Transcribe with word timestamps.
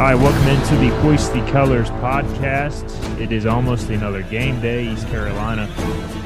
Right, 0.00 0.14
welcome 0.14 0.48
into 0.48 0.76
the 0.76 0.88
Hoist 1.02 1.34
the 1.34 1.44
Colors 1.50 1.90
podcast. 1.90 3.20
It 3.20 3.32
is 3.32 3.44
almost 3.44 3.90
another 3.90 4.22
game 4.22 4.58
day. 4.62 4.90
East 4.90 5.06
Carolina 5.08 5.70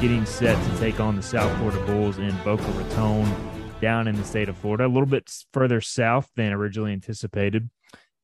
getting 0.00 0.24
set 0.26 0.54
to 0.70 0.78
take 0.78 1.00
on 1.00 1.16
the 1.16 1.22
South 1.22 1.52
Florida 1.58 1.84
Bulls 1.84 2.18
in 2.18 2.32
Boca 2.44 2.62
Raton 2.62 3.28
down 3.80 4.06
in 4.06 4.14
the 4.14 4.22
state 4.22 4.48
of 4.48 4.56
Florida, 4.58 4.86
a 4.86 4.86
little 4.86 5.08
bit 5.08 5.28
further 5.52 5.80
south 5.80 6.30
than 6.36 6.52
originally 6.52 6.92
anticipated, 6.92 7.68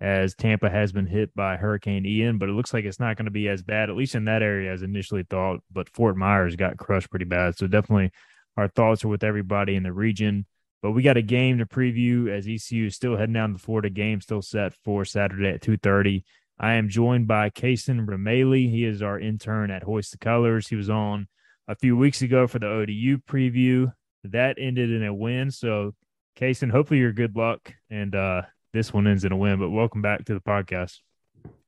as 0.01 0.37
Tampa 0.37 0.71
has 0.71 0.93
been 0.93 1.07
hit 1.07 1.35
by 1.35 1.57
Hurricane 1.57 2.07
Ian, 2.07 2.39
but 2.39 2.49
it 2.49 2.53
looks 2.53 2.73
like 2.73 2.85
it's 2.85 3.01
not 3.01 3.17
going 3.17 3.25
to 3.25 3.33
be 3.33 3.49
as 3.49 3.61
bad, 3.61 3.91
at 3.91 3.97
least 3.97 4.15
in 4.15 4.27
that 4.27 4.45
area, 4.45 4.73
as 4.73 4.83
initially 4.83 5.25
thought. 5.25 5.63
But 5.73 5.89
Fort 5.89 6.17
Myers 6.17 6.55
got 6.55 6.77
crushed 6.77 7.11
pretty 7.11 7.25
bad. 7.25 7.59
So 7.59 7.67
definitely 7.67 8.13
our 8.57 8.69
thoughts 8.69 9.05
are 9.05 9.09
with 9.09 9.25
everybody 9.25 9.75
in 9.75 9.83
the 9.83 9.93
region. 9.93 10.47
But 10.83 10.93
we 10.93 11.03
got 11.03 11.19
a 11.19 11.23
game 11.23 11.59
to 11.59 11.67
preview 11.67 12.29
as 12.29 12.47
ECU 12.49 12.87
is 12.87 12.95
still 12.95 13.17
heading 13.17 13.35
down 13.35 13.53
to 13.53 13.59
Florida. 13.59 13.91
Game 13.91 14.21
still 14.21 14.41
set 14.41 14.73
for 14.85 15.05
Saturday 15.05 15.49
at 15.49 15.61
2.30. 15.61 16.23
I 16.59 16.75
am 16.75 16.89
joined 16.89 17.27
by 17.27 17.51
Kason 17.51 18.07
Rameli. 18.07 18.71
He 18.71 18.85
is 18.85 19.03
our 19.03 19.19
intern 19.19 19.71
at 19.71 19.83
Hoist 19.83 20.13
the 20.13 20.19
Colors. 20.19 20.69
He 20.69 20.77
was 20.77 20.89
on 20.89 21.27
a 21.69 21.75
few 21.75 21.97
weeks 21.97 22.23
ago 22.23 22.47
for 22.47 22.59
the 22.59 22.67
ODU 22.67 23.19
preview. 23.19 23.93
That 24.25 24.57
ended 24.59 24.91
in 24.91 25.05
a 25.05 25.13
win. 25.13 25.51
So, 25.51 25.95
Kason, 26.39 26.71
hopefully 26.71 27.01
you're 27.01 27.13
good 27.13 27.37
luck. 27.37 27.75
And 27.91 28.15
uh, 28.15 28.43
this 28.73 28.93
one 28.93 29.07
ends 29.07 29.25
in 29.25 29.33
a 29.33 29.37
win. 29.37 29.59
But 29.59 29.71
welcome 29.71 30.01
back 30.01 30.25
to 30.27 30.35
the 30.35 30.41
podcast. 30.41 30.99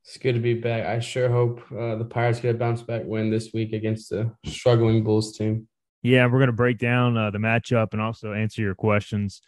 It's 0.05 0.17
good 0.17 0.33
to 0.33 0.39
be 0.39 0.55
back. 0.55 0.85
I 0.85 0.99
sure 0.99 1.29
hope 1.29 1.61
uh, 1.71 1.95
the 1.95 2.05
Pirates 2.05 2.39
get 2.39 2.55
a 2.55 2.57
bounce 2.57 2.81
back 2.81 3.03
win 3.05 3.29
this 3.29 3.51
week 3.53 3.73
against 3.73 4.11
a 4.11 4.31
struggling 4.45 5.03
Bulls 5.03 5.37
team. 5.37 5.67
Yeah, 6.03 6.25
we're 6.25 6.39
going 6.39 6.47
to 6.47 6.53
break 6.53 6.79
down 6.79 7.17
uh, 7.17 7.31
the 7.31 7.37
matchup 7.37 7.93
and 7.93 8.01
also 8.01 8.33
answer 8.33 8.61
your 8.61 8.75
questions 8.75 9.41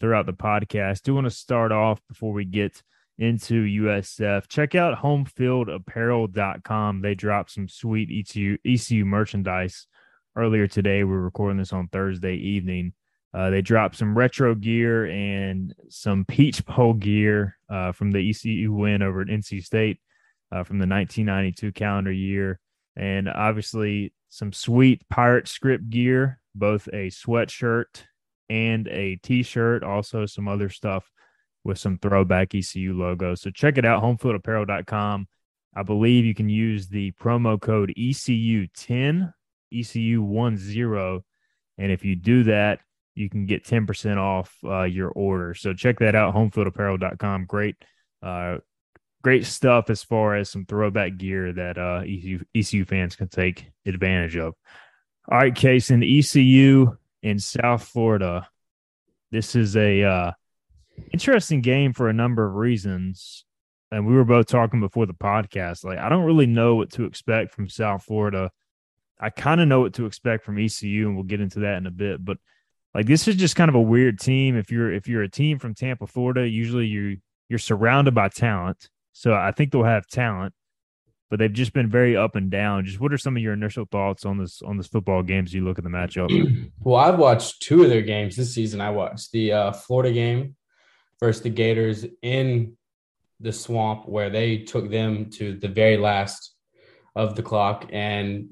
throughout 0.00 0.24
the 0.24 0.32
podcast. 0.32 1.02
Do 1.02 1.14
want 1.14 1.26
to 1.26 1.30
start 1.30 1.72
off 1.72 2.00
before 2.08 2.32
we 2.32 2.46
get 2.46 2.82
into 3.18 3.64
USF. 3.64 4.48
Check 4.48 4.74
out 4.74 4.98
homefieldapparel.com. 4.98 7.02
They 7.02 7.14
dropped 7.14 7.50
some 7.50 7.68
sweet 7.68 8.08
ECU, 8.10 8.56
ECU 8.64 9.04
merchandise 9.04 9.86
earlier 10.36 10.66
today. 10.66 11.04
We're 11.04 11.20
recording 11.20 11.58
this 11.58 11.74
on 11.74 11.88
Thursday 11.88 12.36
evening. 12.36 12.94
Uh, 13.34 13.50
they 13.50 13.60
dropped 13.60 13.96
some 13.96 14.16
retro 14.16 14.54
gear 14.54 15.04
and 15.04 15.74
some 15.90 16.24
Peach 16.24 16.64
Bowl 16.64 16.94
gear 16.94 17.58
uh, 17.68 17.92
from 17.92 18.10
the 18.10 18.30
ECU 18.30 18.72
win 18.72 19.02
over 19.02 19.20
at 19.20 19.28
NC 19.28 19.62
State 19.62 20.00
uh, 20.50 20.64
from 20.64 20.78
the 20.78 20.86
1992 20.86 21.72
calendar 21.72 22.10
year. 22.10 22.58
And 23.00 23.30
obviously, 23.30 24.12
some 24.28 24.52
sweet 24.52 25.08
pirate 25.08 25.48
script 25.48 25.88
gear, 25.88 26.38
both 26.54 26.86
a 26.88 27.08
sweatshirt 27.08 28.04
and 28.50 28.86
a 28.88 29.16
t-shirt, 29.16 29.82
also 29.82 30.26
some 30.26 30.46
other 30.46 30.68
stuff 30.68 31.10
with 31.64 31.78
some 31.78 31.96
throwback 31.96 32.54
ECU 32.54 32.92
logos. 32.92 33.40
So 33.40 33.50
check 33.50 33.78
it 33.78 33.86
out, 33.86 34.02
homefieldapparel.com. 34.02 35.28
I 35.74 35.82
believe 35.82 36.26
you 36.26 36.34
can 36.34 36.50
use 36.50 36.88
the 36.88 37.12
promo 37.12 37.58
code 37.58 37.94
ECU10, 37.96 39.32
ECU10. 39.72 41.22
And 41.78 41.92
if 41.92 42.04
you 42.04 42.16
do 42.16 42.42
that, 42.44 42.80
you 43.14 43.30
can 43.30 43.46
get 43.46 43.64
10% 43.64 44.18
off 44.18 44.54
uh, 44.62 44.82
your 44.82 45.08
order. 45.08 45.54
So 45.54 45.72
check 45.72 46.00
that 46.00 46.14
out, 46.14 46.34
homefieldapparel.com. 46.34 47.46
Great, 47.46 47.76
uh, 48.22 48.58
great 49.22 49.46
stuff 49.46 49.90
as 49.90 50.02
far 50.02 50.36
as 50.36 50.50
some 50.50 50.64
throwback 50.64 51.16
gear 51.16 51.52
that 51.52 51.78
uh, 51.78 52.02
ECU, 52.04 52.44
ECU 52.54 52.84
fans 52.84 53.16
can 53.16 53.28
take 53.28 53.70
advantage 53.86 54.36
of. 54.36 54.54
All 55.30 55.38
right, 55.38 55.54
Case 55.54 55.90
in 55.90 56.02
ECU 56.02 56.96
in 57.22 57.38
South 57.38 57.84
Florida. 57.84 58.48
This 59.30 59.54
is 59.54 59.76
a 59.76 60.02
uh, 60.02 60.32
interesting 61.12 61.60
game 61.60 61.92
for 61.92 62.08
a 62.08 62.14
number 62.14 62.46
of 62.46 62.54
reasons, 62.54 63.44
and 63.92 64.06
we 64.06 64.14
were 64.14 64.24
both 64.24 64.46
talking 64.46 64.80
before 64.80 65.06
the 65.06 65.14
podcast. 65.14 65.84
Like, 65.84 65.98
I 65.98 66.08
don't 66.08 66.24
really 66.24 66.46
know 66.46 66.74
what 66.76 66.90
to 66.92 67.04
expect 67.04 67.54
from 67.54 67.68
South 67.68 68.02
Florida. 68.04 68.50
I 69.20 69.30
kind 69.30 69.60
of 69.60 69.68
know 69.68 69.80
what 69.80 69.94
to 69.94 70.06
expect 70.06 70.44
from 70.44 70.58
ECU, 70.58 71.06
and 71.06 71.14
we'll 71.14 71.24
get 71.24 71.42
into 71.42 71.60
that 71.60 71.76
in 71.76 71.86
a 71.86 71.90
bit. 71.90 72.24
But 72.24 72.38
like, 72.94 73.06
this 73.06 73.28
is 73.28 73.36
just 73.36 73.54
kind 73.54 73.68
of 73.68 73.74
a 73.74 73.80
weird 73.80 74.18
team. 74.18 74.56
If 74.56 74.72
you're 74.72 74.92
if 74.92 75.06
you're 75.06 75.22
a 75.22 75.28
team 75.28 75.58
from 75.58 75.74
Tampa, 75.74 76.06
Florida, 76.06 76.48
usually 76.48 76.86
you 76.86 77.18
you're 77.48 77.58
surrounded 77.58 78.14
by 78.14 78.28
talent 78.28 78.88
so 79.12 79.34
I 79.34 79.52
think 79.52 79.72
they'll 79.72 79.84
have 79.84 80.06
talent, 80.06 80.54
but 81.30 81.38
they've 81.38 81.52
just 81.52 81.72
been 81.72 81.88
very 81.88 82.16
up 82.16 82.36
and 82.36 82.50
down. 82.50 82.84
Just 82.84 83.00
what 83.00 83.12
are 83.12 83.18
some 83.18 83.36
of 83.36 83.42
your 83.42 83.52
initial 83.52 83.86
thoughts 83.90 84.24
on 84.24 84.38
this 84.38 84.62
on 84.62 84.76
this 84.76 84.86
football 84.86 85.22
games? 85.22 85.52
You 85.54 85.64
look 85.64 85.78
at 85.78 85.84
the 85.84 85.90
matchup. 85.90 86.30
well, 86.80 86.96
I've 86.96 87.18
watched 87.18 87.62
two 87.62 87.82
of 87.82 87.90
their 87.90 88.02
games 88.02 88.36
this 88.36 88.54
season. 88.54 88.80
I 88.80 88.90
watched 88.90 89.32
the 89.32 89.52
uh, 89.52 89.72
Florida 89.72 90.12
game 90.12 90.56
versus 91.20 91.42
the 91.42 91.50
Gators 91.50 92.06
in 92.22 92.76
the 93.40 93.52
swamp, 93.52 94.08
where 94.08 94.30
they 94.30 94.58
took 94.58 94.90
them 94.90 95.30
to 95.30 95.56
the 95.56 95.68
very 95.68 95.96
last 95.96 96.54
of 97.16 97.36
the 97.36 97.42
clock, 97.42 97.86
and 97.90 98.50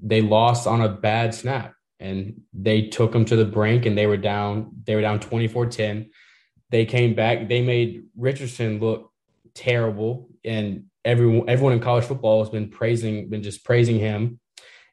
they 0.00 0.22
lost 0.22 0.66
on 0.66 0.80
a 0.80 0.88
bad 0.88 1.34
snap. 1.34 1.74
And 1.98 2.40
they 2.54 2.88
took 2.88 3.12
them 3.12 3.26
to 3.26 3.36
the 3.36 3.44
brink, 3.44 3.84
and 3.84 3.96
they 3.96 4.06
were 4.06 4.16
down. 4.16 4.70
They 4.84 4.94
were 4.94 5.02
down 5.02 5.20
24-10. 5.20 6.08
They 6.70 6.86
came 6.86 7.14
back. 7.14 7.48
They 7.48 7.60
made 7.60 8.04
Richardson 8.16 8.80
look 8.80 9.09
terrible, 9.60 10.28
and 10.44 10.84
everyone 11.04 11.48
everyone 11.48 11.74
in 11.74 11.80
college 11.80 12.04
football 12.04 12.42
has 12.42 12.50
been 12.50 12.70
praising, 12.70 13.28
been 13.28 13.42
just 13.42 13.64
praising 13.64 13.98
him. 13.98 14.40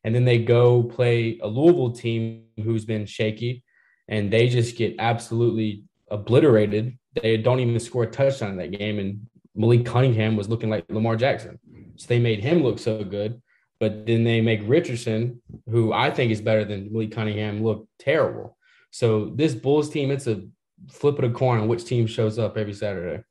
And 0.03 0.13
then 0.13 0.25
they 0.25 0.39
go 0.39 0.83
play 0.83 1.39
a 1.41 1.47
Louisville 1.47 1.91
team 1.91 2.43
who's 2.63 2.85
been 2.85 3.05
shaky, 3.05 3.63
and 4.07 4.31
they 4.31 4.49
just 4.49 4.77
get 4.77 4.95
absolutely 4.99 5.83
obliterated. 6.09 6.97
They 7.21 7.37
don't 7.37 7.59
even 7.59 7.79
score 7.79 8.03
a 8.03 8.11
touchdown 8.11 8.51
in 8.51 8.57
that 8.57 8.77
game, 8.77 8.99
and 8.99 9.27
Malik 9.55 9.85
Cunningham 9.85 10.35
was 10.35 10.49
looking 10.49 10.69
like 10.69 10.85
Lamar 10.89 11.15
Jackson. 11.15 11.59
So 11.95 12.07
they 12.07 12.19
made 12.19 12.41
him 12.43 12.61
look 12.61 12.77
so 12.77 13.03
good, 13.03 13.41
but 13.79 14.05
then 14.05 14.23
they 14.23 14.41
make 14.41 14.61
Richardson, 14.65 15.41
who 15.69 15.93
I 15.93 16.11
think 16.11 16.31
is 16.31 16.41
better 16.41 16.65
than 16.65 16.91
Malik 16.91 17.11
Cunningham, 17.11 17.63
look 17.63 17.87
terrible. 17.99 18.57
So 18.91 19.31
this 19.35 19.55
Bulls 19.55 19.89
team, 19.89 20.11
it's 20.11 20.27
a 20.27 20.43
flip 20.91 21.17
of 21.19 21.31
a 21.31 21.33
coin 21.33 21.59
on 21.59 21.67
which 21.67 21.85
team 21.85 22.05
shows 22.05 22.37
up 22.37 22.57
every 22.57 22.73
Saturday. 22.73 23.23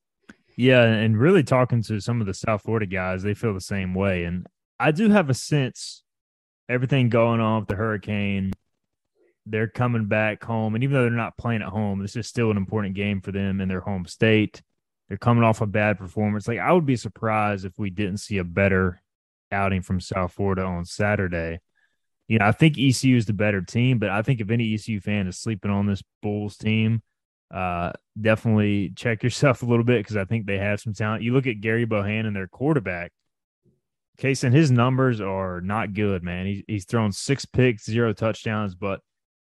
Yeah, 0.57 0.83
and 0.83 1.19
really 1.19 1.43
talking 1.43 1.83
to 1.85 2.01
some 2.01 2.21
of 2.21 2.27
the 2.27 2.35
South 2.35 2.63
Florida 2.63 2.87
guys, 2.87 3.23
they 3.23 3.35
feel 3.35 3.53
the 3.53 3.61
same 3.61 3.95
way. 3.95 4.25
And 4.25 4.47
I 4.81 4.91
do 4.91 5.11
have 5.11 5.29
a 5.29 5.35
sense 5.35 6.03
everything 6.69 7.09
going 7.09 7.41
on 7.41 7.61
with 7.61 7.69
the 7.69 7.77
hurricane, 7.77 8.53
they're 9.45 9.69
coming 9.69 10.07
back 10.07 10.43
home. 10.43 10.75
And 10.75 10.83
even 10.83 10.95
though 10.95 11.03
they're 11.03 11.11
not 11.11 11.39
playing 11.39 11.63
at 11.63 11.69
home, 11.69 12.01
this 12.01 12.17
is 12.17 12.27
still 12.27 12.51
an 12.51 12.57
important 12.57 12.95
game 12.95 13.21
for 13.21 13.33
them 13.33 13.61
in 13.61 13.69
their 13.69 13.81
home 13.81 14.07
state. 14.07 14.63
They're 15.09 15.19
coming 15.19 15.45
off 15.45 15.61
a 15.61 15.67
bad 15.67 15.99
performance. 15.99 16.49
Like 16.49 16.59
I 16.59 16.73
would 16.73 16.87
be 16.87 16.97
surprised 16.97 17.65
if 17.65 17.79
we 17.79 17.91
didn't 17.91 18.19
see 18.19 18.39
a 18.39 18.45
better 18.45 19.01
outing 19.53 19.83
from 19.83 20.01
South 20.01 20.33
Florida 20.33 20.63
on 20.63 20.85
Saturday. 20.85 21.61
you 22.29 22.39
know, 22.39 22.47
I 22.47 22.53
think 22.53 22.77
ECU 22.77 23.17
is 23.17 23.27
the 23.27 23.33
better 23.33 23.63
team, 23.63 23.99
but 23.99 24.11
I 24.11 24.23
think 24.23 24.41
if 24.41 24.51
any 24.51 24.75
ECU 24.75 25.01
fan 25.01 25.29
is 25.29 25.39
sleeping 25.39 25.71
on 25.71 25.87
this 25.87 26.03
Bulls 26.23 26.57
team, 26.57 27.03
uh, 27.53 27.93
definitely 28.21 28.93
check 28.97 29.23
yourself 29.23 29.63
a 29.65 29.67
little 29.67 29.85
bit 29.85 30.01
because 30.01 30.17
I 30.17 30.25
think 30.25 30.47
they 30.47 30.59
have 30.59 30.81
some 30.81 30.95
talent. 30.95 31.23
You 31.23 31.33
look 31.33 31.47
at 31.47 31.61
Gary 31.61 31.85
Bohanon, 31.85 32.35
their 32.35 32.49
quarterback. 32.49 33.13
Kaysen, 34.19 34.53
his 34.53 34.71
numbers 34.71 35.21
are 35.21 35.61
not 35.61 35.93
good, 35.93 36.23
man. 36.23 36.47
He's 36.47 36.63
he's 36.67 36.85
thrown 36.87 37.13
six 37.13 37.45
picks, 37.45 37.85
zero 37.85 38.15
touchdowns, 38.15 38.75
but 38.75 39.01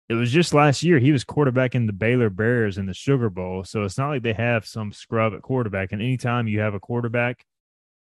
it 0.08 0.14
was 0.14 0.32
just 0.32 0.54
last 0.54 0.82
year 0.82 1.00
he 1.00 1.12
was 1.12 1.26
quarterbacking 1.26 1.88
the 1.88 1.94
Baylor 1.94 2.30
Bears 2.30 2.78
in 2.78 2.86
the 2.86 2.94
Sugar 2.94 3.30
Bowl. 3.30 3.64
So 3.64 3.84
it's 3.84 3.98
not 3.98 4.10
like 4.10 4.24
they 4.24 4.34
have 4.34 4.66
some 4.66 4.92
scrub 4.94 5.34
at 5.34 5.42
quarterback. 5.42 5.92
And 5.92 6.02
anytime 6.02 6.48
you 6.48 6.62
have 6.62 6.74
a 6.74 6.80
quarterback 6.80 7.46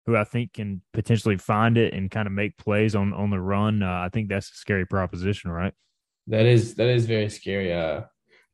who 0.06 0.16
I 0.16 0.24
think 0.24 0.54
can 0.54 0.82
potentially 0.92 1.36
find 1.38 1.76
it 1.76 1.94
and 1.94 2.10
kind 2.10 2.26
of 2.26 2.32
make 2.32 2.56
plays 2.56 2.96
on 2.96 3.12
on 3.12 3.30
the 3.30 3.40
run, 3.40 3.82
uh, 3.82 4.00
I 4.04 4.08
think 4.12 4.28
that's 4.28 4.50
a 4.50 4.54
scary 4.54 4.86
proposition, 4.86 5.50
right? 5.50 5.74
That 6.26 6.46
is 6.46 6.74
that 6.74 6.88
is 6.88 7.06
very 7.06 7.28
scary. 7.30 7.72
Uh, 7.72 8.02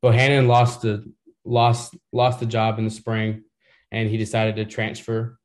Bohanon 0.03 0.47
lost 0.47 0.83
the 0.83 1.11
lost 1.45 1.97
lost 2.13 2.41
the 2.41 2.47
job 2.47 2.79
in 2.79 2.85
the 2.85 2.91
spring, 2.91 3.45
and 3.91 4.09
he 4.09 4.17
decided 4.17 4.57
to 4.57 4.65
transfer. 4.65 5.39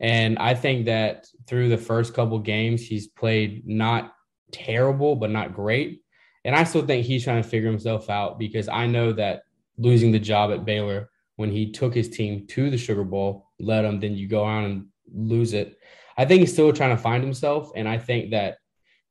And 0.00 0.38
I 0.38 0.54
think 0.54 0.86
that 0.86 1.26
through 1.46 1.68
the 1.68 1.78
first 1.78 2.14
couple 2.14 2.38
games, 2.38 2.82
he's 2.82 3.06
played 3.06 3.66
not 3.66 4.14
terrible, 4.50 5.14
but 5.16 5.30
not 5.30 5.54
great. 5.54 6.02
And 6.44 6.56
I 6.56 6.64
still 6.64 6.86
think 6.86 7.04
he's 7.04 7.24
trying 7.24 7.42
to 7.42 7.48
figure 7.48 7.68
himself 7.68 8.08
out 8.08 8.38
because 8.38 8.68
I 8.68 8.86
know 8.86 9.12
that 9.12 9.42
losing 9.76 10.10
the 10.10 10.18
job 10.18 10.50
at 10.52 10.64
Baylor 10.64 11.10
when 11.36 11.50
he 11.50 11.70
took 11.70 11.94
his 11.94 12.08
team 12.08 12.46
to 12.48 12.70
the 12.70 12.78
Sugar 12.78 13.04
Bowl, 13.04 13.48
let 13.58 13.84
him, 13.84 14.00
then 14.00 14.14
you 14.14 14.26
go 14.26 14.42
on 14.42 14.64
and 14.64 14.86
lose 15.12 15.52
it. 15.52 15.78
I 16.16 16.24
think 16.24 16.40
he's 16.40 16.52
still 16.52 16.72
trying 16.72 16.96
to 16.96 17.02
find 17.02 17.22
himself. 17.22 17.70
And 17.76 17.88
I 17.88 17.98
think 17.98 18.30
that 18.30 18.58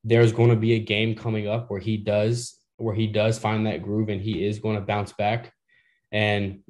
there's 0.04 0.32
going 0.32 0.50
to 0.50 0.56
be 0.56 0.74
a 0.74 0.80
game 0.80 1.14
coming 1.14 1.48
up 1.48 1.70
where 1.70 1.80
he 1.80 1.96
does 1.96 2.56
where 2.76 2.94
he 2.94 3.06
does 3.06 3.38
find 3.38 3.66
that 3.66 3.82
groove 3.82 4.08
and 4.08 4.22
he 4.22 4.46
is 4.46 4.58
going 4.58 4.74
to 4.74 4.80
bounce 4.80 5.12
back. 5.12 5.52
And 6.12 6.60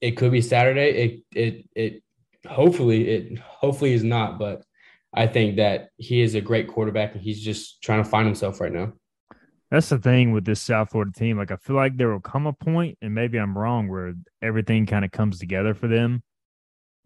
it 0.00 0.12
could 0.12 0.32
be 0.32 0.40
Saturday. 0.40 0.90
It 0.90 1.24
it 1.34 1.68
it 1.74 2.02
hopefully 2.46 3.08
it 3.08 3.38
hopefully 3.38 3.92
is 3.92 4.04
not, 4.04 4.38
but 4.38 4.62
I 5.14 5.26
think 5.26 5.56
that 5.56 5.90
he 5.96 6.22
is 6.22 6.34
a 6.34 6.40
great 6.40 6.68
quarterback 6.68 7.12
and 7.12 7.22
he's 7.22 7.40
just 7.40 7.82
trying 7.82 8.02
to 8.02 8.08
find 8.08 8.26
himself 8.26 8.60
right 8.60 8.72
now. 8.72 8.92
That's 9.70 9.88
the 9.88 9.98
thing 9.98 10.32
with 10.32 10.44
this 10.44 10.60
South 10.60 10.90
Florida 10.90 11.12
team. 11.12 11.38
Like 11.38 11.50
I 11.50 11.56
feel 11.56 11.76
like 11.76 11.96
there 11.96 12.10
will 12.10 12.20
come 12.20 12.46
a 12.46 12.52
point, 12.52 12.98
and 13.00 13.14
maybe 13.14 13.38
I'm 13.38 13.56
wrong, 13.56 13.88
where 13.88 14.12
everything 14.42 14.84
kind 14.84 15.02
of 15.04 15.10
comes 15.10 15.38
together 15.38 15.72
for 15.72 15.88
them. 15.88 16.22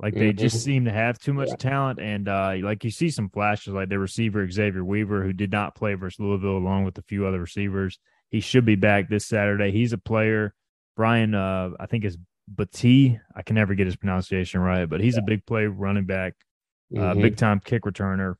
Like 0.00 0.14
they 0.14 0.30
mm-hmm. 0.30 0.38
just 0.38 0.64
seem 0.64 0.84
to 0.86 0.90
have 0.90 1.18
too 1.18 1.32
much 1.32 1.48
yeah. 1.50 1.56
talent, 1.56 2.00
and 2.00 2.28
uh, 2.28 2.56
like 2.60 2.82
you 2.82 2.90
see 2.90 3.08
some 3.08 3.30
flashes, 3.30 3.72
like 3.72 3.88
their 3.88 4.00
receiver 4.00 4.50
Xavier 4.50 4.84
Weaver, 4.84 5.22
who 5.22 5.32
did 5.32 5.52
not 5.52 5.76
play 5.76 5.94
versus 5.94 6.18
Louisville, 6.18 6.56
along 6.56 6.84
with 6.84 6.98
a 6.98 7.02
few 7.02 7.24
other 7.24 7.40
receivers. 7.40 8.00
He 8.30 8.40
should 8.40 8.66
be 8.66 8.74
back 8.74 9.08
this 9.08 9.26
Saturday. 9.26 9.70
He's 9.70 9.92
a 9.92 9.98
player. 9.98 10.52
Brian, 10.96 11.34
uh, 11.34 11.70
I 11.78 11.86
think 11.86 12.04
is 12.04 12.16
Battie. 12.52 13.20
I 13.34 13.42
can 13.42 13.54
never 13.54 13.74
get 13.74 13.86
his 13.86 13.96
pronunciation 13.96 14.60
right, 14.60 14.86
but 14.86 15.00
he's 15.00 15.14
yeah. 15.14 15.22
a 15.22 15.26
big 15.26 15.44
play 15.46 15.66
running 15.66 16.06
back, 16.06 16.34
uh, 16.96 17.00
mm-hmm. 17.00 17.22
big 17.22 17.36
time 17.36 17.60
kick 17.60 17.82
returner. 17.82 18.34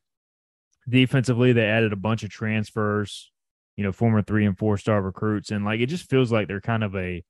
Defensively, 0.89 1.53
they 1.53 1.67
added 1.67 1.93
a 1.93 1.97
bunch 1.97 2.23
of 2.23 2.31
transfers 2.31 3.31
you 3.77 3.85
know, 3.85 3.93
former 3.93 4.23
three 4.23 4.47
and 4.47 4.59
four 4.59 4.77
star 4.79 5.01
recruits. 5.01 5.51
And 5.51 5.65
like 5.65 5.81
it 5.81 5.87
just 5.87 6.09
feels 6.09 6.33
like 6.33 6.49
they're 6.49 6.61
kind 6.61 6.83
of 6.83 6.97
a, 6.97 7.23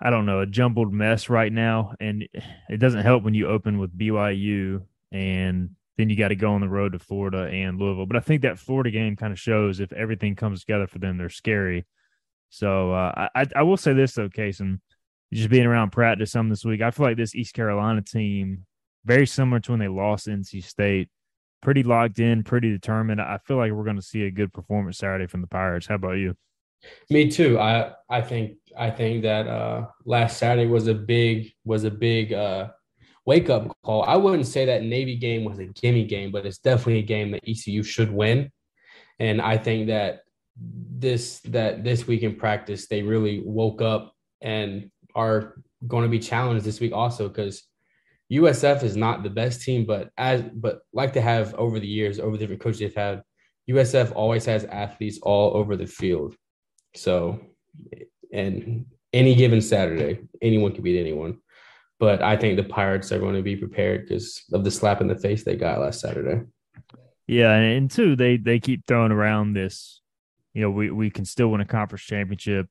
I 0.00 0.10
don't 0.10 0.26
know, 0.26 0.40
a 0.40 0.46
jumbled 0.46 0.92
mess 0.92 1.28
right 1.28 1.52
now. 1.52 1.92
And 2.00 2.26
it 2.68 2.78
doesn't 2.78 3.02
help 3.02 3.22
when 3.22 3.34
you 3.34 3.46
open 3.46 3.78
with 3.78 3.96
BYU 3.96 4.82
and 5.12 5.70
then 5.98 6.10
you 6.10 6.16
got 6.16 6.28
to 6.28 6.36
go 6.36 6.52
on 6.52 6.60
the 6.60 6.68
road 6.68 6.92
to 6.92 6.98
Florida 6.98 7.48
and 7.50 7.78
Louisville. 7.78 8.06
But 8.06 8.16
I 8.16 8.20
think 8.20 8.42
that 8.42 8.58
Florida 8.58 8.90
game 8.90 9.16
kind 9.16 9.32
of 9.32 9.38
shows 9.38 9.80
if 9.80 9.92
everything 9.92 10.36
comes 10.36 10.60
together 10.60 10.86
for 10.86 10.98
them, 10.98 11.16
they're 11.16 11.28
scary. 11.28 11.86
So 12.56 12.92
uh, 12.92 13.28
I, 13.34 13.44
I 13.54 13.62
will 13.64 13.76
say 13.76 13.92
this 13.92 14.14
though, 14.14 14.30
Kaysen, 14.30 14.80
just 15.30 15.50
being 15.50 15.66
around 15.66 15.90
practice 15.90 16.32
some 16.32 16.48
this 16.48 16.64
week, 16.64 16.80
I 16.80 16.90
feel 16.90 17.04
like 17.04 17.18
this 17.18 17.34
East 17.34 17.52
Carolina 17.52 18.00
team, 18.00 18.64
very 19.04 19.26
similar 19.26 19.60
to 19.60 19.72
when 19.72 19.80
they 19.80 19.88
lost 19.88 20.26
NC 20.26 20.64
State, 20.64 21.10
pretty 21.60 21.82
locked 21.82 22.18
in, 22.18 22.44
pretty 22.44 22.70
determined. 22.70 23.20
I 23.20 23.38
feel 23.44 23.58
like 23.58 23.72
we're 23.72 23.84
going 23.84 23.96
to 23.96 24.02
see 24.02 24.22
a 24.22 24.30
good 24.30 24.54
performance 24.54 24.96
Saturday 24.96 25.26
from 25.26 25.42
the 25.42 25.48
Pirates. 25.48 25.86
How 25.86 25.96
about 25.96 26.12
you? 26.12 26.34
Me 27.10 27.30
too. 27.30 27.58
I 27.58 27.92
I 28.08 28.22
think 28.22 28.56
I 28.74 28.90
think 28.90 29.24
that 29.24 29.46
uh, 29.46 29.88
last 30.06 30.38
Saturday 30.38 30.66
was 30.66 30.86
a 30.86 30.94
big 30.94 31.52
was 31.66 31.84
a 31.84 31.90
big 31.90 32.32
uh, 32.32 32.68
wake 33.26 33.50
up 33.50 33.70
call. 33.82 34.02
I 34.04 34.16
wouldn't 34.16 34.46
say 34.46 34.64
that 34.64 34.82
Navy 34.82 35.16
game 35.16 35.44
was 35.44 35.58
a 35.58 35.66
gimme 35.66 36.04
game, 36.04 36.32
but 36.32 36.46
it's 36.46 36.58
definitely 36.58 37.00
a 37.00 37.02
game 37.02 37.32
that 37.32 37.46
ECU 37.46 37.82
should 37.82 38.10
win. 38.10 38.50
And 39.18 39.42
I 39.42 39.58
think 39.58 39.88
that 39.88 40.20
this 40.58 41.40
that 41.40 41.84
this 41.84 42.06
week 42.06 42.22
in 42.22 42.34
practice 42.34 42.86
they 42.88 43.02
really 43.02 43.42
woke 43.44 43.82
up 43.82 44.14
and 44.40 44.90
are 45.14 45.54
going 45.86 46.04
to 46.04 46.08
be 46.08 46.18
challenged 46.18 46.64
this 46.64 46.80
week 46.80 46.92
also 46.92 47.28
because 47.28 47.64
USF 48.32 48.82
is 48.82 48.96
not 48.96 49.22
the 49.22 49.30
best 49.30 49.62
team, 49.62 49.84
but 49.84 50.10
as 50.16 50.42
but 50.42 50.80
like 50.92 51.12
to 51.12 51.20
have 51.20 51.54
over 51.54 51.78
the 51.78 51.86
years, 51.86 52.18
over 52.18 52.32
the 52.32 52.38
different 52.38 52.60
coaches 52.60 52.80
they've 52.80 52.94
had, 52.94 53.22
USF 53.70 54.12
always 54.14 54.44
has 54.46 54.64
athletes 54.64 55.18
all 55.22 55.56
over 55.56 55.76
the 55.76 55.86
field. 55.86 56.34
So, 56.94 57.40
and 58.32 58.86
any 59.12 59.34
given 59.34 59.60
Saturday, 59.60 60.20
anyone 60.42 60.72
can 60.72 60.82
beat 60.82 60.98
anyone. 60.98 61.38
But 61.98 62.20
I 62.20 62.36
think 62.36 62.56
the 62.56 62.64
Pirates 62.64 63.12
are 63.12 63.18
going 63.18 63.36
to 63.36 63.42
be 63.42 63.56
prepared 63.56 64.02
because 64.02 64.42
of 64.52 64.64
the 64.64 64.70
slap 64.70 65.00
in 65.00 65.08
the 65.08 65.16
face 65.16 65.44
they 65.44 65.56
got 65.56 65.80
last 65.80 66.00
Saturday. 66.00 66.44
Yeah, 67.26 67.52
and 67.54 67.90
two, 67.90 68.16
they 68.16 68.36
they 68.38 68.58
keep 68.58 68.86
throwing 68.86 69.12
around 69.12 69.52
this. 69.52 70.02
You 70.56 70.62
know, 70.62 70.70
we 70.70 70.90
we 70.90 71.10
can 71.10 71.26
still 71.26 71.48
win 71.48 71.60
a 71.60 71.66
conference 71.66 72.04
championship. 72.04 72.66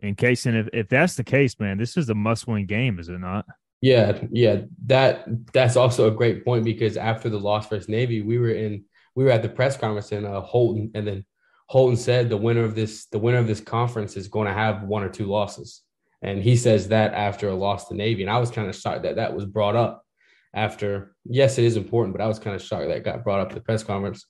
In 0.00 0.14
case, 0.14 0.44
and 0.44 0.58
if, 0.58 0.68
if 0.74 0.88
that's 0.90 1.14
the 1.14 1.24
case, 1.24 1.58
man, 1.58 1.78
this 1.78 1.96
is 1.96 2.10
a 2.10 2.14
must 2.14 2.46
win 2.46 2.66
game, 2.66 2.98
is 2.98 3.08
it 3.08 3.18
not? 3.18 3.46
Yeah, 3.80 4.20
yeah. 4.30 4.60
That 4.84 5.24
that's 5.54 5.74
also 5.74 6.06
a 6.06 6.14
great 6.14 6.44
point 6.44 6.66
because 6.66 6.98
after 6.98 7.30
the 7.30 7.40
loss 7.40 7.66
versus 7.66 7.88
Navy, 7.88 8.20
we 8.20 8.36
were 8.36 8.50
in 8.50 8.84
we 9.14 9.24
were 9.24 9.30
at 9.30 9.40
the 9.40 9.48
press 9.48 9.74
conference 9.78 10.12
in 10.12 10.26
uh, 10.26 10.42
Holton, 10.42 10.90
and 10.94 11.08
then 11.08 11.24
Holton 11.70 11.96
said 11.96 12.28
the 12.28 12.36
winner 12.36 12.62
of 12.62 12.74
this 12.74 13.06
the 13.06 13.18
winner 13.18 13.38
of 13.38 13.46
this 13.46 13.62
conference 13.62 14.18
is 14.18 14.28
going 14.28 14.46
to 14.46 14.52
have 14.52 14.82
one 14.82 15.02
or 15.02 15.08
two 15.08 15.24
losses, 15.24 15.80
and 16.20 16.42
he 16.42 16.56
says 16.56 16.88
that 16.88 17.14
after 17.14 17.48
a 17.48 17.54
loss 17.54 17.88
to 17.88 17.94
Navy, 17.94 18.20
and 18.20 18.30
I 18.30 18.38
was 18.38 18.50
kind 18.50 18.68
of 18.68 18.76
shocked 18.76 19.04
that 19.04 19.16
that 19.16 19.34
was 19.34 19.46
brought 19.46 19.76
up 19.76 20.04
after. 20.52 21.16
Yes, 21.24 21.56
it 21.56 21.64
is 21.64 21.78
important, 21.78 22.14
but 22.14 22.22
I 22.22 22.28
was 22.28 22.38
kind 22.38 22.54
of 22.54 22.60
shocked 22.60 22.88
that 22.88 23.02
got 23.02 23.24
brought 23.24 23.40
up 23.40 23.48
at 23.48 23.54
the 23.54 23.62
press 23.62 23.82
conference. 23.82 24.26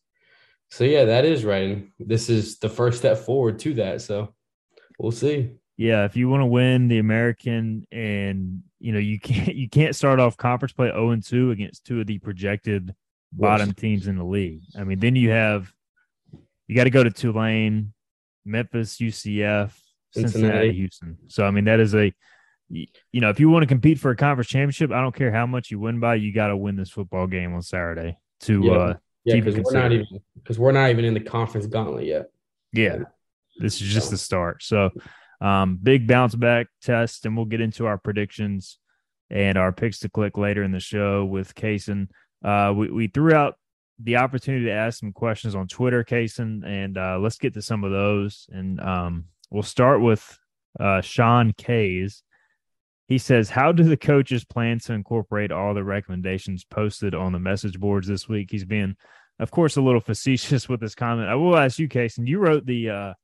So 0.70 0.84
yeah, 0.84 1.04
that 1.06 1.24
is 1.24 1.44
right, 1.44 1.64
and 1.64 1.90
this 1.98 2.30
is 2.30 2.58
the 2.58 2.68
first 2.68 2.98
step 2.98 3.18
forward 3.18 3.58
to 3.60 3.74
that. 3.74 4.02
So 4.02 4.34
we'll 4.98 5.12
see 5.12 5.52
yeah, 5.80 6.04
if 6.04 6.14
you 6.14 6.28
want 6.28 6.42
to 6.42 6.46
win 6.46 6.88
the 6.88 6.98
American 6.98 7.86
and 7.90 8.62
you 8.80 8.92
know 8.92 8.98
you 8.98 9.18
can't 9.18 9.54
you 9.56 9.66
can't 9.66 9.96
start 9.96 10.20
off 10.20 10.36
conference 10.36 10.74
play 10.74 10.88
0 10.88 11.12
and 11.12 11.24
2 11.24 11.52
against 11.52 11.86
two 11.86 12.00
of 12.02 12.06
the 12.06 12.18
projected 12.18 12.94
bottom 13.32 13.72
teams 13.72 14.06
in 14.06 14.18
the 14.18 14.24
league. 14.24 14.60
I 14.78 14.84
mean, 14.84 14.98
then 14.98 15.16
you 15.16 15.30
have 15.30 15.72
you 16.68 16.76
got 16.76 16.84
to 16.84 16.90
go 16.90 17.02
to 17.02 17.10
Tulane, 17.10 17.94
Memphis, 18.44 18.98
UCF, 18.98 19.72
Cincinnati, 20.10 20.32
Cincinnati, 20.32 20.72
Houston. 20.74 21.16
So 21.28 21.46
I 21.46 21.50
mean 21.50 21.64
that 21.64 21.80
is 21.80 21.94
a 21.94 22.12
you 22.68 23.20
know, 23.20 23.30
if 23.30 23.40
you 23.40 23.48
want 23.48 23.62
to 23.62 23.66
compete 23.66 23.98
for 23.98 24.10
a 24.10 24.16
conference 24.16 24.48
championship, 24.48 24.92
I 24.92 25.00
don't 25.00 25.14
care 25.14 25.32
how 25.32 25.46
much 25.46 25.70
you 25.70 25.80
win 25.80 25.98
by, 25.98 26.16
you 26.16 26.32
got 26.32 26.48
to 26.48 26.56
win 26.58 26.76
this 26.76 26.90
football 26.90 27.26
game 27.26 27.54
on 27.54 27.62
Saturday 27.62 28.18
to 28.40 28.70
uh 28.74 28.94
yeah, 29.24 29.36
because 29.36 29.56
we're 29.56 29.78
not 29.78 29.92
even 29.92 30.06
because 30.34 30.58
we're 30.58 30.72
not 30.72 30.90
even 30.90 31.04
in 31.04 31.14
the 31.14 31.20
conference 31.20 31.66
gauntlet 31.66 32.06
yet. 32.06 32.26
Yeah, 32.72 32.98
this 33.58 33.80
is 33.80 33.88
just 33.88 34.06
so. 34.06 34.10
the 34.12 34.18
start. 34.18 34.62
So 34.62 34.90
um, 35.40 35.78
big 35.82 36.06
bounce 36.06 36.34
back 36.34 36.68
test, 36.82 37.26
and 37.26 37.36
we'll 37.36 37.46
get 37.46 37.60
into 37.60 37.86
our 37.86 37.98
predictions 37.98 38.78
and 39.30 39.56
our 39.56 39.72
picks 39.72 40.00
to 40.00 40.08
click 40.08 40.36
later 40.36 40.62
in 40.62 40.72
the 40.72 40.80
show 40.80 41.24
with 41.24 41.54
Kaysen. 41.54 42.08
Uh, 42.44 42.72
we, 42.74 42.90
we 42.90 43.06
threw 43.06 43.32
out 43.32 43.54
the 44.02 44.16
opportunity 44.16 44.64
to 44.66 44.72
ask 44.72 44.98
some 44.98 45.12
questions 45.12 45.54
on 45.54 45.68
Twitter, 45.68 46.04
Kaysen, 46.04 46.66
and 46.66 46.98
uh, 46.98 47.18
let's 47.18 47.38
get 47.38 47.54
to 47.54 47.62
some 47.62 47.84
of 47.84 47.92
those. 47.92 48.46
And 48.50 48.80
um, 48.80 49.24
we'll 49.50 49.62
start 49.62 50.00
with 50.00 50.38
uh, 50.78 51.00
Sean 51.00 51.52
Kays. 51.52 52.22
He 53.10 53.18
says, 53.18 53.50
How 53.50 53.72
do 53.72 53.82
the 53.82 53.96
coaches 53.96 54.44
plan 54.44 54.78
to 54.80 54.92
incorporate 54.92 55.50
all 55.50 55.74
the 55.74 55.82
recommendations 55.82 56.64
posted 56.64 57.12
on 57.12 57.32
the 57.32 57.40
message 57.40 57.78
boards 57.78 58.06
this 58.06 58.28
week? 58.28 58.52
He's 58.52 58.64
being, 58.64 58.96
of 59.40 59.50
course, 59.50 59.76
a 59.76 59.82
little 59.82 60.00
facetious 60.10 60.68
with 60.68 60.78
this 60.80 60.94
comment. 60.94 61.28
I 61.28 61.34
will 61.34 61.56
ask 61.56 61.80
you, 61.80 61.88
Kaysen, 61.88 62.28
you 62.28 62.38
wrote 62.38 62.64
the 62.64 62.88
uh, 62.88 63.14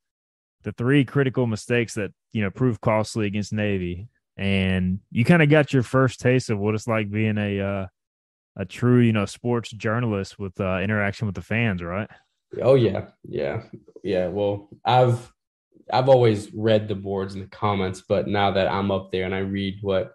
the 0.65 0.73
three 0.73 1.05
critical 1.05 1.47
mistakes 1.47 1.95
that 1.95 2.11
you 2.33 2.43
know 2.43 2.51
proved 2.51 2.81
costly 2.81 3.29
against 3.29 3.53
Navy, 3.53 4.09
and 4.37 4.99
you 5.13 5.25
kind 5.25 5.41
of 5.41 5.49
got 5.49 5.73
your 5.73 5.85
first 5.85 6.19
taste 6.19 6.51
of 6.51 6.59
what 6.59 6.75
it's 6.75 6.89
like 6.89 7.09
being 7.09 7.39
a 7.39 7.61
uh, 7.61 7.87
a 8.57 8.65
true 8.65 8.99
you 8.99 9.13
know 9.13 9.25
sports 9.25 9.71
journalist 9.71 10.37
with 10.37 10.61
uh, 10.61 10.81
interaction 10.81 11.27
with 11.27 11.37
the 11.37 11.43
fans, 11.43 11.81
right? 11.81 12.11
Oh 12.61 12.75
yeah, 12.75 13.07
yeah, 13.23 13.63
yeah. 14.03 14.27
Well, 14.27 14.69
I've 14.85 15.33
I've 15.93 16.09
always 16.09 16.53
read 16.53 16.89
the 16.89 16.95
boards 16.95 17.35
and 17.35 17.45
the 17.45 17.49
comments, 17.49 18.03
but 18.09 18.27
now 18.27 18.51
that 18.53 18.69
I'm 18.69 18.91
up 18.91 19.13
there 19.13 19.25
and 19.25 19.35
I 19.35 19.39
read 19.39 19.79
what 19.83 20.13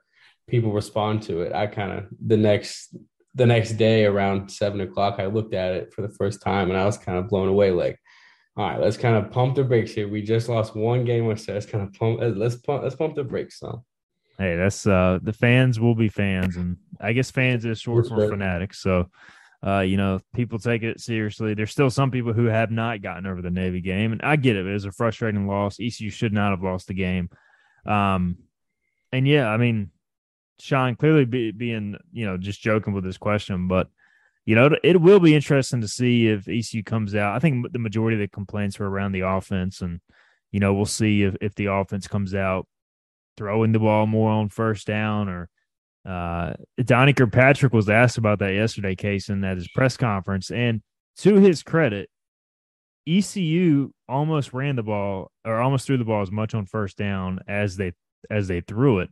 people 0.48 0.74
respond 0.74 1.24
to 1.24 1.42
it, 1.42 1.54
I 1.54 1.68
kind 1.68 1.92
of 1.92 2.06
the 2.26 2.38
next 2.38 2.96
the 3.34 3.46
next 3.46 3.74
day 3.74 4.06
around 4.06 4.50
seven 4.52 4.82
o'clock, 4.82 5.16
I 5.20 5.28
looked 5.28 5.54
at 5.54 5.74
it 5.74 5.94
for 5.94 6.02
the 6.02 6.14
first 6.16 6.42
time 6.42 6.70
and 6.70 6.78
I 6.78 6.86
was 6.86 6.98
kind 6.98 7.18
of 7.18 7.30
blown 7.30 7.48
away. 7.48 7.72
Like, 7.72 7.98
All 8.58 8.70
right, 8.70 8.80
let's 8.80 8.98
kind 8.98 9.16
of 9.16 9.32
pump 9.32 9.56
the 9.56 9.64
brakes 9.64 9.92
here. 9.92 10.10
We 10.10 10.22
just 10.22 10.50
lost 10.50 10.76
one 10.76 11.06
game 11.06 11.26
with 11.26 11.48
Let's 11.48 11.66
kind 11.66 11.88
of 11.88 11.94
pump. 11.94 12.20
Let's 12.22 12.56
pump. 12.56 12.84
Let's 12.84 12.96
pump 12.96 13.16
the 13.16 13.24
brakes. 13.24 13.60
So. 13.60 13.84
Hey, 14.38 14.56
that's 14.56 14.88
uh 14.88 15.20
the 15.22 15.34
fans 15.34 15.80
will 15.80 15.96
be 15.96 16.10
fans, 16.10 16.56
and 16.58 16.78
I 17.00 17.14
guess 17.14 17.32
fans 17.32 17.64
is 17.64 17.80
short 17.80 18.08
for 18.08 18.28
fanatics. 18.28 18.80
So, 18.82 19.10
uh, 19.66 19.82
you 19.82 19.96
know, 19.96 20.20
people 20.34 20.58
take 20.58 20.82
it 20.82 21.00
seriously. 21.00 21.54
There's 21.54 21.72
still 21.72 21.92
some 21.92 22.10
people 22.10 22.34
who 22.34 22.46
have 22.46 22.72
not 22.72 23.02
gotten 23.02 23.28
over 23.28 23.42
the 23.42 23.52
Navy 23.52 23.82
game, 23.82 24.12
and 24.12 24.22
I 24.24 24.36
get 24.36 24.56
it. 24.56 24.66
It 24.66 24.74
was 24.74 24.86
a 24.86 24.92
frustrating 24.92 25.48
loss. 25.48 25.80
ECU 25.80 26.10
should 26.10 26.34
not 26.34 26.50
have 26.50 26.64
lost 26.64 26.88
the 26.88 26.96
game. 26.96 27.30
Um, 27.86 28.38
and 29.12 29.28
yeah, 29.28 29.48
I 29.48 29.58
mean, 29.58 29.92
Sean 30.60 30.96
clearly 30.96 31.26
be, 31.26 31.52
being 31.52 31.98
you 32.12 32.26
know 32.26 32.38
just 32.38 32.62
joking 32.62 32.94
with 32.94 33.04
this 33.04 33.18
question, 33.18 33.68
but 33.68 33.88
you 34.46 34.56
know 34.56 34.72
it 34.84 35.00
will 35.00 35.20
be 35.20 35.36
interesting 35.36 35.82
to 35.82 35.88
see 35.88 36.28
if 36.28 36.48
ECU 36.48 36.84
comes 36.84 37.14
out. 37.14 37.36
I 37.36 37.40
think 37.40 37.72
the 37.72 37.80
majority 37.80 38.16
of 38.16 38.22
the 38.22 38.28
complaints 38.28 38.80
were 38.80 38.90
around 38.90 39.12
the 39.12 39.22
offense, 39.22 39.82
and 39.82 40.00
you 40.52 40.60
know 40.60 40.74
we'll 40.74 40.86
see 40.86 41.24
if 41.24 41.36
if 41.40 41.54
the 41.54 41.68
offense 41.68 42.08
comes 42.08 42.34
out 42.34 42.68
throwing 43.38 43.72
the 43.72 43.80
ball 43.80 44.08
more 44.08 44.30
on 44.32 44.50
first 44.50 44.88
down 44.88 45.30
or 45.30 45.50
uh 46.06 46.54
Donnie 46.84 47.14
Kirkpatrick 47.14 47.74
was 47.74 47.90
asked 47.90 48.18
about 48.18 48.40
that 48.40 48.54
yesterday, 48.54 48.96
Case, 48.96 49.28
Kason, 49.28 49.46
at 49.46 49.58
his 49.58 49.68
press 49.70 49.98
conference. 49.98 50.52
And 50.52 50.82
to 51.18 51.36
his 51.36 51.64
credit, 51.64 52.10
ECU 53.08 53.92
almost 54.08 54.54
ran 54.54 54.76
the 54.76 54.84
ball 54.84 55.32
or 55.46 55.60
almost 55.60 55.86
threw 55.86 55.98
the 55.98 56.06
ball 56.06 56.22
as 56.22 56.32
much 56.32 56.54
on 56.54 56.66
first 56.66 56.98
down 56.98 57.40
as 57.48 57.76
they 57.78 57.94
as 58.30 58.48
they 58.48 58.62
threw 58.62 59.00
it. 59.00 59.10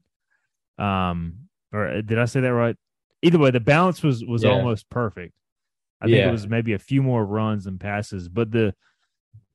Um, 0.77 1.49
or 1.73 1.87
uh, 1.87 2.01
did 2.01 2.19
I 2.19 2.25
say 2.25 2.41
that 2.41 2.53
right? 2.53 2.75
Either 3.21 3.37
way, 3.37 3.51
the 3.51 3.59
balance 3.59 4.01
was 4.03 4.23
was 4.23 4.43
yeah. 4.43 4.51
almost 4.51 4.89
perfect. 4.89 5.33
I 6.01 6.05
think 6.05 6.17
yeah. 6.17 6.29
it 6.29 6.31
was 6.31 6.47
maybe 6.47 6.73
a 6.73 6.79
few 6.79 7.03
more 7.03 7.25
runs 7.25 7.65
and 7.65 7.79
passes, 7.79 8.29
but 8.29 8.51
the 8.51 8.73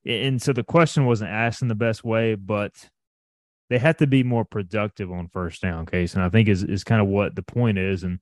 and 0.04 0.40
so 0.42 0.52
the 0.52 0.64
question 0.64 1.06
wasn't 1.06 1.30
asked 1.30 1.62
in 1.62 1.68
the 1.68 1.74
best 1.74 2.04
way, 2.04 2.34
but 2.34 2.72
they 3.70 3.78
have 3.78 3.96
to 3.98 4.06
be 4.06 4.22
more 4.22 4.44
productive 4.44 5.10
on 5.10 5.28
first 5.28 5.62
down 5.62 5.86
case, 5.86 6.14
and 6.14 6.22
I 6.22 6.28
think 6.28 6.48
is 6.48 6.62
is 6.62 6.84
kind 6.84 7.00
of 7.00 7.08
what 7.08 7.34
the 7.34 7.42
point 7.42 7.78
is, 7.78 8.02
and 8.02 8.18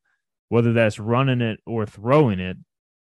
whether 0.49 0.73
that's 0.73 0.99
running 0.99 1.41
it 1.41 1.61
or 1.67 1.87
throwing 1.87 2.41
it, 2.41 2.57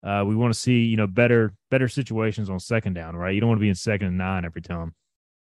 uh, 0.03 0.23
we 0.25 0.35
want 0.35 0.53
to 0.53 0.59
see 0.59 0.83
you 0.83 0.97
know 0.97 1.07
better 1.07 1.53
better 1.69 1.87
situations 1.87 2.49
on 2.49 2.59
second 2.59 2.93
down, 2.93 3.15
right? 3.15 3.33
You 3.33 3.41
don't 3.41 3.49
want 3.49 3.59
to 3.59 3.63
be 3.63 3.69
in 3.69 3.75
second 3.75 4.07
and 4.07 4.17
nine 4.17 4.45
every 4.45 4.61
time. 4.61 4.93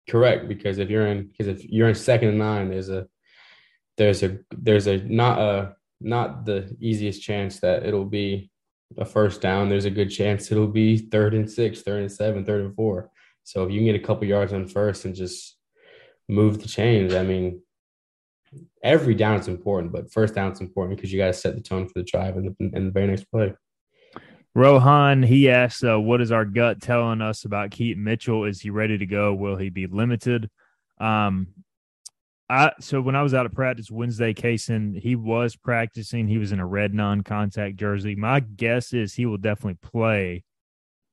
Correct, 0.09 0.49
because 0.49 0.79
if 0.79 0.91
you're 0.91 1.07
in 1.07 1.27
because 1.27 1.49
if 1.49 1.65
you're 1.65 1.89
in 1.89 1.95
second 1.95 2.29
and 2.31 2.39
nine, 2.39 2.71
there's 2.71 2.91
a 2.91 3.07
there's 3.97 4.23
a 4.23 4.39
there's 4.51 4.87
a 4.87 4.99
not 4.99 5.39
a 5.39 5.77
not 6.01 6.45
the 6.45 6.77
easiest 6.81 7.23
chance 7.23 7.61
that 7.61 7.85
it'll 7.85 8.05
be 8.05 8.51
a 8.99 9.05
first 9.05 9.41
down. 9.41 9.69
There's 9.69 9.85
a 9.85 9.91
good 9.91 10.11
chance 10.11 10.53
it'll 10.53 10.69
be 10.69 10.99
third 10.99 11.35
and 11.35 11.51
six, 11.51 11.83
third 11.83 12.03
and 12.03 12.13
seven, 12.13 12.45
third 12.45 12.65
and 12.65 12.75
four. 12.75 13.11
So 13.43 13.65
if 13.65 13.71
you 13.71 13.79
can 13.79 13.87
get 13.87 13.97
a 13.97 14.07
couple 14.07 14.27
yards 14.27 14.53
on 14.53 14.67
first 14.67 15.05
and 15.05 15.15
just 15.15 15.56
move 16.29 16.61
the 16.61 16.69
chains, 16.69 17.15
I 17.15 17.23
mean, 17.23 17.63
every 18.83 19.15
down 19.15 19.41
is 19.41 19.49
important, 19.49 19.93
but 19.93 20.13
first 20.13 20.35
down 20.35 20.53
is 20.53 20.61
important 20.61 20.97
because 20.97 21.13
you 21.13 21.19
got 21.19 21.29
to 21.29 21.33
set 21.33 21.55
the 21.55 21.61
tone 21.61 21.87
for 21.87 21.93
the 21.97 22.05
drive 22.05 22.37
and 22.37 22.55
the, 22.59 22.77
and 22.77 22.87
the 22.87 22.91
very 22.91 23.07
next 23.07 23.25
play. 23.31 23.55
Rohan, 24.55 25.23
he 25.23 25.51
asks, 25.51 25.85
uh, 25.85 26.01
"What 26.01 26.23
is 26.23 26.33
our 26.33 26.47
gut 26.47 26.81
telling 26.81 27.21
us 27.21 27.45
about 27.45 27.71
Keaton 27.71 28.03
Mitchell? 28.03 28.45
Is 28.45 28.61
he 28.61 28.71
ready 28.71 28.97
to 28.97 29.05
go? 29.05 29.35
Will 29.35 29.57
he 29.57 29.69
be 29.69 29.87
limited?" 29.87 30.49
Um, 30.99 31.49
I 32.49 32.73
so 32.81 33.01
when 33.01 33.17
I 33.17 33.23
was 33.23 33.35
out 33.35 33.45
of 33.45 33.53
practice 33.53 33.91
Wednesday, 33.91 34.33
Kaysen, 34.33 34.99
he 34.99 35.15
was 35.15 35.57
practicing. 35.57 36.27
He 36.27 36.39
was 36.39 36.53
in 36.53 36.61
a 36.61 36.67
red 36.67 36.95
non-contact 36.95 37.77
jersey. 37.77 38.15
My 38.15 38.41
guess 38.41 38.95
is 38.95 39.13
he 39.13 39.27
will 39.27 39.37
definitely 39.37 39.79
play. 39.83 40.45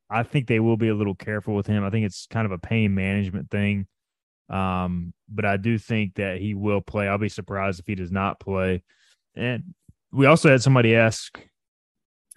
I 0.10 0.24
think 0.24 0.48
they 0.48 0.60
will 0.60 0.78
be 0.78 0.90
a 0.90 0.96
little 0.96 1.16
careful 1.16 1.56
with 1.56 1.68
him. 1.68 1.84
I 1.84 1.90
think 1.90 2.06
it's 2.06 2.28
kind 2.28 2.46
of 2.46 2.52
a 2.52 2.60
pain 2.60 2.94
management 2.94 3.50
thing. 3.50 3.88
Um, 4.50 5.14
but 5.30 5.46
I 5.46 5.58
do 5.58 5.78
think 5.78 6.16
that 6.16 6.38
he 6.38 6.54
will 6.54 6.82
play. 6.82 7.08
I'll 7.08 7.18
be 7.18 7.30
surprised 7.30 7.80
if 7.80 7.88
he 7.88 7.96
does 7.96 8.12
not 8.12 8.40
play. 8.40 8.84
And 9.36 9.74
we 10.12 10.26
also 10.26 10.50
had 10.50 10.62
somebody 10.62 10.96
ask 10.96 11.40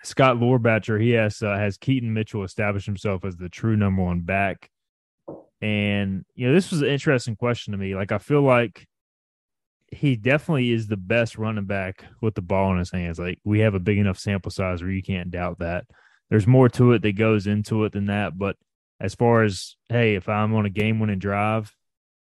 Scott 0.02 0.36
Lorbatcher. 0.36 1.00
He 1.00 1.16
asked, 1.16 1.42
uh, 1.42 1.56
"Has 1.56 1.76
Keaton 1.76 2.14
Mitchell 2.14 2.44
established 2.44 2.86
himself 2.86 3.24
as 3.24 3.36
the 3.36 3.48
true 3.48 3.76
number 3.76 4.02
one 4.02 4.20
back?" 4.20 4.70
And, 5.60 6.24
you 6.34 6.46
know, 6.46 6.54
this 6.54 6.70
was 6.70 6.82
an 6.82 6.88
interesting 6.88 7.34
question 7.34 7.72
to 7.72 7.78
me. 7.78 7.94
Like, 7.94 8.12
I 8.12 8.18
feel 8.18 8.42
like 8.42 8.86
he 9.90 10.16
definitely 10.16 10.70
is 10.70 10.86
the 10.86 10.96
best 10.96 11.38
running 11.38 11.64
back 11.64 12.04
with 12.20 12.34
the 12.34 12.42
ball 12.42 12.72
in 12.72 12.78
his 12.78 12.90
hands. 12.90 13.18
Like, 13.18 13.38
we 13.44 13.60
have 13.60 13.74
a 13.74 13.80
big 13.80 13.98
enough 13.98 14.18
sample 14.18 14.50
size 14.50 14.82
where 14.82 14.90
you 14.90 15.02
can't 15.02 15.30
doubt 15.30 15.58
that. 15.60 15.86
There's 16.28 16.46
more 16.46 16.68
to 16.70 16.92
it 16.92 17.02
that 17.02 17.16
goes 17.16 17.46
into 17.46 17.84
it 17.84 17.92
than 17.92 18.06
that. 18.06 18.36
But 18.36 18.56
as 19.00 19.14
far 19.14 19.42
as, 19.44 19.76
hey, 19.88 20.14
if 20.14 20.28
I'm 20.28 20.54
on 20.54 20.66
a 20.66 20.70
game 20.70 21.00
winning 21.00 21.18
drive 21.18 21.74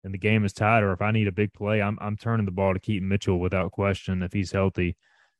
and 0.04 0.12
the 0.12 0.18
game 0.18 0.44
is 0.44 0.52
tied, 0.52 0.82
or 0.82 0.92
if 0.92 1.00
I 1.00 1.10
need 1.10 1.28
a 1.28 1.32
big 1.32 1.52
play, 1.52 1.80
I'm, 1.80 1.98
I'm 2.00 2.16
turning 2.16 2.46
the 2.46 2.52
ball 2.52 2.74
to 2.74 2.80
Keaton 2.80 3.08
Mitchell 3.08 3.38
without 3.38 3.72
question 3.72 4.22
if 4.22 4.32
he's 4.32 4.52
healthy. 4.52 4.96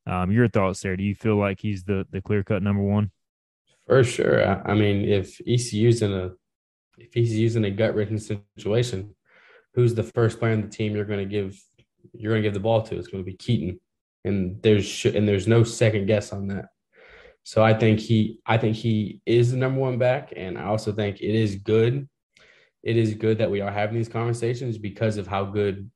Um, 0.06 0.30
your 0.30 0.48
thoughts 0.48 0.80
there? 0.80 0.96
Do 0.96 1.04
you 1.04 1.14
feel 1.14 1.36
like 1.36 1.60
he's 1.60 1.84
the, 1.84 2.06
the 2.10 2.20
clear 2.20 2.42
cut 2.42 2.62
number 2.62 2.82
one? 2.82 3.10
For 3.86 4.04
sure. 4.04 4.62
I 4.68 4.74
mean, 4.74 5.08
if 5.08 5.40
ECU's 5.46 6.02
in 6.02 6.12
a 6.12 6.32
if 6.98 7.14
he's 7.14 7.36
using 7.36 7.64
a 7.64 7.70
gut 7.70 7.94
wrenching 7.94 8.18
situation, 8.18 9.14
who's 9.74 9.94
the 9.94 10.02
first 10.02 10.38
player 10.38 10.52
on 10.52 10.60
the 10.60 10.68
team 10.68 10.94
you're 10.94 11.04
going 11.04 11.18
to 11.18 11.24
give 11.26 11.60
you're 12.12 12.32
going 12.32 12.42
to 12.42 12.46
give 12.46 12.54
the 12.54 12.60
ball 12.60 12.82
to? 12.82 12.96
It's 12.96 13.08
going 13.08 13.24
to 13.24 13.30
be 13.30 13.36
Keaton, 13.36 13.80
and 14.24 14.62
there's 14.62 15.04
and 15.04 15.26
there's 15.26 15.48
no 15.48 15.64
second 15.64 16.06
guess 16.06 16.32
on 16.32 16.48
that. 16.48 16.66
So 17.44 17.62
I 17.62 17.74
think 17.74 17.98
he 17.98 18.38
I 18.46 18.56
think 18.56 18.76
he 18.76 19.20
is 19.26 19.50
the 19.50 19.56
number 19.56 19.80
one 19.80 19.98
back, 19.98 20.32
and 20.36 20.56
I 20.58 20.64
also 20.64 20.92
think 20.92 21.20
it 21.20 21.34
is 21.34 21.56
good. 21.56 22.08
It 22.82 22.96
is 22.96 23.14
good 23.14 23.38
that 23.38 23.50
we 23.50 23.60
are 23.60 23.70
having 23.70 23.96
these 23.96 24.08
conversations 24.08 24.78
because 24.78 25.16
of 25.16 25.26
how 25.26 25.44
good 25.44 25.90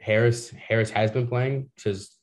Harris 0.00 0.50
Harris 0.50 0.90
has 0.90 1.10
been 1.10 1.28
playing. 1.28 1.70
Because 1.76 2.16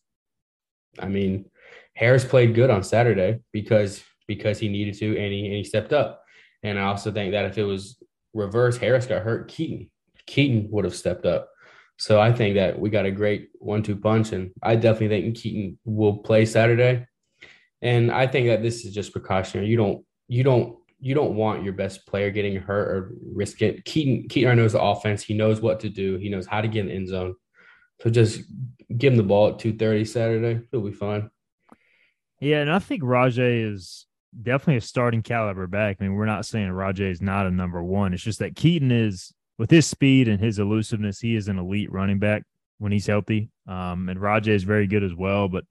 I 1.00 1.08
mean, 1.08 1.50
Harris 1.96 2.26
played 2.26 2.56
good 2.56 2.70
on 2.70 2.84
Saturday 2.84 3.40
because 3.52 4.04
because 4.28 4.60
he 4.60 4.70
needed 4.70 4.96
to 4.96 5.08
and 5.08 5.34
he 5.34 5.46
and 5.46 5.56
he 5.56 5.64
stepped 5.64 5.94
up. 5.94 6.24
And 6.64 6.78
I 6.78 6.84
also 6.84 7.12
think 7.12 7.32
that 7.32 7.46
if 7.46 7.58
it 7.58 7.64
was 7.64 8.02
reverse 8.34 8.78
Harris 8.78 9.06
got 9.06 9.24
hurt, 9.24 9.48
Keaton 9.48 9.90
Keaton 10.26 10.68
would 10.72 10.86
have 10.86 10.96
stepped 10.96 11.26
up. 11.26 11.50
So 11.98 12.20
I 12.22 12.32
think 12.32 12.56
that 12.56 12.80
we 12.80 12.90
got 12.90 13.06
a 13.06 13.12
great 13.12 13.50
one-two 13.60 13.98
punch, 13.98 14.32
and 14.32 14.52
I 14.64 14.76
definitely 14.76 15.10
think 15.10 15.36
Keaton 15.36 15.80
will 15.84 16.20
play 16.20 16.46
Saturday. 16.46 17.06
And 17.82 18.10
I 18.10 18.26
think 18.26 18.48
that 18.48 18.62
this 18.62 18.86
is 18.86 18.94
just 18.94 19.12
precautionary. 19.12 19.68
You 19.68 19.78
don't 19.78 20.06
you 20.28 20.44
don't 20.44 20.79
you 21.00 21.16
don't 21.16 21.36
want 21.36 21.64
your 21.64 21.74
best 21.74 22.06
player 22.06 22.30
getting 22.30 22.58
hurt 22.58 22.88
or 22.90 23.12
risk 23.34 23.62
it. 23.62 23.86
Keaton 23.86 24.28
Keaton 24.28 24.58
knows 24.58 24.74
the 24.74 24.82
offense. 24.82 25.24
He 25.24 25.34
knows 25.34 25.62
what 25.62 25.80
to 25.82 25.90
do. 25.90 26.18
He 26.18 26.30
knows 26.30 26.46
how 26.46 26.62
to 26.62 26.68
get 26.68 26.82
in 26.82 26.88
the 26.88 26.94
end 26.94 27.08
zone. 27.08 27.36
So 28.02 28.10
just 28.10 28.42
give 28.98 29.14
him 29.14 29.18
the 29.18 29.24
ball 29.24 29.50
at 29.50 29.60
two 29.60 29.76
thirty 29.76 30.06
Saturday. 30.06 30.62
He'll 30.72 30.82
be 30.82 30.92
fine. 30.92 31.30
Yeah, 32.40 32.62
and 32.62 32.72
I 32.72 32.80
think 32.80 33.04
Rahjai 33.04 33.74
is 33.74 34.06
definitely 34.42 34.78
a 34.78 34.82
starting 34.82 35.22
caliber 35.22 35.68
back. 35.68 35.98
I 36.00 36.04
mean, 36.04 36.14
we're 36.14 36.26
not 36.26 36.46
saying 36.46 36.70
Rahjai 36.70 37.12
is 37.12 37.22
not 37.22 37.46
a 37.46 37.52
number 37.52 37.84
one. 37.84 38.14
It's 38.14 38.24
just 38.24 38.40
that 38.40 38.56
Keaton 38.56 38.92
is 38.92 39.34
with 39.58 39.70
his 39.70 39.86
speed 39.86 40.28
and 40.30 40.40
his 40.40 40.58
elusiveness, 40.58 41.20
he 41.20 41.36
is 41.36 41.50
an 41.50 41.60
elite 41.60 41.92
running 41.92 42.18
back 42.18 42.44
when 42.78 42.94
he's 42.94 43.06
healthy. 43.06 43.52
Um, 43.68 44.08
and 44.08 44.20
Rahjai 44.20 44.56
is 44.56 44.64
very 44.64 44.88
good 44.88 45.04
as 45.04 45.14
well. 45.14 45.50
But 45.50 45.66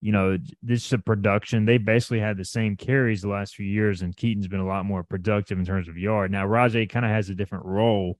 you 0.00 0.12
know, 0.12 0.38
this 0.62 0.86
is 0.86 0.92
a 0.92 0.98
production. 0.98 1.64
They 1.64 1.78
basically 1.78 2.20
had 2.20 2.36
the 2.36 2.44
same 2.44 2.76
carries 2.76 3.22
the 3.22 3.28
last 3.28 3.54
few 3.56 3.66
years, 3.66 4.02
and 4.02 4.16
Keaton's 4.16 4.48
been 4.48 4.60
a 4.60 4.66
lot 4.66 4.84
more 4.84 5.02
productive 5.02 5.58
in 5.58 5.64
terms 5.64 5.88
of 5.88 5.96
yard. 5.96 6.30
Now 6.30 6.46
Rahjai 6.46 6.88
kind 6.88 7.04
of 7.04 7.10
has 7.10 7.28
a 7.28 7.34
different 7.34 7.64
role, 7.64 8.18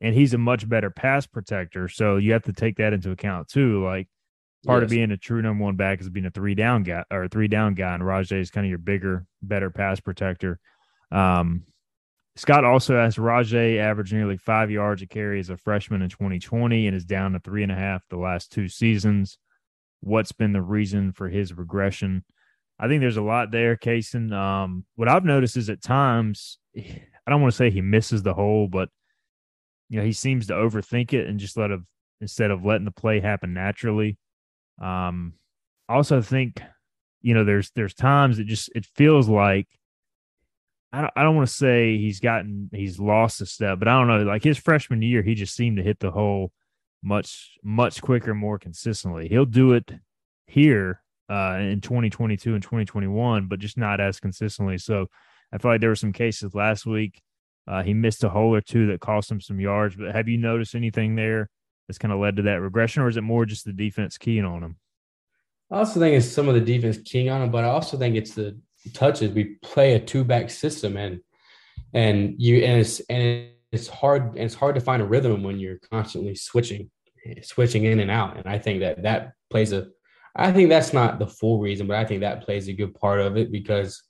and 0.00 0.14
he's 0.14 0.34
a 0.34 0.38
much 0.38 0.68
better 0.68 0.90
pass 0.90 1.26
protector. 1.26 1.88
So 1.88 2.16
you 2.16 2.32
have 2.32 2.44
to 2.44 2.52
take 2.52 2.76
that 2.76 2.92
into 2.92 3.10
account 3.10 3.48
too. 3.48 3.84
Like 3.84 4.08
Part 4.64 4.82
yes. 4.82 4.86
of 4.86 4.90
being 4.90 5.10
a 5.10 5.16
true 5.16 5.42
number 5.42 5.64
one 5.64 5.74
back 5.74 6.00
is 6.00 6.08
being 6.08 6.26
a 6.26 6.30
three 6.30 6.54
down 6.54 6.84
guy 6.84 7.02
or 7.10 7.24
a 7.24 7.28
three 7.28 7.48
down 7.48 7.74
guy, 7.74 7.94
and 7.94 8.02
Rahjai 8.02 8.40
is 8.40 8.50
kind 8.50 8.64
of 8.64 8.70
your 8.70 8.78
bigger, 8.78 9.26
better 9.42 9.70
pass 9.70 9.98
protector. 9.98 10.60
Um, 11.10 11.64
Scott 12.36 12.64
also 12.64 12.96
asked 12.96 13.18
Rahjai 13.18 13.78
averaged 13.78 14.12
nearly 14.12 14.36
five 14.36 14.70
yards 14.70 15.02
a 15.02 15.06
carry 15.06 15.40
as 15.40 15.50
a 15.50 15.56
freshman 15.56 16.00
in 16.00 16.08
2020 16.08 16.86
and 16.86 16.96
is 16.96 17.04
down 17.04 17.32
to 17.32 17.40
three 17.40 17.64
and 17.64 17.72
a 17.72 17.74
half 17.74 18.06
the 18.08 18.16
last 18.16 18.52
two 18.52 18.68
seasons. 18.68 19.36
What's 20.02 20.32
been 20.32 20.52
the 20.52 20.62
reason 20.62 21.12
for 21.12 21.28
his 21.28 21.56
regression? 21.56 22.24
I 22.78 22.88
think 22.88 23.00
there's 23.00 23.16
a 23.16 23.22
lot 23.22 23.52
there, 23.52 23.76
Kason. 23.76 24.32
Um, 24.32 24.84
what 24.96 25.08
I've 25.08 25.24
noticed 25.24 25.56
is 25.56 25.70
at 25.70 25.80
times, 25.80 26.58
I 26.76 27.30
don't 27.30 27.40
want 27.40 27.52
to 27.52 27.56
say 27.56 27.70
he 27.70 27.80
misses 27.80 28.22
the 28.22 28.34
hole, 28.34 28.66
but 28.66 28.88
you 29.88 29.98
know, 29.98 30.04
he 30.04 30.12
seems 30.12 30.48
to 30.48 30.54
overthink 30.54 31.12
it 31.12 31.28
and 31.28 31.38
just 31.38 31.56
let 31.56 31.70
of 31.70 31.84
instead 32.20 32.50
of 32.50 32.64
letting 32.64 32.84
the 32.84 32.90
play 32.90 33.20
happen 33.20 33.54
naturally. 33.54 34.18
Um, 34.80 35.34
also 35.88 36.20
think, 36.20 36.60
you 37.20 37.34
know, 37.34 37.44
there's 37.44 37.70
there's 37.76 37.94
times 37.94 38.40
it 38.40 38.46
just 38.46 38.70
it 38.74 38.86
feels 38.86 39.28
like 39.28 39.68
I 40.92 41.02
don't, 41.02 41.12
I 41.14 41.22
don't 41.22 41.36
want 41.36 41.48
to 41.48 41.54
say 41.54 41.96
he's 41.98 42.18
gotten 42.18 42.70
he's 42.72 42.98
lost 42.98 43.40
a 43.40 43.46
step, 43.46 43.78
but 43.78 43.86
I 43.86 43.92
don't 43.92 44.08
know. 44.08 44.24
Like 44.24 44.42
his 44.42 44.58
freshman 44.58 45.02
year, 45.02 45.22
he 45.22 45.34
just 45.34 45.54
seemed 45.54 45.76
to 45.76 45.82
hit 45.84 46.00
the 46.00 46.10
hole 46.10 46.50
much 47.02 47.58
much 47.62 48.00
quicker, 48.00 48.34
more 48.34 48.58
consistently. 48.58 49.28
He'll 49.28 49.44
do 49.44 49.72
it 49.72 49.92
here 50.46 51.02
uh, 51.30 51.58
in 51.60 51.80
2022 51.80 52.54
and 52.54 52.62
2021, 52.62 53.46
but 53.48 53.58
just 53.58 53.76
not 53.78 54.00
as 54.00 54.20
consistently. 54.20 54.78
So 54.78 55.06
I 55.52 55.58
feel 55.58 55.70
like 55.72 55.80
there 55.80 55.90
were 55.90 55.96
some 55.96 56.12
cases 56.12 56.54
last 56.54 56.86
week 56.86 57.20
Uh, 57.66 57.82
he 57.82 57.94
missed 57.94 58.24
a 58.24 58.28
hole 58.28 58.54
or 58.54 58.60
two 58.60 58.86
that 58.88 59.00
cost 59.00 59.30
him 59.30 59.40
some 59.40 59.60
yards. 59.60 59.94
But 59.96 60.14
have 60.14 60.28
you 60.28 60.36
noticed 60.36 60.74
anything 60.74 61.14
there 61.14 61.48
that's 61.86 61.98
kind 61.98 62.12
of 62.12 62.18
led 62.18 62.36
to 62.36 62.42
that 62.42 62.60
regression, 62.60 63.02
or 63.02 63.08
is 63.08 63.16
it 63.16 63.22
more 63.22 63.46
just 63.46 63.64
the 63.64 63.72
defense 63.72 64.18
keying 64.18 64.44
on 64.44 64.62
him? 64.62 64.76
I 65.70 65.78
also 65.78 66.00
think 66.00 66.16
it's 66.16 66.26
some 66.26 66.48
of 66.48 66.54
the 66.54 66.60
defense 66.60 66.98
keying 67.04 67.30
on 67.30 67.42
him, 67.42 67.50
but 67.50 67.64
I 67.64 67.68
also 67.68 67.96
think 67.96 68.16
it's 68.16 68.34
the 68.34 68.58
touches. 68.92 69.32
We 69.32 69.56
play 69.62 69.94
a 69.94 70.00
two 70.00 70.24
back 70.24 70.50
system, 70.50 70.96
and 70.96 71.20
and 71.94 72.34
you 72.38 72.64
and 72.64 72.80
it's 72.80 73.00
and 73.08 73.48
it's 73.72 73.88
hard 73.88 74.34
and 74.34 74.44
it's 74.44 74.54
hard 74.54 74.74
to 74.74 74.80
find 74.80 75.02
a 75.02 75.06
rhythm 75.06 75.42
when 75.42 75.58
you're 75.58 75.78
constantly 75.90 76.34
switching, 76.34 76.90
switching 77.42 77.84
in 77.84 78.00
and 78.00 78.10
out. 78.10 78.36
And 78.36 78.46
I 78.46 78.58
think 78.58 78.80
that 78.80 79.02
that 79.02 79.32
plays 79.50 79.72
a. 79.72 79.88
I 80.36 80.52
think 80.52 80.68
that's 80.68 80.92
not 80.92 81.18
the 81.18 81.26
full 81.26 81.58
reason, 81.58 81.86
but 81.86 81.96
I 81.96 82.04
think 82.04 82.20
that 82.20 82.44
plays 82.44 82.68
a 82.68 82.72
good 82.72 82.94
part 82.94 83.20
of 83.20 83.36
it 83.36 83.50
because 83.50 84.02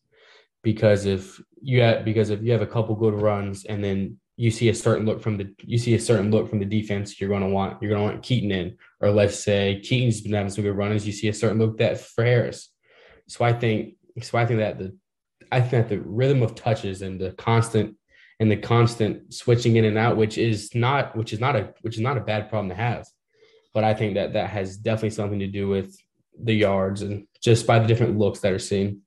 because 0.62 1.06
if 1.06 1.40
you 1.60 1.80
have 1.80 2.04
because 2.04 2.30
if 2.30 2.42
you 2.42 2.52
have 2.52 2.62
a 2.62 2.66
couple 2.66 2.94
good 2.94 3.14
runs 3.14 3.64
and 3.64 3.82
then 3.82 4.18
you 4.36 4.50
see 4.50 4.68
a 4.68 4.74
certain 4.74 5.04
look 5.04 5.20
from 5.20 5.36
the 5.36 5.54
you 5.62 5.78
see 5.78 5.94
a 5.94 6.00
certain 6.00 6.30
look 6.30 6.48
from 6.48 6.58
the 6.58 6.64
defense, 6.64 7.20
you're 7.20 7.30
gonna 7.30 7.48
want 7.48 7.80
you're 7.80 7.90
gonna 7.90 8.02
want 8.02 8.22
Keaton 8.22 8.50
in, 8.50 8.76
or 9.00 9.10
let's 9.10 9.38
say 9.38 9.80
Keaton's 9.82 10.20
been 10.20 10.32
having 10.32 10.50
some 10.50 10.64
good 10.64 10.76
runs, 10.76 11.06
you 11.06 11.12
see 11.12 11.28
a 11.28 11.34
certain 11.34 11.58
look 11.58 11.78
that 11.78 12.00
for 12.00 12.24
Harris. 12.24 12.68
So 13.28 13.44
I 13.44 13.52
think 13.52 13.94
so 14.20 14.38
I 14.38 14.46
think 14.46 14.58
that 14.58 14.78
the 14.78 14.96
I 15.52 15.60
think 15.60 15.88
that 15.88 15.88
the 15.88 16.00
rhythm 16.00 16.42
of 16.42 16.54
touches 16.54 17.02
and 17.02 17.20
the 17.20 17.32
constant 17.32 17.96
and 18.42 18.50
the 18.50 18.56
constant 18.56 19.32
switching 19.32 19.76
in 19.76 19.84
and 19.84 19.96
out, 19.96 20.16
which 20.16 20.36
is 20.36 20.74
not 20.74 21.16
which 21.16 21.32
is 21.32 21.38
not 21.38 21.54
a 21.54 21.72
which 21.82 21.94
is 21.94 22.00
not 22.00 22.18
a 22.18 22.20
bad 22.20 22.50
problem 22.50 22.68
to 22.70 22.74
have, 22.74 23.06
but 23.72 23.84
I 23.84 23.94
think 23.94 24.14
that 24.14 24.32
that 24.32 24.50
has 24.50 24.76
definitely 24.76 25.10
something 25.10 25.38
to 25.38 25.46
do 25.46 25.68
with 25.68 25.96
the 26.42 26.52
yards 26.52 27.02
and 27.02 27.28
just 27.40 27.68
by 27.68 27.78
the 27.78 27.86
different 27.86 28.18
looks 28.18 28.40
that 28.40 28.52
are 28.52 28.58
seen. 28.58 29.02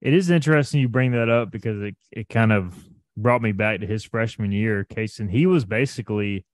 It 0.00 0.14
is 0.14 0.30
interesting 0.30 0.80
you 0.80 0.88
bring 0.88 1.10
that 1.12 1.28
up 1.28 1.50
because 1.50 1.82
it, 1.82 1.96
it 2.12 2.28
kind 2.28 2.52
of 2.52 2.76
brought 3.16 3.42
me 3.42 3.50
back 3.50 3.80
to 3.80 3.86
his 3.86 4.04
freshman 4.04 4.52
year, 4.52 4.86
Kason. 4.88 5.28
He 5.28 5.46
was 5.46 5.64
basically 5.64 6.46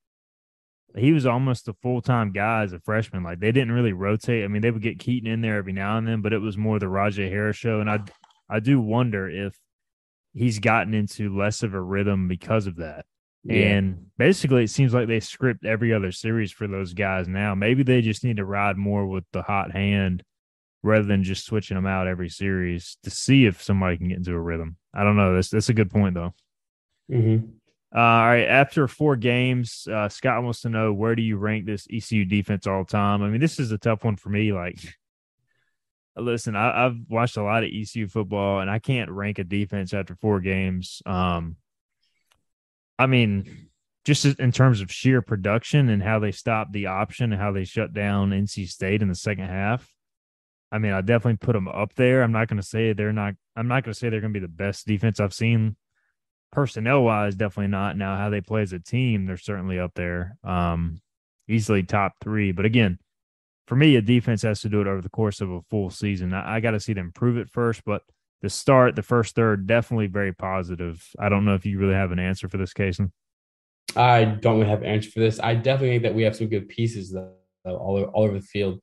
he 0.97 1.13
was 1.13 1.27
almost 1.27 1.69
a 1.69 1.75
full 1.83 2.01
time 2.01 2.33
guy 2.33 2.63
as 2.63 2.73
a 2.73 2.81
freshman. 2.81 3.25
Like 3.25 3.41
they 3.41 3.53
didn't 3.53 3.73
really 3.73 3.93
rotate. 3.93 4.43
I 4.43 4.49
mean, 4.49 4.63
they 4.63 4.71
would 4.71 4.81
get 4.81 4.99
Keaton 4.99 5.31
in 5.31 5.43
there 5.43 5.59
every 5.59 5.75
now 5.75 5.99
and 5.99 6.09
then, 6.09 6.23
but 6.23 6.33
it 6.33 6.39
was 6.39 6.57
more 6.57 6.79
the 6.79 6.87
Rahjai 6.87 7.29
Harris 7.29 7.59
show. 7.59 7.81
And 7.81 7.91
I 7.91 8.01
I 8.49 8.59
do 8.61 8.81
wonder 8.81 9.29
if 9.29 9.55
he's 10.39 10.59
gotten 10.59 10.95
into 10.95 11.37
less 11.37 11.63
of 11.63 11.75
a 11.75 11.81
rhythm 11.81 12.29
because 12.29 12.67
of 12.67 12.77
that. 12.77 13.05
Yeah. 13.45 13.77
And 13.77 14.07
basically, 14.19 14.65
it 14.65 14.71
seems 14.71 14.93
like 14.93 15.09
they 15.09 15.21
script 15.21 15.65
every 15.65 15.93
other 15.93 16.13
series 16.13 16.53
for 16.53 16.67
those 16.67 16.93
guys 16.93 17.29
now. 17.29 17.55
Maybe 17.55 17.83
they 17.83 18.01
just 18.01 18.25
need 18.25 18.39
to 18.39 18.45
ride 18.45 18.77
more 18.77 19.07
with 19.07 19.25
the 19.33 19.43
hot 19.43 19.73
hand 19.73 20.23
rather 20.83 21.05
than 21.05 21.25
just 21.25 21.45
switching 21.45 21.77
them 21.77 21.87
out 21.87 22.07
every 22.07 22.29
series 22.29 22.99
to 23.03 23.11
see 23.11 23.47
if 23.47 23.63
somebody 23.63 23.97
can 23.97 24.09
get 24.09 24.19
into 24.19 24.33
a 24.33 24.41
rhythm. 24.41 24.77
I 24.95 25.05
don't 25.05 25.17
know. 25.17 25.35
That's 25.35 25.51
that's 25.51 25.69
a 25.69 25.75
good 25.75 25.91
point 25.91 26.15
though. 26.15 26.35
Mm-hmm. 27.11 27.47
Uh, 27.95 27.99
all 27.99 28.27
right, 28.27 28.47
after 28.47 28.87
four 28.87 29.17
games, 29.17 29.89
uh, 29.91 30.11
Scott 30.11 30.43
wants 30.43 30.61
to 30.61 30.69
know 30.69 30.93
where 30.93 31.15
do 31.15 31.23
you 31.23 31.39
rank 31.39 31.65
this 31.65 31.87
ECU 31.91 32.27
defense 32.27 32.67
all 32.67 32.85
time? 32.85 33.23
I 33.23 33.29
mean, 33.29 33.41
this 33.41 33.59
is 33.59 33.73
a 33.73 33.79
tough 33.79 34.05
one 34.05 34.17
for 34.17 34.29
me. 34.29 34.53
Like, 34.53 34.79
listen, 36.21 36.57
I, 36.57 36.85
have 36.85 36.97
watched 37.09 37.37
a 37.37 37.43
lot 37.43 37.65
of 37.65 37.71
ECU 37.73 38.09
football, 38.09 38.61
and 38.61 38.71
I 38.71 38.79
can't 38.79 39.11
rank 39.11 39.39
a 39.39 39.45
defense 39.45 39.93
after 39.95 40.15
four 40.17 40.41
games. 40.41 41.03
Um, 41.07 41.57
I 42.99 43.07
mean, 43.07 43.69
just 44.05 44.25
in 44.25 44.53
terms 44.53 44.81
of 44.81 44.91
sheer 44.91 45.23
production 45.23 45.89
and 45.89 46.03
how 46.03 46.19
they 46.19 46.33
stopped 46.33 46.73
the 46.73 46.87
option 46.87 47.33
and 47.33 47.41
how 47.41 47.53
they 47.53 47.65
shut 47.65 47.93
down 47.93 48.31
NC 48.31 48.69
State 48.69 49.03
in 49.03 49.09
the 49.09 49.15
second 49.15 49.49
half. 49.49 49.93
I 50.71 50.79
mean, 50.79 50.93
I 50.93 51.01
definitely 51.01 51.39
put 51.39 51.55
them 51.55 51.69
up 51.69 51.95
there. 51.95 52.23
I'm 52.23 52.33
not 52.33 52.49
going 52.49 52.61
to 52.61 52.67
say 52.67 52.93
they're 52.93 53.13
not. 53.13 53.35
I'm 53.57 53.69
not 53.69 53.85
going 53.85 53.93
to 53.93 53.99
say 53.99 54.09
they're 54.09 54.21
going 54.21 54.33
to 54.33 54.41
be 54.41 54.45
the 54.45 54.53
best 54.53 54.87
defense 54.87 55.21
I've 55.21 55.35
seen. 55.35 55.77
Personnel 56.53 57.03
wise, 57.03 57.35
definitely 57.35 57.69
not. 57.69 57.97
Now, 57.97 58.17
how 58.17 58.31
they 58.31 58.41
play 58.41 58.63
as 58.63 58.73
a 58.73 58.79
team, 58.79 59.27
they're 59.27 59.37
certainly 59.37 59.79
up 59.79 59.93
there, 59.95 60.37
um, 60.45 61.01
easily 61.47 61.83
top 61.83 62.15
three. 62.23 62.53
But 62.53 62.65
again, 62.65 62.99
for 63.69 63.77
me, 63.77 63.97
a 63.97 64.01
defense 64.01 64.41
has 64.43 64.63
to 64.63 64.71
do 64.71 64.81
it 64.81 64.87
over 64.87 65.03
the 65.03 65.11
course 65.11 65.43
of 65.43 65.51
a 65.51 65.61
full 65.69 65.91
season. 65.91 66.33
I, 66.33 66.57
I 66.57 66.61
got 66.61 66.71
to 66.71 66.81
see 66.81 66.95
them 66.95 67.13
prove 67.15 67.37
it 67.37 67.51
first, 67.51 67.83
but 67.85 68.01
the 68.41 68.49
start, 68.49 68.97
the 68.97 69.03
first 69.03 69.35
third, 69.35 69.67
definitely 69.67 70.07
very 70.07 70.33
positive. 70.33 71.07
I 71.19 71.29
don't 71.29 71.45
know 71.45 71.55
if 71.55 71.67
you 71.67 71.79
really 71.79 71.93
have 71.93 72.11
an 72.11 72.19
answer 72.19 72.49
for 72.49 72.57
this, 72.57 72.73
Kason. 72.73 73.13
I 73.95 74.25
don't 74.25 74.59
really 74.59 74.71
have 74.71 74.81
an 74.81 74.89
answer 74.89 75.11
for 75.11 75.21
this. 75.21 75.39
I 75.39 75.55
definitely 75.55 75.91
think 75.91 76.05
that 76.05 76.15
we 76.15 76.23
have 76.23 76.35
some 76.35 76.49
good 76.49 76.71
pieces 76.71 77.13
though, 77.13 77.35
all 77.67 77.97
over, 77.99 78.07
all 78.07 78.25
over 78.25 78.39
the 78.39 78.41
field, 78.41 78.81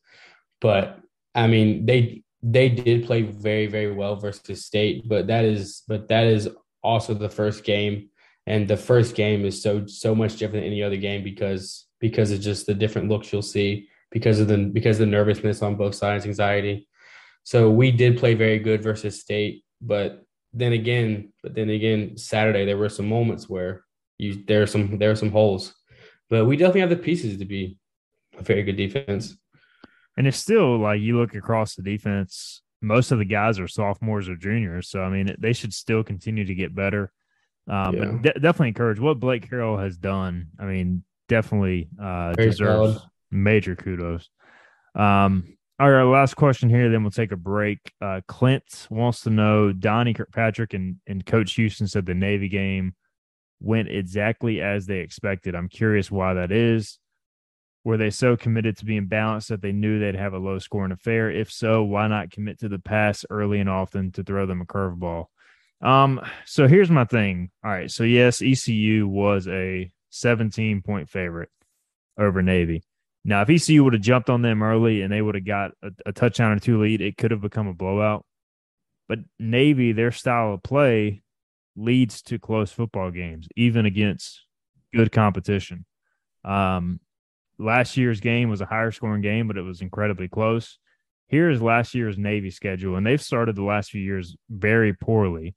but 0.61 0.99
I 1.33 1.47
mean, 1.47 1.87
they 1.87 2.21
they 2.43 2.69
did 2.69 3.05
play 3.05 3.23
very 3.23 3.65
very 3.65 3.91
well 3.91 4.17
versus 4.17 4.65
State, 4.65 5.09
but 5.09 5.25
that 5.27 5.45
is 5.45 5.81
but 5.87 6.07
that 6.09 6.25
is 6.25 6.47
also 6.83 7.15
the 7.15 7.29
first 7.29 7.63
game, 7.63 8.09
and 8.45 8.67
the 8.67 8.77
first 8.77 9.15
game 9.15 9.45
is 9.45 9.63
so 9.63 9.87
so 9.87 10.13
much 10.13 10.33
different 10.33 10.63
than 10.63 10.71
any 10.71 10.83
other 10.83 10.97
game 10.97 11.23
because 11.23 11.87
because 11.99 12.29
it's 12.29 12.43
just 12.43 12.67
the 12.67 12.73
different 12.75 13.09
looks 13.09 13.33
you'll 13.33 13.41
see 13.41 13.87
because 14.15 14.39
of 14.39 14.47
the 14.47 14.57
because 14.57 14.95
of 14.95 15.07
the 15.07 15.11
nervousness 15.11 15.61
on 15.61 15.75
both 15.75 15.93
sides, 15.93 16.25
anxiety. 16.25 16.87
So 17.43 17.69
we 17.69 17.91
did 17.91 18.17
play 18.17 18.33
very 18.33 18.59
good 18.59 18.81
versus 18.81 19.19
State, 19.19 19.65
but 19.81 20.23
then 20.53 20.71
again, 20.71 21.33
but 21.43 21.53
then 21.53 21.69
again, 21.69 22.15
Saturday 22.15 22.63
there 22.63 22.77
were 22.77 22.87
some 22.87 23.09
moments 23.09 23.49
where 23.49 23.83
you 24.17 24.41
there 24.47 24.61
are 24.61 24.67
some 24.67 24.97
there 24.99 25.11
are 25.11 25.17
some 25.17 25.31
holes, 25.31 25.75
but 26.29 26.45
we 26.45 26.55
definitely 26.55 26.79
have 26.79 26.91
the 26.91 26.95
pieces 26.95 27.37
to 27.39 27.45
be 27.45 27.77
a 28.37 28.41
very 28.41 28.63
good 28.63 28.77
defense. 28.77 29.35
And 30.15 30.27
it's 30.27 30.37
still 30.37 30.79
like 30.79 31.01
you 31.01 31.19
look 31.19 31.35
across 31.35 31.75
the 31.75 31.83
defense, 31.83 32.61
most 32.81 33.11
of 33.11 33.19
the 33.19 33.25
guys 33.25 33.59
are 33.59 33.67
sophomores 33.67 34.29
or 34.29 34.37
juniors. 34.37 34.87
So, 34.87 35.01
I 35.01 35.09
mean, 35.09 35.35
they 35.37 35.51
should 35.51 35.73
still 35.73 36.05
continue 36.05 36.45
to 36.45 36.55
get 36.55 36.73
better. 36.73 37.11
Um, 37.67 37.95
yeah. 37.95 38.05
But 38.05 38.21
de- 38.21 38.39
definitely 38.39 38.69
encourage 38.69 38.99
what 39.01 39.19
Blake 39.19 39.49
Harrell 39.49 39.83
has 39.83 39.97
done. 39.97 40.51
I 40.57 40.63
mean, 40.63 41.03
definitely 41.27 41.89
uh, 42.01 42.31
deserves 42.31 42.93
solid. 42.93 43.01
Major 43.31 43.75
kudos. 43.75 44.29
Um, 44.95 45.57
all 45.77 45.91
right, 45.91 46.03
last 46.03 46.35
question 46.35 46.69
here, 46.69 46.89
then 46.89 47.03
we'll 47.03 47.11
take 47.11 47.33
a 47.33 47.37
break. 47.37 47.79
Uh, 48.01 48.21
Clint 48.27 48.87
wants 48.89 49.21
to 49.21 49.29
know 49.29 49.73
Donnie 49.73 50.13
Kirkpatrick 50.13 50.73
and, 50.73 50.97
and 51.05 51.25
Coach 51.25 51.53
Houston 51.55 51.87
said 51.87 52.05
the 52.05 52.13
Navy 52.13 52.47
game 52.47 52.95
went 53.59 53.89
exactly 53.89 54.61
as 54.61 54.85
they 54.85 54.99
expected. 54.99 55.53
I'm 55.53 55.67
curious 55.67 56.09
why 56.09 56.35
that 56.35 56.51
is. 56.51 56.97
Were 57.83 57.97
they 57.97 58.09
so 58.09 58.37
committed 58.37 58.77
to 58.77 58.85
being 58.85 59.07
balanced 59.07 59.49
that 59.49 59.61
they 59.61 59.73
knew 59.73 59.99
they'd 59.99 60.15
have 60.15 60.33
a 60.33 60.39
low 60.39 60.59
scoring 60.59 60.91
affair? 60.91 61.29
If 61.29 61.51
so, 61.51 61.83
why 61.83 62.07
not 62.07 62.31
commit 62.31 62.59
to 62.61 62.69
the 62.69 62.79
pass 62.79 63.25
early 63.29 63.59
and 63.59 63.69
often 63.69 64.11
to 64.13 64.23
throw 64.23 64.45
them 64.45 64.61
a 64.61 64.65
curveball? 64.65 65.25
Um, 65.81 66.21
so 66.45 66.67
here's 66.67 66.89
my 66.89 67.05
thing. 67.05 67.51
All 67.63 67.71
right. 67.71 67.91
So 67.91 68.03
yes, 68.03 68.41
ECU 68.41 69.07
was 69.07 69.47
a 69.47 69.91
17 70.09 70.81
point 70.81 71.09
favorite 71.09 71.49
over 72.17 72.41
Navy. 72.41 72.83
Now, 73.27 73.41
if 73.41 73.49
ECU 73.49 73.83
would 73.83 73.93
have 73.93 74.03
jumped 74.03 74.29
on 74.29 74.43
them 74.43 74.61
early 74.61 75.01
and 75.01 75.11
they 75.11 75.21
would 75.21 75.33
have 75.33 75.45
got 75.45 75.71
a, 75.81 75.89
a 76.05 76.13
touchdown 76.13 76.51
or 76.51 76.59
two 76.59 76.79
lead, 76.79 77.01
it 77.01 77.17
could 77.17 77.31
have 77.31 77.41
become 77.41 77.67
a 77.67 77.73
blowout. 77.73 78.23
But 79.09 79.19
Navy, 79.39 79.93
their 79.93 80.11
style 80.11 80.53
of 80.53 80.63
play 80.63 81.23
leads 81.75 82.21
to 82.23 82.37
close 82.37 82.71
football 82.71 83.09
games, 83.09 83.47
even 83.55 83.87
against 83.87 84.45
good 84.93 85.11
competition. 85.11 85.85
Um, 86.43 86.99
last 87.57 87.97
year's 87.97 88.19
game 88.19 88.49
was 88.49 88.61
a 88.61 88.65
higher 88.67 88.91
scoring 88.91 89.23
game, 89.23 89.47
but 89.47 89.57
it 89.57 89.63
was 89.63 89.81
incredibly 89.81 90.27
close. 90.27 90.77
Here's 91.27 91.63
last 91.63 91.95
year's 91.95 92.19
Navy 92.19 92.51
schedule, 92.51 92.95
and 92.95 93.05
they've 93.05 93.21
started 93.21 93.55
the 93.55 93.63
last 93.63 93.89
few 93.89 94.01
years 94.01 94.37
very 94.51 94.93
poorly 94.93 95.55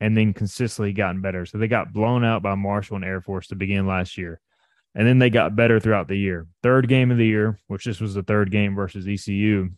and 0.00 0.16
then 0.16 0.32
consistently 0.32 0.94
gotten 0.94 1.20
better. 1.20 1.44
So 1.44 1.58
they 1.58 1.68
got 1.68 1.92
blown 1.92 2.24
out 2.24 2.42
by 2.42 2.54
Marshall 2.54 2.96
and 2.96 3.04
Air 3.04 3.20
Force 3.20 3.48
to 3.48 3.56
begin 3.56 3.86
last 3.86 4.16
year. 4.16 4.40
And 4.94 5.06
then 5.06 5.18
they 5.18 5.30
got 5.30 5.56
better 5.56 5.80
throughout 5.80 6.08
the 6.08 6.18
year. 6.18 6.46
Third 6.62 6.88
game 6.88 7.10
of 7.10 7.18
the 7.18 7.26
year, 7.26 7.58
which 7.66 7.84
this 7.84 8.00
was 8.00 8.14
the 8.14 8.22
third 8.22 8.50
game 8.50 8.74
versus 8.74 9.08
ECU. 9.08 9.70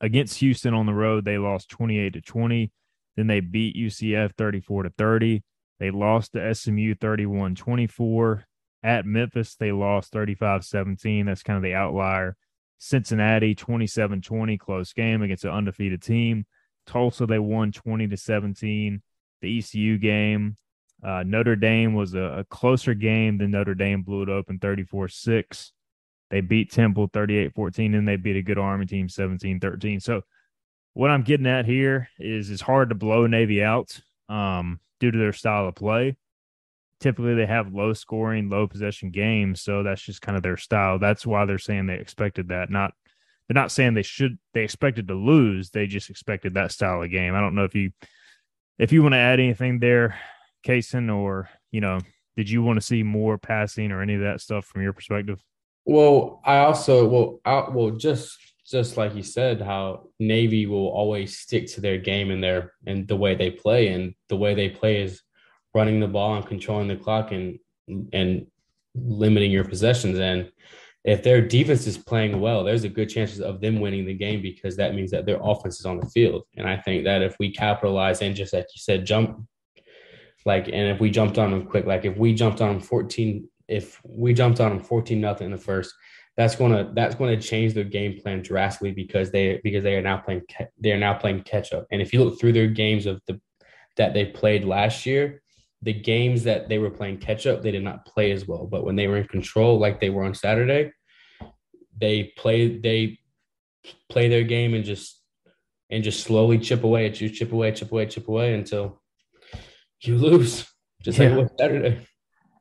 Against 0.00 0.38
Houston 0.38 0.74
on 0.74 0.86
the 0.86 0.94
road, 0.94 1.24
they 1.24 1.38
lost 1.38 1.68
28 1.68 2.14
to 2.14 2.20
20. 2.20 2.72
Then 3.16 3.26
they 3.26 3.40
beat 3.40 3.76
UCF 3.76 4.32
34 4.36 4.84
to 4.84 4.90
30. 4.96 5.42
They 5.78 5.90
lost 5.90 6.32
to 6.32 6.54
SMU 6.54 6.94
31 6.94 7.54
24. 7.54 8.44
At 8.82 9.06
Memphis, 9.06 9.54
they 9.54 9.70
lost 9.70 10.12
35 10.12 10.64
17. 10.64 11.26
That's 11.26 11.42
kind 11.42 11.56
of 11.56 11.62
the 11.62 11.74
outlier. 11.74 12.36
Cincinnati, 12.78 13.54
27 13.54 14.22
20, 14.22 14.58
close 14.58 14.92
game 14.92 15.22
against 15.22 15.44
an 15.44 15.50
undefeated 15.50 16.02
team. 16.02 16.46
Tulsa, 16.86 17.26
they 17.26 17.38
won 17.38 17.70
20 17.70 18.08
to 18.08 18.16
17. 18.16 19.02
The 19.40 19.58
ECU 19.58 19.98
game, 19.98 20.56
uh, 21.02 21.24
Notre 21.26 21.56
Dame 21.56 21.94
was 21.94 22.14
a, 22.14 22.20
a, 22.38 22.44
closer 22.44 22.94
game 22.94 23.38
than 23.38 23.50
Notre 23.50 23.74
Dame 23.74 24.02
blew 24.02 24.22
it 24.22 24.28
open 24.28 24.58
34 24.58 25.08
6. 25.08 25.72
They 26.30 26.40
beat 26.40 26.70
Temple 26.70 27.10
38 27.12 27.54
14, 27.54 27.94
and 27.94 28.06
they 28.06 28.16
beat 28.16 28.36
a 28.36 28.42
good 28.42 28.58
Army 28.58 28.86
team 28.86 29.08
17 29.08 29.60
13. 29.60 30.00
So, 30.00 30.22
what 30.94 31.10
I'm 31.10 31.22
getting 31.22 31.46
at 31.46 31.66
here 31.66 32.08
is 32.18 32.50
it's 32.50 32.62
hard 32.62 32.90
to 32.90 32.94
blow 32.94 33.26
Navy 33.26 33.62
out 33.62 33.98
um, 34.28 34.80
due 35.00 35.10
to 35.10 35.18
their 35.18 35.32
style 35.32 35.68
of 35.68 35.74
play 35.74 36.16
typically 37.02 37.34
they 37.34 37.46
have 37.46 37.74
low 37.74 37.92
scoring, 37.92 38.48
low 38.48 38.66
possession 38.66 39.10
games, 39.10 39.60
so 39.60 39.82
that's 39.82 40.00
just 40.00 40.22
kind 40.22 40.36
of 40.36 40.42
their 40.42 40.56
style. 40.56 40.98
That's 40.98 41.26
why 41.26 41.44
they're 41.44 41.58
saying 41.58 41.86
they 41.86 41.98
expected 41.98 42.48
that. 42.48 42.70
Not 42.70 42.94
they're 43.46 43.60
not 43.60 43.72
saying 43.72 43.94
they 43.94 44.02
should 44.02 44.38
they 44.54 44.62
expected 44.62 45.08
to 45.08 45.14
lose. 45.14 45.70
They 45.70 45.86
just 45.86 46.08
expected 46.08 46.54
that 46.54 46.72
style 46.72 47.02
of 47.02 47.10
game. 47.10 47.34
I 47.34 47.40
don't 47.40 47.54
know 47.54 47.64
if 47.64 47.74
you 47.74 47.90
if 48.78 48.92
you 48.92 49.02
want 49.02 49.12
to 49.12 49.18
add 49.18 49.40
anything 49.40 49.80
there, 49.80 50.18
Kaysen, 50.62 51.14
or 51.14 51.48
you 51.70 51.80
know, 51.80 52.00
did 52.36 52.48
you 52.48 52.62
want 52.62 52.78
to 52.80 52.86
see 52.86 53.02
more 53.02 53.38
passing 53.38 53.92
or 53.92 54.02
any 54.02 54.14
of 54.14 54.20
that 54.20 54.40
stuff 54.40 54.64
from 54.64 54.82
your 54.82 54.92
perspective? 54.92 55.42
Well, 55.84 56.40
I 56.44 56.58
also 56.58 57.06
well, 57.08 57.40
I, 57.44 57.68
well, 57.70 57.90
just 57.90 58.38
just 58.66 58.96
like 58.96 59.14
you 59.14 59.22
said, 59.22 59.60
how 59.60 60.08
Navy 60.18 60.66
will 60.66 60.88
always 60.88 61.38
stick 61.38 61.66
to 61.72 61.80
their 61.80 61.98
game 61.98 62.30
and 62.30 62.42
their 62.42 62.72
and 62.86 63.06
the 63.08 63.16
way 63.16 63.34
they 63.34 63.50
play, 63.50 63.88
and 63.88 64.14
the 64.28 64.36
way 64.36 64.54
they 64.54 64.68
play 64.68 65.02
is 65.02 65.22
running 65.74 66.00
the 66.00 66.08
ball 66.08 66.36
and 66.36 66.46
controlling 66.46 66.88
the 66.88 66.96
clock 66.96 67.32
and 67.32 67.58
and 68.12 68.46
limiting 68.94 69.50
your 69.50 69.64
possessions. 69.64 70.18
And 70.18 70.50
if 71.04 71.22
their 71.22 71.40
defense 71.40 71.86
is 71.86 71.98
playing 71.98 72.40
well, 72.40 72.62
there's 72.62 72.84
a 72.84 72.88
good 72.88 73.08
chances 73.08 73.40
of 73.40 73.60
them 73.60 73.80
winning 73.80 74.06
the 74.06 74.14
game 74.14 74.40
because 74.40 74.76
that 74.76 74.94
means 74.94 75.10
that 75.10 75.26
their 75.26 75.40
offense 75.42 75.80
is 75.80 75.86
on 75.86 75.98
the 75.98 76.06
field. 76.06 76.44
And 76.56 76.68
I 76.68 76.76
think 76.76 77.04
that 77.04 77.22
if 77.22 77.36
we 77.40 77.52
capitalize 77.52 78.22
and 78.22 78.36
just 78.36 78.52
like 78.52 78.66
you 78.74 78.80
said, 78.80 79.04
jump 79.04 79.44
like 80.44 80.66
and 80.66 80.88
if 80.88 81.00
we 81.00 81.10
jumped 81.10 81.38
on 81.38 81.50
them 81.50 81.66
quick, 81.66 81.86
like 81.86 82.04
if 82.04 82.16
we 82.16 82.34
jumped 82.34 82.60
on 82.60 82.74
them 82.74 82.80
14, 82.80 83.48
if 83.68 84.00
we 84.04 84.34
jumped 84.34 84.60
on 84.60 84.70
them 84.70 84.80
14 84.80 85.20
nothing 85.20 85.46
in 85.46 85.52
the 85.52 85.58
first, 85.58 85.94
that's 86.36 86.56
gonna 86.56 86.90
that's 86.94 87.14
gonna 87.14 87.40
change 87.40 87.74
their 87.74 87.84
game 87.84 88.20
plan 88.20 88.42
drastically 88.42 88.92
because 88.92 89.30
they 89.30 89.60
because 89.62 89.84
they 89.84 89.94
are 89.94 90.02
now 90.02 90.18
playing 90.18 90.42
they 90.78 90.92
are 90.92 90.98
now 90.98 91.14
playing 91.14 91.42
catch 91.42 91.72
up. 91.72 91.86
And 91.90 92.00
if 92.00 92.12
you 92.12 92.24
look 92.24 92.40
through 92.40 92.52
their 92.52 92.68
games 92.68 93.06
of 93.06 93.20
the 93.26 93.40
that 93.96 94.14
they 94.14 94.26
played 94.26 94.64
last 94.64 95.04
year, 95.04 95.42
the 95.82 95.92
games 95.92 96.44
that 96.44 96.68
they 96.68 96.78
were 96.78 96.90
playing 96.90 97.18
catch 97.18 97.46
up, 97.46 97.62
they 97.62 97.72
did 97.72 97.82
not 97.82 98.06
play 98.06 98.30
as 98.32 98.46
well. 98.46 98.66
But 98.66 98.84
when 98.84 98.96
they 98.96 99.08
were 99.08 99.18
in 99.18 99.28
control, 99.28 99.78
like 99.78 100.00
they 100.00 100.10
were 100.10 100.24
on 100.24 100.34
Saturday, 100.34 100.92
they 102.00 102.32
play 102.36 102.78
they 102.78 103.18
play 104.08 104.28
their 104.28 104.44
game 104.44 104.74
and 104.74 104.84
just 104.84 105.20
and 105.90 106.02
just 106.02 106.24
slowly 106.24 106.58
chip 106.58 106.84
away 106.84 107.06
at 107.06 107.20
you, 107.20 107.28
chip 107.28 107.52
away, 107.52 107.72
chip 107.72 107.92
away, 107.92 108.06
chip 108.06 108.28
away 108.28 108.54
until 108.54 109.01
you 110.06 110.16
lose. 110.16 110.66
Just 111.02 111.18
yeah. 111.18 111.34
like 111.34 111.48
Saturday. 111.58 112.06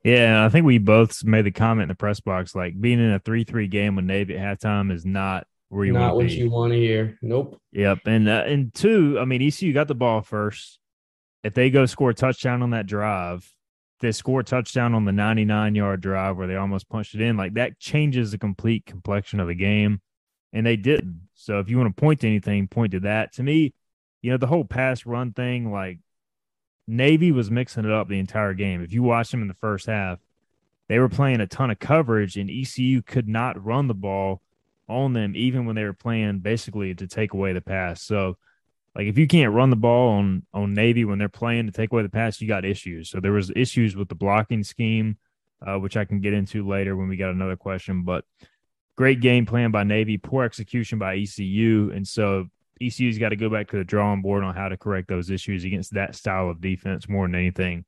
Yeah, 0.04 0.44
I 0.44 0.50
think 0.50 0.66
we 0.66 0.80
both 0.80 1.24
made 1.24 1.46
the 1.46 1.52
comment 1.52 1.84
in 1.84 1.90
the 1.90 1.96
press 1.96 2.20
box 2.20 2.56
like 2.56 2.80
being 2.80 3.00
in 3.00 3.12
a 3.12 3.20
three-three 3.20 3.68
game 3.68 3.96
with 3.96 4.06
Navy 4.06 4.36
at 4.36 4.60
halftime 4.60 4.92
is 4.92 5.06
not 5.06 5.46
where 5.70 5.86
you 5.86 5.94
not 5.94 6.16
what 6.16 6.26
be. 6.26 6.34
you 6.34 6.50
want 6.50 6.74
to 6.74 6.80
hear. 6.80 7.20
Nope. 7.22 7.62
Yep, 7.72 8.00
and 8.06 8.28
uh, 8.28 8.44
and 8.48 8.74
two, 8.74 9.18
I 9.20 9.26
mean 9.26 9.42
ECU 9.42 9.74
got 9.74 9.88
the 9.88 9.96
ball 9.96 10.22
first 10.22 10.80
if 11.44 11.54
they 11.54 11.70
go 11.70 11.86
score 11.86 12.12
a 12.12 12.14
touchdown 12.14 12.62
on 12.62 12.72
that 12.72 12.88
drive, 12.88 13.52
they 14.00 14.12
score 14.12 14.42
a 14.42 14.44
touchdown 14.44 14.94
on 14.94 15.06
the 15.06 15.12
99 15.12 15.76
yard 15.76 16.02
drive 16.02 16.38
where 16.38 16.48
they 16.48 16.56
almost 16.56 16.90
punched 16.90 17.16
it 17.16 17.22
in, 17.22 17.38
like 17.38 17.56
that 17.56 17.80
changes 17.80 18.32
the 18.32 18.38
complete 18.38 18.86
complexion 18.86 19.40
of 19.40 19.48
the 19.48 19.56
game. 19.56 20.02
And 20.54 20.66
they 20.66 20.76
didn't. 20.76 21.30
So 21.34 21.60
if 21.60 21.70
you 21.70 21.78
want 21.78 21.96
to 21.96 22.00
point 22.00 22.22
to 22.22 22.28
anything, 22.28 22.68
point 22.68 22.92
to 22.92 23.00
that. 23.02 23.34
To 23.34 23.44
me, 23.44 23.74
you 24.22 24.32
know, 24.32 24.38
the 24.38 24.48
whole 24.48 24.66
pass 24.66 25.06
run 25.06 25.32
thing, 25.32 25.72
like 25.72 26.00
Navy 26.88 27.32
was 27.32 27.52
mixing 27.52 27.86
it 27.86 27.92
up 27.92 28.08
the 28.08 28.20
entire 28.20 28.54
game. 28.54 28.82
If 28.82 28.94
you 28.94 29.04
watch 29.04 29.32
them 29.32 29.42
in 29.42 29.48
the 29.48 29.54
first 29.54 29.86
half, 29.86 30.20
they 30.88 31.00
were 31.00 31.10
playing 31.10 31.40
a 31.40 31.48
ton 31.48 31.72
of 31.72 31.80
coverage, 31.80 32.36
and 32.36 32.50
ECU 32.50 33.02
could 33.02 33.28
not 33.28 33.64
run 33.64 33.88
the 33.88 33.94
ball 33.94 34.42
on 34.90 35.14
them, 35.14 35.34
even 35.36 35.66
when 35.66 35.76
they 35.76 35.86
were 35.86 35.94
playing 35.94 36.40
basically 36.40 36.94
to 36.96 37.08
take 37.08 37.34
away 37.34 37.54
the 37.54 37.62
pass. 37.62 38.02
So, 38.02 38.38
like 38.94 39.08
if 39.08 39.18
you 39.18 39.26
can't 39.26 39.54
run 39.54 39.70
the 39.70 39.78
ball 39.78 40.10
on 40.10 40.46
on 40.54 40.74
Navy 40.74 41.06
when 41.06 41.18
they're 41.18 41.30
playing 41.30 41.68
to 41.68 41.72
take 41.72 41.92
away 41.92 42.04
the 42.04 42.10
pass, 42.10 42.42
you 42.42 42.48
got 42.48 42.66
issues. 42.66 43.10
So 43.10 43.22
there 43.22 43.32
was 43.32 43.52
issues 43.56 43.96
with 43.96 44.10
the 44.10 44.16
blocking 44.16 44.66
scheme, 44.66 45.18
uh, 45.66 45.80
which 45.80 45.96
I 45.96 46.04
can 46.04 46.20
get 46.20 46.34
into 46.34 46.68
later 46.68 46.98
when 46.98 47.08
we 47.08 47.16
got 47.16 47.32
another 47.32 47.56
question. 47.56 48.04
But 48.04 48.26
great 48.98 49.22
game 49.22 49.46
plan 49.46 49.72
by 49.72 49.86
Navy, 49.86 50.18
poor 50.18 50.44
execution 50.44 51.00
by 51.00 51.16
ECU, 51.16 51.92
and 51.94 52.06
so 52.06 52.48
ECU's 52.82 53.18
got 53.18 53.30
to 53.30 53.36
go 53.36 53.50
back 53.50 53.70
to 53.70 53.78
the 53.78 53.84
drawing 53.84 54.22
board 54.22 54.44
on 54.44 54.56
how 54.56 54.70
to 54.70 54.78
correct 54.78 55.08
those 55.08 55.30
issues 55.30 55.64
against 55.64 55.94
that 55.94 56.16
style 56.16 56.50
of 56.50 56.62
defense 56.62 57.08
more 57.08 57.28
than 57.28 57.36
anything. 57.36 57.86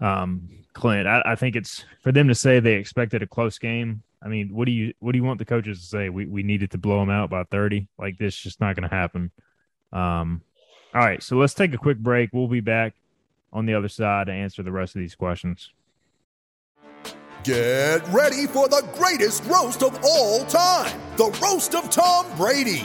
Um, 0.00 0.48
Clint, 0.72 1.06
I, 1.06 1.22
I 1.24 1.34
think 1.34 1.56
it's 1.56 1.84
for 2.02 2.12
them 2.12 2.28
to 2.28 2.34
say 2.34 2.60
they 2.60 2.74
expected 2.74 3.22
a 3.22 3.26
close 3.26 3.58
game. 3.58 4.02
I 4.22 4.28
mean, 4.28 4.52
what 4.52 4.66
do 4.66 4.72
you 4.72 4.94
what 4.98 5.12
do 5.12 5.18
you 5.18 5.24
want 5.24 5.38
the 5.38 5.44
coaches 5.44 5.80
to 5.80 5.86
say? 5.86 6.08
We 6.08 6.26
we 6.26 6.42
needed 6.42 6.72
to 6.72 6.78
blow 6.78 7.00
them 7.00 7.10
out 7.10 7.30
by 7.30 7.44
thirty. 7.44 7.88
Like 7.98 8.18
this, 8.18 8.36
just 8.36 8.60
not 8.60 8.74
going 8.74 8.88
to 8.88 8.94
happen. 8.94 9.30
Um, 9.92 10.42
all 10.94 11.00
right, 11.00 11.22
so 11.22 11.36
let's 11.36 11.54
take 11.54 11.74
a 11.74 11.78
quick 11.78 11.98
break. 11.98 12.30
We'll 12.32 12.48
be 12.48 12.60
back 12.60 12.94
on 13.52 13.66
the 13.66 13.74
other 13.74 13.88
side 13.88 14.26
to 14.26 14.32
answer 14.32 14.62
the 14.62 14.72
rest 14.72 14.96
of 14.96 15.00
these 15.00 15.14
questions. 15.14 15.70
Get 17.44 18.06
ready 18.08 18.46
for 18.46 18.68
the 18.68 18.86
greatest 18.94 19.44
roast 19.44 19.82
of 19.82 19.98
all 20.02 20.44
time 20.46 21.00
the 21.18 21.36
Roast 21.42 21.74
of 21.74 21.90
Tom 21.90 22.26
Brady, 22.36 22.84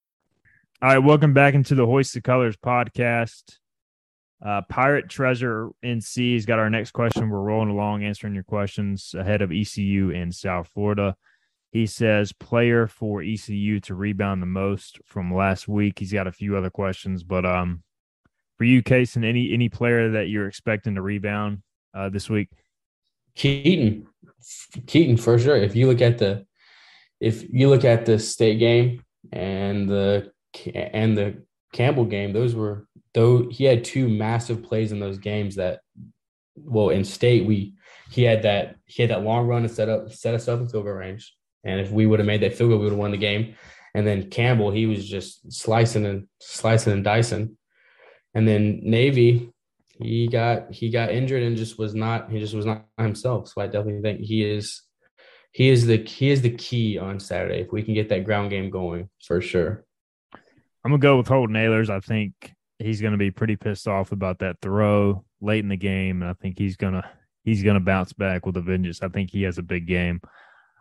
All 0.83 0.89
right, 0.89 0.97
welcome 0.97 1.31
back 1.31 1.53
into 1.53 1.75
the 1.75 1.85
Hoist 1.85 2.15
the 2.15 2.21
Colors 2.21 2.57
podcast. 2.57 3.57
Uh, 4.43 4.63
Pirate 4.67 5.09
Treasure 5.09 5.69
NC 5.85 6.33
has 6.33 6.47
got 6.47 6.57
our 6.57 6.71
next 6.71 6.89
question. 6.89 7.29
We're 7.29 7.39
rolling 7.39 7.69
along 7.69 8.03
answering 8.03 8.33
your 8.33 8.43
questions 8.43 9.13
ahead 9.15 9.43
of 9.43 9.51
ECU 9.51 10.09
in 10.09 10.31
South 10.31 10.69
Florida. 10.73 11.15
He 11.71 11.85
says 11.85 12.33
player 12.33 12.87
for 12.87 13.21
ECU 13.21 13.79
to 13.81 13.93
rebound 13.93 14.41
the 14.41 14.47
most 14.47 14.97
from 15.05 15.31
last 15.31 15.67
week. 15.67 15.99
He's 15.99 16.13
got 16.13 16.25
a 16.25 16.31
few 16.31 16.57
other 16.57 16.71
questions, 16.71 17.21
but 17.21 17.45
um, 17.45 17.83
for 18.57 18.63
you, 18.63 18.81
Kaysen, 18.81 19.23
any 19.23 19.53
any 19.53 19.69
player 19.69 20.09
that 20.09 20.29
you're 20.29 20.47
expecting 20.47 20.95
to 20.95 21.03
rebound 21.03 21.61
uh, 21.93 22.09
this 22.09 22.27
week? 22.27 22.49
Keaton, 23.35 24.07
Keaton 24.87 25.17
for 25.17 25.37
sure. 25.37 25.57
If 25.57 25.75
you 25.75 25.85
look 25.85 26.01
at 26.01 26.17
the 26.17 26.47
if 27.19 27.47
you 27.53 27.69
look 27.69 27.85
at 27.85 28.07
the 28.07 28.17
state 28.17 28.57
game 28.57 29.03
and 29.31 29.87
the 29.87 30.31
and 30.73 31.17
the 31.17 31.43
Campbell 31.73 32.05
game, 32.05 32.33
those 32.33 32.55
were 32.55 32.87
though 33.13 33.49
he 33.49 33.65
had 33.65 33.83
two 33.83 34.07
massive 34.07 34.63
plays 34.63 34.91
in 34.91 34.99
those 34.99 35.17
games 35.17 35.55
that 35.55 35.81
well 36.55 36.89
in 36.89 37.03
state 37.03 37.45
we 37.45 37.73
he 38.09 38.23
had 38.23 38.43
that 38.43 38.75
he 38.85 39.01
had 39.01 39.11
that 39.11 39.23
long 39.23 39.47
run 39.47 39.63
to 39.63 39.69
set 39.69 39.89
up 39.89 40.11
set 40.11 40.33
us 40.33 40.47
up 40.47 40.59
in 40.59 40.67
field 40.67 40.85
goal 40.85 40.93
range. 40.93 41.33
And 41.63 41.79
if 41.79 41.91
we 41.91 42.05
would 42.05 42.19
have 42.19 42.25
made 42.25 42.41
that 42.41 42.55
field 42.55 42.71
goal, 42.71 42.79
we 42.79 42.85
would 42.85 42.93
have 42.93 42.99
won 42.99 43.11
the 43.11 43.17
game. 43.17 43.55
And 43.93 44.05
then 44.05 44.29
Campbell, 44.29 44.71
he 44.71 44.85
was 44.85 45.07
just 45.07 45.51
slicing 45.51 46.05
and 46.05 46.27
slicing 46.39 46.93
and 46.93 47.03
dicing. 47.03 47.57
And 48.33 48.47
then 48.47 48.79
Navy, 48.83 49.51
he 49.97 50.27
got 50.27 50.73
he 50.73 50.89
got 50.89 51.11
injured 51.11 51.43
and 51.43 51.57
just 51.57 51.77
was 51.77 51.93
not 51.93 52.31
he 52.31 52.39
just 52.39 52.53
was 52.53 52.65
not 52.65 52.85
himself. 52.97 53.49
So 53.49 53.61
I 53.61 53.67
definitely 53.67 54.01
think 54.01 54.21
he 54.21 54.43
is 54.43 54.81
he 55.51 55.69
is 55.69 55.85
the 55.85 55.97
he 55.97 56.31
is 56.31 56.41
the 56.41 56.51
key 56.51 56.97
on 56.97 57.19
Saturday. 57.19 57.61
If 57.61 57.71
we 57.71 57.83
can 57.83 57.93
get 57.93 58.09
that 58.09 58.25
ground 58.25 58.49
game 58.49 58.69
going 58.69 59.09
for 59.23 59.41
sure. 59.41 59.85
I'm 60.83 60.91
gonna 60.91 60.99
go 60.99 61.17
with 61.17 61.27
Holton 61.27 61.55
Ahlers. 61.55 61.89
I 61.89 61.99
think 61.99 62.33
he's 62.79 63.01
gonna 63.01 63.17
be 63.17 63.31
pretty 63.31 63.55
pissed 63.55 63.87
off 63.87 64.11
about 64.11 64.39
that 64.39 64.57
throw 64.61 65.23
late 65.39 65.63
in 65.63 65.69
the 65.69 65.77
game, 65.77 66.21
and 66.21 66.31
I 66.31 66.33
think 66.33 66.57
he's 66.57 66.75
gonna 66.75 67.09
he's 67.43 67.63
gonna 67.63 67.79
bounce 67.79 68.13
back 68.13 68.45
with 68.45 68.57
a 68.57 68.61
vengeance. 68.61 69.01
I 69.01 69.09
think 69.09 69.29
he 69.31 69.43
has 69.43 69.57
a 69.57 69.63
big 69.63 69.87
game 69.87 70.21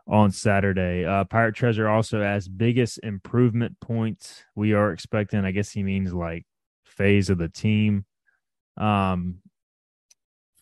on 0.06 0.32
Saturday. 0.32 1.04
Uh, 1.04 1.24
Pirate 1.24 1.54
Treasure 1.54 1.88
also 1.88 2.20
has 2.20 2.48
biggest 2.48 2.98
improvement 3.02 3.78
points 3.80 4.42
we 4.54 4.72
are 4.72 4.92
expecting. 4.92 5.44
I 5.44 5.52
guess 5.52 5.70
he 5.70 5.82
means 5.82 6.12
like 6.12 6.46
phase 6.84 7.30
of 7.30 7.38
the 7.38 7.48
team. 7.48 8.04
Um, 8.76 9.36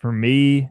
for 0.00 0.12
me, 0.12 0.68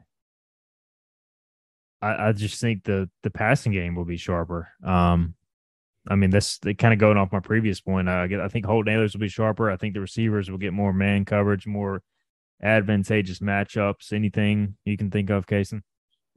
I, 2.02 2.28
I 2.28 2.32
just 2.34 2.60
think 2.62 2.84
the 2.84 3.10
the 3.24 3.32
passing 3.32 3.72
game 3.72 3.96
will 3.96 4.06
be 4.06 4.18
sharper. 4.18 4.70
Um, 4.84 5.36
I 6.10 6.16
mean, 6.16 6.30
that's 6.30 6.60
kind 6.78 6.94
of 6.94 7.00
going 7.00 7.18
off 7.18 7.32
my 7.32 7.40
previous 7.40 7.82
point. 7.82 8.10
I 8.10 8.24
I 8.42 8.48
think 8.48 8.66
Holton 8.66 8.94
Ahlers 8.94 9.14
will 9.14 9.20
be 9.20 9.28
sharper. 9.28 9.70
I 9.70 9.78
think 9.78 9.94
the 9.94 10.02
receivers 10.02 10.50
will 10.50 10.58
get 10.58 10.74
more 10.74 10.94
man 10.94 11.26
coverage, 11.26 11.68
more 11.68 12.02
advantageous 12.62 13.40
matchups. 13.40 14.14
Anything 14.14 14.78
you 14.86 14.98
can 14.98 15.12
think 15.12 15.30
of, 15.30 15.46
Kaysen? 15.46 15.82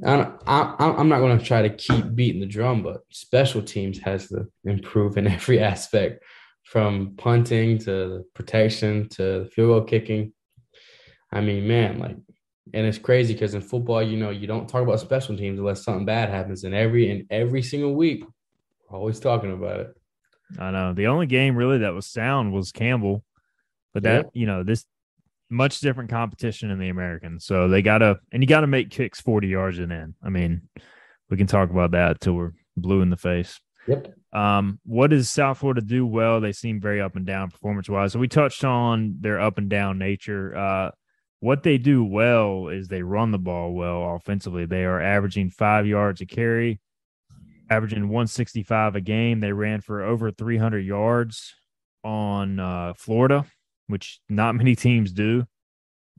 I 0.05 0.75
I'm 0.79 1.09
not 1.09 1.21
going 1.21 1.39
to 1.39 1.45
try 1.45 1.63
to 1.63 1.71
keep 1.71 2.15
beating 2.15 2.41
the 2.41 2.47
drum, 2.47 2.83
but 2.83 3.03
special 3.11 3.63
teams 3.63 3.99
has 3.99 4.29
to 4.29 4.47
improve 4.65 5.17
in 5.17 5.27
every 5.39 5.61
aspect, 5.61 6.25
from 6.65 7.15
punting 7.17 7.79
to 7.79 8.25
protection 8.35 9.09
to 9.11 9.47
field 9.47 9.69
goal 9.69 9.83
kicking. 9.83 10.33
I 11.33 11.41
mean, 11.41 11.69
man, 11.69 11.99
like, 11.99 12.17
and 12.73 12.87
it's 12.87 12.99
crazy 12.99 13.35
because 13.35 13.55
in 13.55 13.61
football, 13.61 14.03
you 14.03 14.17
know, 14.17 14.31
you 14.31 14.47
don't 14.47 14.69
talk 14.69 14.83
about 14.83 15.01
special 15.01 15.37
teams 15.37 15.59
unless 15.59 15.85
something 15.85 16.07
bad 16.07 16.29
happens. 16.29 16.65
And 16.65 16.75
every 16.75 17.11
and 17.11 17.27
every 17.31 17.63
single 17.63 17.95
week, 17.95 18.25
always 18.91 19.21
talking 19.21 19.53
about 19.53 19.81
it. 19.81 19.97
I 20.59 20.71
know 20.71 20.93
the 20.93 21.07
only 21.07 21.27
game 21.27 21.57
really 21.57 21.79
that 21.79 21.95
was 21.95 22.07
sound 22.07 22.53
was 22.53 22.73
Campbell, 22.73 23.25
but 23.95 24.03
that 24.03 24.27
yeah. 24.27 24.41
you 24.41 24.47
know 24.47 24.63
this 24.63 24.85
much 25.49 25.81
different 25.81 26.11
competition 26.11 26.71
in 26.71 26.79
the 26.79 26.89
American. 26.89 27.41
So 27.41 27.69
they 27.69 27.83
gotta 27.83 28.19
and 28.33 28.43
you 28.43 28.47
gotta 28.47 28.67
make 28.67 28.91
kicks 28.91 29.21
40 29.21 29.49
yards 29.49 29.79
and 29.79 29.93
in. 29.93 30.15
I 30.23 30.29
mean, 30.29 30.63
we 31.29 31.37
can 31.37 31.47
talk 31.47 31.71
about 31.71 31.93
that 31.93 32.21
till 32.21 32.35
we're 32.35 32.53
blue 32.77 33.03
in 33.03 33.11
the 33.11 33.17
face. 33.17 33.61
Yep. 33.87 34.15
Um, 34.33 34.79
what 34.85 35.11
does 35.11 35.29
South 35.29 35.59
Florida 35.59 35.81
do 35.81 36.07
well? 36.07 36.41
They 36.41 36.53
seem 36.53 36.81
very 36.81 37.01
up 37.01 37.17
and 37.17 37.27
down 37.27 37.51
performance 37.51 37.89
wise. 37.89 38.13
So 38.13 38.19
we 38.19 38.29
touched 38.29 38.65
on 38.65 39.17
their 39.21 39.41
up 39.41 39.59
and 39.59 39.69
down 39.69 39.99
nature. 39.99 40.57
Uh, 40.57 40.91
what 41.41 41.63
they 41.63 41.79
do 41.79 42.05
well 42.05 42.69
is 42.69 42.87
they 42.87 43.03
run 43.03 43.31
the 43.31 43.39
ball 43.39 43.73
well 43.73 44.15
offensively. 44.15 44.67
They 44.67 44.85
are 44.85 45.01
averaging 45.01 45.51
five 45.51 45.87
yards 45.87 46.21
a 46.21 46.27
carry, 46.27 46.81
averaging 47.71 48.09
165 48.09 48.97
a 48.97 49.01
game. 49.01 49.41
They 49.41 49.53
ran 49.53 49.81
for 49.81 50.03
over 50.03 50.31
300 50.31 50.81
yards 50.81 51.55
on 52.05 52.59
uh, 52.59 52.93
Florida 52.97 53.47
which 53.91 54.21
not 54.29 54.55
many 54.57 54.75
teams 54.75 55.13
do. 55.13 55.45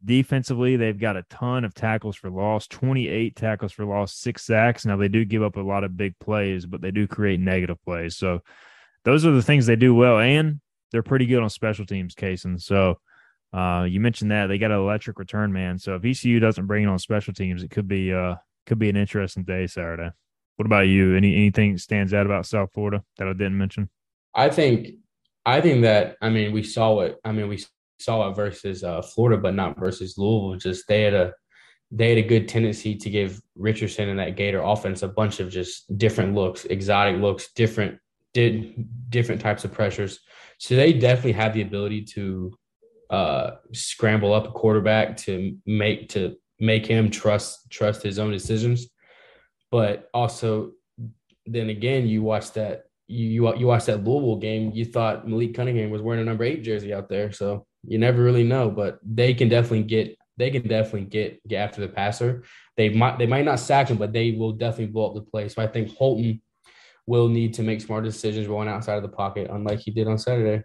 Defensively, 0.04 0.78
they've 0.78 1.00
got 1.00 1.16
a 1.16 1.24
ton 1.30 1.64
of 1.64 1.76
tackles 1.76 2.16
for 2.16 2.32
loss, 2.32 2.68
28 2.68 3.36
tackles 3.36 3.72
for 3.72 3.86
loss, 3.86 4.16
six 4.16 4.44
sacks. 4.44 4.84
Now, 4.84 4.98
they 4.98 5.08
do 5.08 5.26
give 5.26 5.44
up 5.44 5.58
a 5.58 5.62
lot 5.62 5.84
of 5.84 5.96
big 5.96 6.18
plays, 6.20 6.66
but 6.66 6.82
they 6.82 6.90
do 6.90 7.08
create 7.08 7.40
negative 7.40 7.78
plays. 7.84 8.18
So, 8.18 8.42
those 9.04 9.26
are 9.26 9.32
the 9.32 9.44
things 9.44 9.66
they 9.66 9.76
do 9.76 9.94
well. 9.94 10.20
And 10.20 10.60
they're 10.92 11.04
pretty 11.04 11.28
good 11.28 11.44
on 11.44 11.50
special 11.52 11.86
teams, 11.86 12.16
Kason. 12.16 12.60
So, 12.60 13.00
uh, 13.54 13.86
you 13.88 14.00
mentioned 14.00 14.32
that 14.32 14.48
they 14.48 14.58
got 14.58 14.72
an 14.72 14.80
electric 14.80 15.20
return 15.20 15.54
man. 15.54 15.78
So, 15.78 15.94
if 15.94 16.04
ECU 16.04 16.40
doesn't 16.40 16.66
bring 16.66 16.84
it 16.84 16.90
on 16.90 16.98
special 16.98 17.34
teams, 17.36 17.62
it 17.62 17.70
could 17.70 17.88
be 17.88 18.12
uh, 18.12 18.36
could 18.66 18.80
be 18.80 18.90
an 18.90 18.98
interesting 18.98 19.44
day 19.44 19.68
Saturday. 19.68 20.10
What 20.58 20.66
about 20.66 20.88
you? 20.88 21.16
Any 21.16 21.36
anything 21.36 21.78
stands 21.78 22.14
out 22.14 22.26
about 22.26 22.46
South 22.46 22.72
Florida 22.74 23.04
that 23.18 23.28
I 23.28 23.34
didn't 23.34 23.58
mention? 23.58 23.90
I 24.36 24.50
think 24.50 24.90
I 25.46 25.62
think 25.62 25.82
that 25.82 26.18
I 26.22 26.30
mean 26.30 26.52
we 26.52 26.64
saw 26.64 27.02
it. 27.02 27.20
I 27.26 27.32
mean 27.32 27.48
we 27.48 27.64
saw 28.00 28.30
it 28.30 28.36
versus 28.36 28.84
uh, 28.84 29.02
Florida, 29.02 29.42
but 29.42 29.56
not 29.56 29.80
versus 29.80 30.18
Louisville. 30.18 30.60
Just 30.60 30.88
they 30.88 31.04
had 31.04 31.14
a 31.14 31.34
they 31.92 32.10
had 32.10 32.18
a 32.20 32.28
good 32.28 32.48
tendency 32.48 32.96
to 32.96 33.10
give 33.10 33.42
Richardson 33.56 34.10
and 34.10 34.20
that 34.20 34.38
Gator 34.38 34.62
offense 34.62 35.04
a 35.04 35.08
bunch 35.08 35.40
of 35.40 35.50
just 35.50 35.98
different 35.98 36.34
looks, 36.34 36.66
exotic 36.66 37.20
looks, 37.20 37.52
different 37.54 38.00
did 38.34 39.10
different 39.10 39.42
types 39.42 39.66
of 39.66 39.74
pressures. 39.74 40.20
So 40.58 40.76
they 40.76 40.94
definitely 40.94 41.34
have 41.34 41.54
the 41.54 41.64
ability 41.64 42.04
to 42.16 42.58
uh, 43.10 43.52
scramble 43.74 44.34
up 44.34 44.48
a 44.48 44.52
quarterback 44.52 45.18
to 45.18 45.58
make 45.66 46.10
to 46.10 46.38
make 46.60 46.86
him 46.86 47.10
trust 47.10 47.70
trust 47.70 48.04
his 48.04 48.20
own 48.20 48.32
decisions. 48.32 48.88
But 49.72 50.10
also, 50.14 50.74
then 51.46 51.70
again, 51.70 52.08
you 52.08 52.22
watch 52.22 52.52
that 52.54 52.86
you 53.08 53.56
you 53.58 53.68
watched 53.68 53.88
that 53.88 54.04
Louisville 54.04 54.38
game, 54.38 54.72
you 54.74 54.86
thought 54.86 55.28
Malik 55.28 55.54
Cunningham 55.54 55.90
was 55.90 56.02
wearing 56.02 56.22
a 56.22 56.26
number 56.26 56.44
eight 56.44 56.64
jersey 56.64 56.94
out 56.94 57.10
there. 57.10 57.32
So 57.32 57.66
you 57.84 57.98
never 57.98 58.24
really 58.24 58.44
know, 58.44 58.70
but 58.70 59.00
they 59.04 59.34
can 59.34 59.50
definitely 59.50 59.84
get 59.84 60.18
they 60.38 60.50
can 60.50 60.68
definitely 60.68 61.06
get 61.08 61.46
get 61.48 61.58
after 61.58 61.82
the 61.82 61.88
passer. 61.88 62.44
They 62.78 62.90
might 62.90 63.20
they 63.20 63.28
might 63.28 63.46
not 63.46 63.60
sack 63.60 63.90
him, 63.90 63.98
but 63.98 64.14
they 64.14 64.32
will 64.32 64.54
definitely 64.54 64.88
blow 64.88 65.10
up 65.10 65.16
the 65.16 65.22
play. 65.22 65.50
So 65.50 65.62
I 65.62 65.68
think 65.68 65.96
Holton 65.96 66.42
will 67.06 67.28
need 67.28 67.54
to 67.56 67.64
make 67.64 67.82
smart 67.82 68.04
decisions 68.04 68.48
going 68.48 68.70
outside 68.70 68.96
of 68.96 69.04
the 69.04 69.10
pocket, 69.10 69.50
unlike 69.52 69.80
he 69.80 69.92
did 69.92 70.08
on 70.08 70.18
Saturday. 70.18 70.64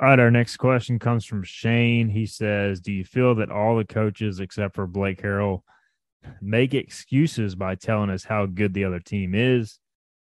All 0.00 0.08
right, 0.08 0.18
our 0.18 0.30
next 0.30 0.58
question 0.58 0.98
comes 0.98 1.24
from 1.24 1.42
Shane. 1.42 2.08
He 2.08 2.26
says, 2.26 2.80
"Do 2.80 2.92
you 2.92 3.04
feel 3.04 3.34
that 3.36 3.50
all 3.50 3.76
the 3.76 3.84
coaches 3.84 4.40
except 4.40 4.74
for 4.74 4.86
Blake 4.86 5.22
Harrell 5.22 5.62
make 6.40 6.74
excuses 6.74 7.54
by 7.54 7.74
telling 7.74 8.10
us 8.10 8.24
how 8.24 8.46
good 8.46 8.74
the 8.74 8.84
other 8.84 9.00
team 9.00 9.34
is?" 9.34 9.78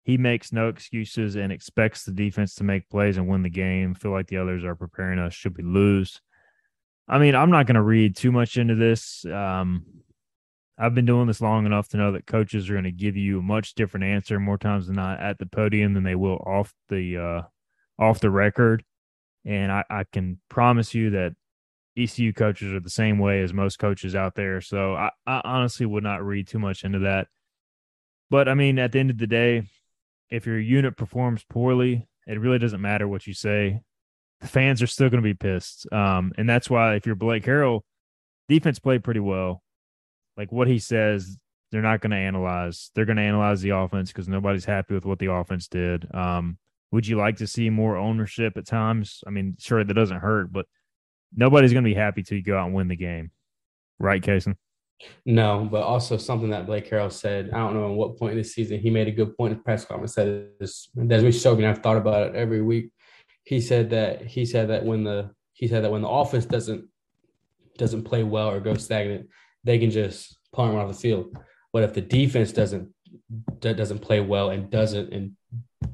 he 0.10 0.18
makes 0.18 0.52
no 0.52 0.70
excuses 0.70 1.36
and 1.36 1.52
expects 1.52 2.04
the 2.04 2.12
defense 2.12 2.56
to 2.56 2.64
make 2.64 2.90
plays 2.90 3.18
and 3.18 3.28
win 3.28 3.44
the 3.44 3.50
game. 3.50 3.94
Feel 3.94 4.10
like 4.10 4.26
the 4.26 4.38
others 4.38 4.64
are 4.64 4.74
preparing 4.74 5.20
us 5.20 5.36
should 5.36 5.56
we 5.56 5.64
lose. 5.64 6.20
I 7.08 7.20
mean, 7.20 7.36
I'm 7.36 7.52
not 7.52 7.68
going 7.68 7.76
to 7.76 7.82
read 7.84 8.16
too 8.16 8.32
much 8.32 8.58
into 8.58 8.74
this. 8.74 9.24
Um, 9.26 9.86
I've 10.80 10.96
been 10.96 11.06
doing 11.06 11.28
this 11.28 11.42
long 11.42 11.68
enough 11.68 11.90
to 11.90 11.98
know 11.98 12.14
that 12.14 12.26
coaches 12.26 12.70
are 12.70 12.74
going 12.74 12.86
to 12.86 12.92
give 12.92 13.18
you 13.18 13.38
a 13.38 13.44
much 13.44 13.76
different 13.76 14.06
answer 14.06 14.40
more 14.40 14.58
times 14.58 14.88
than 14.88 14.96
not 14.96 15.20
at 15.20 15.38
the 15.38 15.46
podium 15.46 15.94
than 15.94 16.04
they 16.04 16.16
will 16.16 16.38
off 16.38 16.74
the 16.88 17.18
uh, 17.18 17.42
off 18.04 18.20
the 18.20 18.32
record. 18.32 18.84
And 19.46 19.72
I, 19.72 19.84
I 19.92 20.06
can 20.12 20.40
promise 20.50 20.96
you 20.96 21.12
that 21.12 21.36
ECU 22.00 22.34
coaches 22.34 22.74
are 22.74 22.80
the 22.80 22.90
same 22.90 23.20
way 23.20 23.42
as 23.42 23.54
most 23.54 23.80
coaches 23.80 24.16
out 24.16 24.36
there. 24.36 24.62
So 24.62 24.96
I, 24.96 25.12
I 25.26 25.42
honestly 25.44 25.86
would 25.86 26.04
not 26.04 26.26
read 26.26 26.48
too 26.48 26.60
much 26.60 26.84
into 26.84 27.00
that. 27.00 27.28
But 28.30 28.48
I 28.48 28.54
mean, 28.54 28.80
at 28.80 28.92
the 28.92 29.00
end 29.00 29.10
of 29.10 29.18
the 29.18 29.28
day, 29.28 29.64
if 30.30 30.46
your 30.46 30.60
unit 30.60 30.98
performs 30.98 31.44
poorly, 31.50 32.08
it 32.28 32.40
really 32.40 32.60
doesn't 32.60 32.82
matter 32.82 33.08
what 33.08 33.26
you 33.26 33.34
say. 33.34 33.82
The 34.42 34.48
fans 34.48 34.82
are 34.82 34.88
still 34.88 35.10
going 35.10 35.22
to 35.22 35.28
be 35.28 35.34
pissed. 35.34 35.92
Um, 35.92 36.32
and 36.38 36.48
that's 36.48 36.70
why 36.70 36.96
if 36.96 37.06
you're 37.06 37.16
Blake 37.16 37.44
Harrell, 37.44 37.82
defense 38.48 38.80
played 38.80 39.04
pretty 39.04 39.20
well. 39.20 39.64
Like 40.38 40.52
what 40.52 40.68
he 40.68 40.80
says, 40.80 41.38
they're 41.72 41.82
not 41.82 42.02
going 42.02 42.12
to 42.12 42.18
analyze. 42.18 42.92
They're 42.96 43.06
going 43.06 43.18
to 43.18 43.24
analyze 43.24 43.62
the 43.62 43.72
offense 43.72 44.12
because 44.12 44.28
nobody's 44.28 44.66
happy 44.66 44.94
with 44.94 45.06
what 45.06 45.20
the 45.20 45.32
offense 45.32 45.68
did. 45.68 46.08
Um, 46.14 46.58
would 46.92 47.08
you 47.08 47.18
like 47.18 47.38
to 47.38 47.48
see 47.48 47.70
more 47.70 47.98
ownership 47.98 48.58
at 48.58 48.66
times? 48.66 49.24
I 49.28 49.30
mean, 49.30 49.56
sure, 49.60 49.84
that 49.84 49.94
doesn't 49.94 50.20
hurt, 50.20 50.52
but 50.52 50.66
nobody's 51.36 51.74
going 51.74 51.84
to 51.84 51.90
be 51.90 51.96
happy 51.96 52.24
till 52.24 52.38
you 52.38 52.44
go 52.44 52.58
out 52.58 52.68
and 52.68 52.76
win 52.76 52.88
the 52.88 52.96
game. 52.96 53.32
Right, 54.00 54.22
Kason? 54.22 54.56
No, 55.26 55.68
but 55.70 55.82
also 55.84 56.18
something 56.18 56.50
that 56.50 56.66
Blake 56.66 56.90
Harrell 56.90 57.12
said. 57.12 57.52
I 57.54 57.60
don't 57.60 57.74
know 57.74 57.92
at 57.92 57.96
what 57.96 58.18
point 58.18 58.34
in 58.34 58.38
the 58.38 58.44
season 58.44 58.80
he 58.80 58.90
made 58.90 59.08
a 59.08 59.12
good 59.12 59.36
point 59.38 59.54
in 59.54 59.62
press 59.62 59.86
conference. 59.86 60.14
Said 60.14 60.50
this. 60.60 60.90
Desmond 61.08 61.36
Shogun. 61.36 61.66
I've 61.66 61.80
thought 61.80 61.98
about 61.98 62.28
it 62.28 62.36
every 62.36 62.62
week. 62.62 62.92
He 63.44 63.62
said 63.62 63.90
that 63.92 64.26
he 64.26 64.46
said 64.46 64.70
that 64.70 64.86
when 64.86 65.04
the 65.04 65.32
he 65.54 65.68
said 65.68 65.84
that 65.84 65.92
when 65.92 66.02
the 66.02 66.10
offense 66.10 66.46
doesn't 66.46 66.86
doesn't 67.78 68.04
play 68.04 68.24
well 68.24 68.50
or 68.50 68.60
go 68.60 68.76
stagnant, 68.76 69.30
they 69.64 69.80
can 69.80 69.90
just 69.90 70.38
punt 70.52 70.76
off 70.76 70.90
the 70.90 70.94
field. 70.94 71.38
But 71.72 71.84
if 71.84 71.94
the 71.94 72.02
defense 72.02 72.52
doesn't 72.52 72.94
doesn't 73.60 74.00
play 74.00 74.20
well 74.20 74.50
and 74.50 74.70
doesn't 74.70 75.14
and 75.14 75.32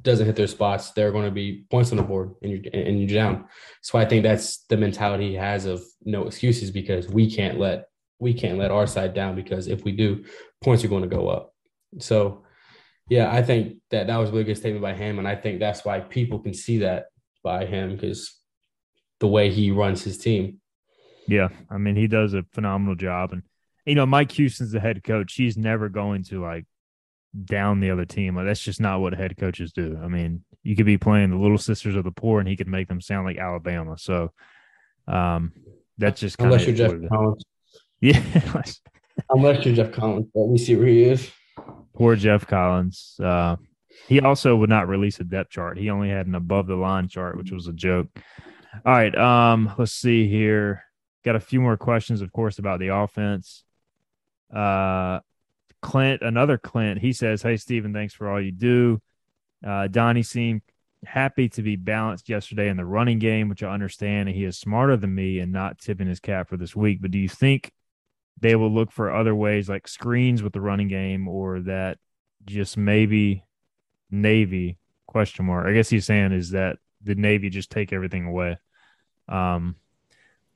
doesn't 0.02 0.26
hit 0.26 0.36
their 0.36 0.48
spots, 0.48 0.92
there 0.92 1.08
are 1.08 1.12
going 1.12 1.26
to 1.26 1.32
be 1.32 1.66
points 1.70 1.92
on 1.92 1.98
the 1.98 2.04
board 2.04 2.32
and 2.42 2.52
you're 2.52 2.74
and 2.74 3.00
you're 3.00 3.22
down. 3.22 3.46
So 3.82 3.98
I 3.98 4.06
think 4.06 4.24
that's 4.24 4.66
the 4.66 4.78
mentality 4.78 5.30
he 5.30 5.36
has 5.36 5.66
of 5.66 5.84
no 6.04 6.26
excuses 6.26 6.72
because 6.72 7.08
we 7.08 7.30
can't 7.30 7.60
let 7.60 7.86
we 8.20 8.34
can't 8.34 8.58
let 8.58 8.72
our 8.72 8.88
side 8.88 9.14
down 9.14 9.36
because 9.36 9.68
if 9.68 9.84
we 9.84 9.92
do, 9.92 10.26
points 10.64 10.84
are 10.84 10.88
going 10.90 11.04
to 11.04 11.16
go 11.16 11.28
up. 11.28 11.54
So, 12.00 12.44
yeah, 13.10 13.32
I 13.32 13.44
think 13.44 13.78
that 13.92 14.08
that 14.08 14.18
was 14.18 14.30
a 14.30 14.32
really 14.32 14.46
good 14.46 14.58
statement 14.58 14.82
by 14.82 14.94
him, 14.94 15.20
and 15.20 15.28
I 15.28 15.36
think 15.36 15.60
that's 15.60 15.86
why 15.86 16.00
people 16.00 16.40
can 16.40 16.54
see 16.54 16.80
that 16.80 17.08
by 17.44 17.66
him 17.66 17.92
because 17.92 18.40
the 19.20 19.28
way 19.28 19.52
he 19.52 19.72
runs 19.72 20.04
his 20.04 20.18
team. 20.18 20.60
Yeah, 21.28 21.50
I 21.70 21.78
mean 21.78 21.96
he 21.96 22.08
does 22.08 22.34
a 22.34 22.44
phenomenal 22.54 22.96
job, 22.96 23.34
and 23.34 23.44
you 23.86 23.96
know 23.96 24.06
Mike 24.06 24.32
Houston's 24.34 24.72
the 24.72 24.80
head 24.80 25.04
coach. 25.04 25.34
He's 25.36 25.58
never 25.58 25.90
going 25.90 26.24
to 26.26 26.42
like 26.42 26.66
down 27.44 27.80
the 27.80 27.92
other 27.92 28.06
team. 28.06 28.36
Like 28.36 28.46
that's 28.46 28.62
just 28.62 28.80
not 28.80 29.02
what 29.02 29.14
head 29.14 29.38
coaches 29.38 29.74
do. 29.74 30.00
I 30.02 30.08
mean, 30.08 30.44
you 30.64 30.76
could 30.76 30.86
be 30.86 30.98
playing 30.98 31.32
the 31.32 31.38
Little 31.38 31.58
Sisters 31.58 31.96
of 31.96 32.04
the 32.04 32.12
Poor, 32.12 32.40
and 32.40 32.48
he 32.48 32.56
could 32.56 32.68
make 32.68 32.88
them 32.88 33.02
sound 33.02 33.26
like 33.26 33.38
Alabama. 33.38 33.98
So, 33.98 34.32
um, 35.08 35.54
that's 35.98 36.20
just 36.20 36.40
unless 36.40 36.66
you're 36.68 36.76
Geoff 36.76 37.10
Collins. 37.10 37.44
Yeah. 38.02 38.22
Unless 39.30 39.66
you're 39.66 39.76
Geoff 39.76 39.92
Collins, 39.92 40.28
let 40.34 40.50
me 40.50 40.58
see 40.58 40.76
where 40.76 40.88
he 40.88 41.04
is. 41.04 41.32
Poor 41.96 42.16
Geoff 42.16 42.46
Collins. 42.48 43.16
Uh, 43.22 43.56
he 44.08 44.20
also 44.20 44.56
would 44.56 44.70
not 44.70 44.88
release 44.88 45.20
a 45.20 45.24
depth 45.24 45.52
chart. 45.52 45.78
He 45.78 45.90
only 45.90 46.10
had 46.10 46.28
an 46.28 46.36
above 46.36 46.68
the 46.68 46.76
line 46.76 47.08
chart, 47.08 47.38
which 47.38 47.52
was 47.52 47.68
a 47.68 47.74
joke. 47.74 48.08
All 48.86 48.94
right. 48.94 49.16
Um, 49.16 49.72
let's 49.78 49.94
see 49.94 50.28
here. 50.28 50.84
Got 51.24 51.36
a 51.36 51.40
few 51.40 51.62
more 51.62 51.78
questions, 51.78 52.22
of 52.22 52.32
course, 52.32 52.60
about 52.60 52.80
the 52.80 52.90
offense. 52.90 53.64
Uh, 54.54 55.20
Clint, 55.86 56.24
another 56.24 56.58
Clint, 56.58 57.00
he 57.00 57.14
says, 57.14 57.44
Hey, 57.44 57.58
Stephen, 57.58 57.94
thanks 57.94 58.16
for 58.16 58.28
all 58.28 58.42
you 58.42 58.52
do. 58.52 59.00
Uh, 59.66 59.88
Donnie 59.88 60.24
seemed 60.24 60.64
happy 61.06 61.48
to 61.50 61.62
be 61.62 61.76
balanced 61.76 62.28
yesterday 62.28 62.70
in 62.70 62.78
the 62.78 62.86
running 62.86 63.20
game, 63.20 63.50
which 63.50 63.62
I 63.62 63.72
understand. 63.72 64.28
And 64.28 64.36
he 64.36 64.46
is 64.46 64.58
smarter 64.58 64.98
than 64.98 65.14
me 65.14 65.38
and 65.38 65.52
not 65.52 65.78
tipping 65.78 66.08
his 66.08 66.20
cap 66.20 66.50
for 66.50 66.58
this 66.58 66.76
week. 66.76 67.04
But 67.04 67.12
do 67.12 67.20
you 67.20 67.30
think 67.30 67.72
they 68.42 68.56
will 68.56 68.72
look 68.72 68.92
for 68.92 69.14
other 69.14 69.36
ways 69.36 69.70
like 69.70 69.88
screens 69.88 70.42
with 70.42 70.54
the 70.54 70.60
running 70.60 70.88
game 70.88 71.28
or 71.28 71.60
that 71.62 72.00
just 72.46 72.78
maybe 72.78 73.44
Navy 74.10 74.80
question 75.06 75.46
mark. 75.46 75.68
I 75.68 75.74
guess 75.74 75.90
he's 75.90 76.06
saying 76.06 76.32
is 76.32 76.50
that 76.50 76.80
the 77.04 77.14
Navy 77.14 77.52
just 77.52 77.70
take 77.70 77.94
everything 77.94 78.26
away. 78.26 78.58
Um, 79.30 79.76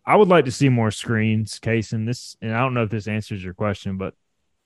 I 0.03 0.15
would 0.15 0.27
like 0.27 0.45
to 0.45 0.51
see 0.51 0.69
more 0.69 0.89
screens, 0.89 1.59
case 1.59 1.93
in 1.93 2.05
this, 2.05 2.35
and 2.41 2.51
I 2.51 2.61
don't 2.61 2.73
know 2.73 2.83
if 2.83 2.89
this 2.89 3.07
answers 3.07 3.43
your 3.43 3.53
question, 3.53 3.97
but 3.97 4.15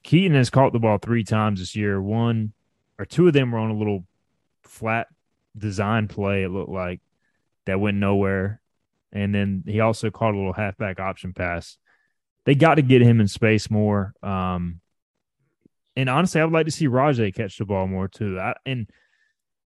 Keaton 0.04 0.36
has 0.36 0.50
caught 0.50 0.72
the 0.72 0.78
ball 0.78 0.98
three 0.98 1.24
times 1.24 1.58
this 1.58 1.74
year. 1.74 2.00
One 2.00 2.52
or 2.98 3.04
two 3.04 3.26
of 3.26 3.32
them 3.32 3.50
were 3.50 3.58
on 3.58 3.70
a 3.70 3.76
little 3.76 4.04
flat 4.62 5.08
design 5.56 6.08
play, 6.08 6.44
it 6.44 6.50
looked 6.50 6.70
like, 6.70 7.00
that 7.66 7.80
went 7.80 7.96
nowhere. 7.96 8.60
And 9.12 9.34
then 9.34 9.64
he 9.66 9.80
also 9.80 10.10
caught 10.10 10.34
a 10.34 10.36
little 10.36 10.52
halfback 10.52 11.00
option 11.00 11.32
pass. 11.32 11.78
They 12.44 12.54
got 12.54 12.74
to 12.74 12.82
get 12.82 13.00
him 13.00 13.20
in 13.20 13.28
space 13.28 13.70
more. 13.70 14.12
Um, 14.22 14.80
and 15.96 16.10
honestly, 16.10 16.40
I 16.40 16.44
would 16.44 16.52
like 16.52 16.66
to 16.66 16.72
see 16.72 16.88
Rahjai 16.88 17.34
catch 17.34 17.56
the 17.56 17.64
ball 17.64 17.86
more 17.86 18.08
too. 18.08 18.38
I, 18.38 18.54
and 18.66 18.90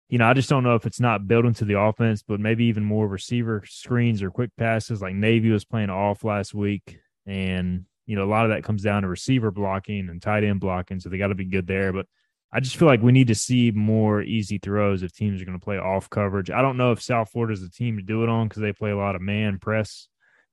you 0.08 0.18
know, 0.18 0.26
I 0.26 0.34
just 0.34 0.48
don't 0.48 0.62
know 0.62 0.76
if 0.76 0.86
it's 0.86 1.00
not 1.00 1.26
built 1.26 1.44
into 1.44 1.64
the 1.64 1.78
offense, 1.78 2.22
but 2.22 2.38
maybe 2.40 2.66
even 2.66 2.84
more 2.84 3.08
receiver 3.08 3.64
screens 3.66 4.22
or 4.22 4.30
quick 4.30 4.50
passes. 4.56 5.02
Like 5.02 5.14
Navy 5.14 5.50
was 5.50 5.64
playing 5.64 5.90
off 5.90 6.24
last 6.24 6.54
week, 6.54 7.00
and 7.26 7.86
you 8.06 8.16
know, 8.16 8.24
a 8.24 8.30
lot 8.30 8.44
of 8.44 8.50
that 8.50 8.64
comes 8.64 8.82
down 8.82 9.02
to 9.02 9.08
receiver 9.08 9.50
blocking 9.50 10.08
and 10.08 10.20
tight 10.20 10.44
end 10.44 10.60
blocking, 10.60 11.00
so 11.00 11.08
they 11.08 11.18
got 11.18 11.28
to 11.28 11.34
be 11.34 11.44
good 11.44 11.66
there. 11.66 11.92
But 11.92 12.06
I 12.52 12.60
just 12.60 12.76
feel 12.76 12.86
like 12.86 13.02
we 13.02 13.12
need 13.12 13.28
to 13.28 13.34
see 13.34 13.72
more 13.72 14.22
easy 14.22 14.58
throws 14.58 15.02
if 15.02 15.12
teams 15.12 15.42
are 15.42 15.44
going 15.44 15.58
to 15.58 15.64
play 15.64 15.78
off 15.78 16.08
coverage. 16.08 16.50
I 16.50 16.62
don't 16.62 16.76
know 16.76 16.92
if 16.92 17.02
South 17.02 17.30
Florida 17.30 17.52
is 17.52 17.62
the 17.62 17.68
team 17.68 17.96
to 17.96 18.02
do 18.02 18.22
it 18.22 18.28
on 18.28 18.48
because 18.48 18.62
they 18.62 18.72
play 18.72 18.90
a 18.90 18.96
lot 18.96 19.16
of 19.16 19.22
man 19.22 19.58
press, 19.58 20.08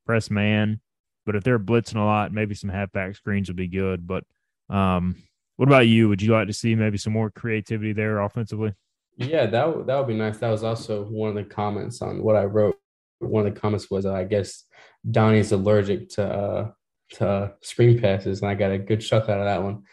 press 0.05 0.31
man. 0.31 0.81
But 1.25 1.35
if 1.35 1.43
they're 1.43 1.59
blitzing 1.59 1.97
a 1.97 2.03
lot, 2.03 2.33
maybe 2.33 2.55
some 2.55 2.71
halfback 2.71 3.15
screens 3.15 3.49
would 3.49 3.57
be 3.57 3.67
good. 3.67 4.07
But 4.07 4.23
um, 4.69 5.15
what 5.57 5.69
about 5.69 5.87
you? 5.87 6.09
Would 6.09 6.23
you 6.23 6.31
like 6.31 6.47
to 6.47 6.53
see 6.53 6.73
maybe 6.73 6.97
some 6.97 7.13
more 7.13 7.29
creativity 7.29 7.93
there 7.93 8.19
offensively? 8.19 8.73
Yeah, 9.17 9.45
that 9.45 9.85
that 9.85 9.97
would 9.97 10.07
be 10.07 10.15
nice. 10.15 10.39
That 10.39 10.49
was 10.49 10.63
also 10.63 11.03
one 11.03 11.29
of 11.29 11.35
the 11.35 11.43
comments 11.43 12.01
on 12.01 12.23
what 12.23 12.35
I 12.35 12.45
wrote. 12.45 12.77
One 13.19 13.45
of 13.45 13.53
the 13.53 13.59
comments 13.59 13.91
was, 13.91 14.07
uh, 14.07 14.13
I 14.13 14.23
guess 14.23 14.63
Donnie's 15.09 15.51
allergic 15.51 16.09
to 16.11 16.25
uh, 16.25 16.71
to 17.11 17.53
screen 17.61 17.99
passes, 17.99 18.41
and 18.41 18.49
I 18.49 18.55
got 18.55 18.71
a 18.71 18.77
good 18.77 19.01
chuck 19.01 19.23
out 19.23 19.39
of 19.39 19.45
that 19.45 19.63
one 19.63 19.83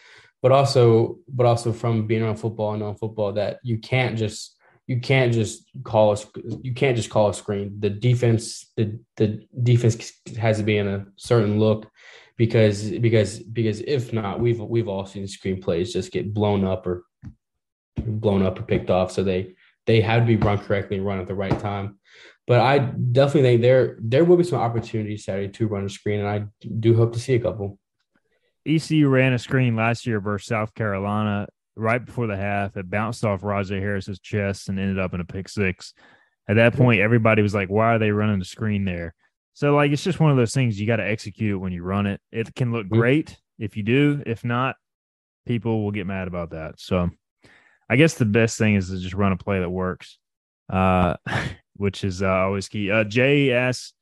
but 0.42 0.52
also 0.52 1.18
but 1.28 1.46
also 1.46 1.72
from 1.72 2.06
being 2.06 2.22
on 2.22 2.36
football 2.36 2.74
and 2.74 2.82
on 2.82 2.94
football 2.94 3.32
that 3.32 3.58
you 3.62 3.78
can't 3.78 4.16
just 4.16 4.56
you 4.86 5.00
can't 5.00 5.32
just 5.32 5.68
call 5.84 6.12
a 6.12 6.16
you 6.62 6.72
can't 6.72 6.96
just 6.96 7.10
call 7.10 7.28
a 7.28 7.34
screen. 7.34 7.76
The 7.78 7.90
defense 7.90 8.72
the 8.76 8.98
the 9.16 9.46
defense 9.62 10.12
has 10.38 10.58
to 10.58 10.62
be 10.62 10.78
in 10.78 10.88
a 10.88 11.06
certain 11.16 11.58
look 11.58 11.90
because 12.36 12.90
because 12.90 13.38
because 13.40 13.80
if 13.80 14.12
not, 14.12 14.40
we've 14.40 14.60
we've 14.60 14.88
all 14.88 15.04
seen 15.04 15.28
screen 15.28 15.60
plays 15.60 15.92
just 15.92 16.10
get 16.10 16.32
blown 16.32 16.64
up 16.64 16.86
or 16.86 17.04
blown 17.98 18.42
up 18.42 18.58
or 18.58 18.62
picked 18.62 18.90
off. 18.90 19.12
So 19.12 19.22
they 19.22 19.54
they 19.86 20.00
have 20.00 20.22
to 20.22 20.26
be 20.26 20.36
run 20.36 20.58
correctly 20.58 20.96
and 20.96 21.06
run 21.06 21.20
at 21.20 21.26
the 21.26 21.34
right 21.34 21.58
time. 21.60 21.98
But 22.48 22.60
I 22.60 22.78
definitely 22.78 23.42
think 23.42 23.62
there 23.62 23.98
there 24.00 24.24
will 24.24 24.38
be 24.38 24.42
some 24.42 24.58
opportunities 24.58 25.26
Saturday 25.26 25.52
to 25.52 25.68
run 25.68 25.84
a 25.84 25.88
screen, 25.90 26.20
and 26.20 26.28
I 26.28 26.46
do 26.80 26.96
hope 26.96 27.12
to 27.12 27.20
see 27.20 27.34
a 27.34 27.38
couple. 27.38 27.78
ECU 28.66 29.08
ran 29.08 29.34
a 29.34 29.38
screen 29.38 29.76
last 29.76 30.06
year 30.06 30.18
versus 30.18 30.48
South 30.48 30.74
Carolina 30.74 31.46
right 31.76 32.04
before 32.04 32.26
the 32.26 32.36
half. 32.36 32.76
It 32.76 32.88
bounced 32.88 33.24
off 33.24 33.42
Rahjai 33.42 33.80
Harris's 33.80 34.18
chest 34.18 34.70
and 34.70 34.78
ended 34.78 34.98
up 34.98 35.12
in 35.12 35.20
a 35.20 35.24
pick 35.24 35.48
six. 35.48 35.92
At 36.48 36.56
that 36.56 36.74
point, 36.74 37.02
everybody 37.02 37.42
was 37.42 37.54
like, 37.54 37.68
"Why 37.68 37.94
are 37.94 37.98
they 37.98 38.12
running 38.12 38.38
the 38.38 38.46
screen 38.46 38.86
there?" 38.86 39.14
So, 39.52 39.74
like, 39.74 39.92
it's 39.92 40.04
just 40.04 40.20
one 40.20 40.30
of 40.30 40.38
those 40.38 40.54
things 40.54 40.80
you 40.80 40.86
got 40.86 40.96
to 40.96 41.06
execute 41.06 41.60
when 41.60 41.72
you 41.72 41.82
run 41.82 42.06
it. 42.06 42.20
It 42.32 42.54
can 42.54 42.72
look 42.72 42.86
mm-hmm. 42.86 42.98
great 42.98 43.36
if 43.58 43.76
you 43.76 43.82
do. 43.82 44.22
If 44.24 44.42
not, 44.42 44.76
people 45.46 45.82
will 45.82 45.90
get 45.90 46.06
mad 46.06 46.28
about 46.28 46.50
that. 46.50 46.80
So, 46.80 47.10
I 47.90 47.96
guess 47.96 48.14
the 48.14 48.24
best 48.24 48.56
thing 48.56 48.76
is 48.76 48.88
to 48.88 48.98
just 48.98 49.14
run 49.14 49.32
a 49.32 49.36
play 49.36 49.60
that 49.60 49.68
works, 49.68 50.18
uh, 50.70 51.16
which 51.78 52.04
is 52.04 52.22
uh, 52.22 52.28
always 52.28 52.68
key. 52.68 52.90
Uh, 52.90 53.04
Jay 53.04 53.52
asks, 53.52 53.94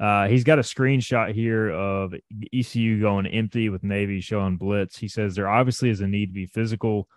uh, 0.00 0.28
he's 0.28 0.44
got 0.44 0.60
a 0.60 0.62
screenshot 0.62 1.34
here 1.34 1.70
of 1.70 2.14
ECU 2.54 3.00
going 3.00 3.26
empty 3.26 3.68
with 3.68 3.82
Navy 3.82 4.20
showing 4.20 4.56
blitz. 4.56 4.96
He 4.96 5.08
says 5.08 5.34
there 5.34 5.48
obviously 5.48 5.90
is 5.90 6.00
a 6.00 6.06
need 6.06 6.26
to 6.26 6.32
be 6.32 6.46
physical 6.46 7.08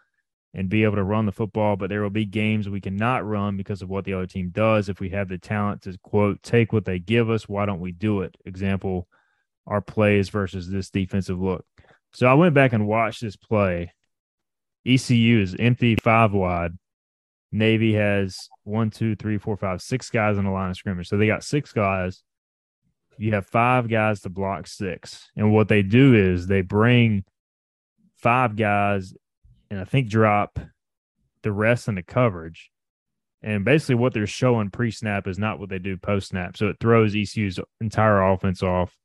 and 0.54 0.68
be 0.68 0.84
able 0.84 0.96
to 0.96 1.04
run 1.04 1.26
the 1.26 1.32
football, 1.32 1.76
but 1.76 1.90
there 1.90 2.02
will 2.02 2.10
be 2.10 2.26
games 2.26 2.68
we 2.68 2.82
cannot 2.82 3.26
run 3.26 3.56
because 3.56 3.82
of 3.82 3.90
what 3.90 4.04
the 4.04 4.14
other 4.14 4.26
team 4.26 4.50
does. 4.50 4.90
If 4.90 5.00
we 5.00 5.10
have 5.10 5.30
the 5.30 5.38
talent 5.38 5.84
to 5.84 5.98
quote 6.04 6.42
take 6.42 6.74
what 6.74 6.86
they 6.86 7.00
give 7.00 7.30
us, 7.30 7.48
why 7.48 7.66
don't 7.66 7.80
we 7.80 7.92
do 7.92 8.22
it? 8.22 8.36
Example, 8.46 9.08
our 9.68 9.82
plays 9.82 10.30
versus 10.30 10.70
this 10.70 10.90
defensive 10.90 11.40
look. 11.40 11.66
So 12.14 12.28
I 12.28 12.34
went 12.34 12.56
back 12.56 12.74
and 12.74 12.88
watched 12.88 13.22
this 13.22 13.36
play. 13.36 13.94
ECU 14.86 15.40
is 15.40 15.56
empty 15.58 15.96
five 15.96 16.34
wide. 16.34 16.78
Navy 17.52 17.94
has 17.94 18.50
one, 18.64 18.90
two, 18.90 19.16
three, 19.16 19.38
four, 19.38 19.58
five, 19.58 19.82
six 19.82 20.10
guys 20.10 20.38
on 20.38 20.46
the 20.46 20.52
line 20.52 20.70
of 20.70 20.78
scrimmage. 20.78 21.10
So 21.10 21.18
they 21.18 21.28
got 21.28 21.44
six 21.44 21.74
guys 21.74 22.24
you 23.22 23.34
have 23.34 23.46
five 23.46 23.88
guys 23.88 24.22
to 24.22 24.30
block 24.30 24.66
six. 24.66 25.30
And 25.36 25.54
what 25.54 25.68
they 25.68 25.84
do 25.84 26.16
is 26.16 26.48
they 26.48 26.62
bring 26.62 27.24
five 28.18 28.56
guys 28.56 29.14
and 29.70 29.80
I 29.80 29.84
think 29.84 30.10
drop 30.10 30.60
the 31.44 31.52
rest 31.52 31.88
in 31.88 31.96
the 31.96 32.02
coverage. 32.02 32.72
And 33.44 33.64
basically, 33.64 33.96
what 33.96 34.14
they're 34.14 34.26
showing 34.26 34.72
pre 34.72 34.90
snap 34.90 35.28
is 35.28 35.38
not 35.38 35.60
what 35.60 35.70
they 35.70 35.78
do 35.78 35.98
post 35.98 36.30
snap. 36.30 36.58
So 36.58 36.68
it 36.68 36.78
throws 36.80 37.16
ECU's 37.16 37.60
entire 37.80 38.22
offense 38.22 38.64
off. 38.64 38.96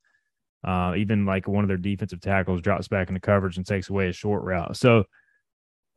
Uh, 0.64 0.94
even 0.96 1.26
like 1.26 1.46
one 1.46 1.62
of 1.62 1.68
their 1.68 1.76
defensive 1.76 2.20
tackles 2.22 2.62
drops 2.62 2.88
back 2.88 3.08
into 3.08 3.20
coverage 3.20 3.58
and 3.58 3.66
takes 3.66 3.90
away 3.90 4.08
a 4.08 4.12
short 4.12 4.42
route. 4.44 4.78
So 4.78 5.04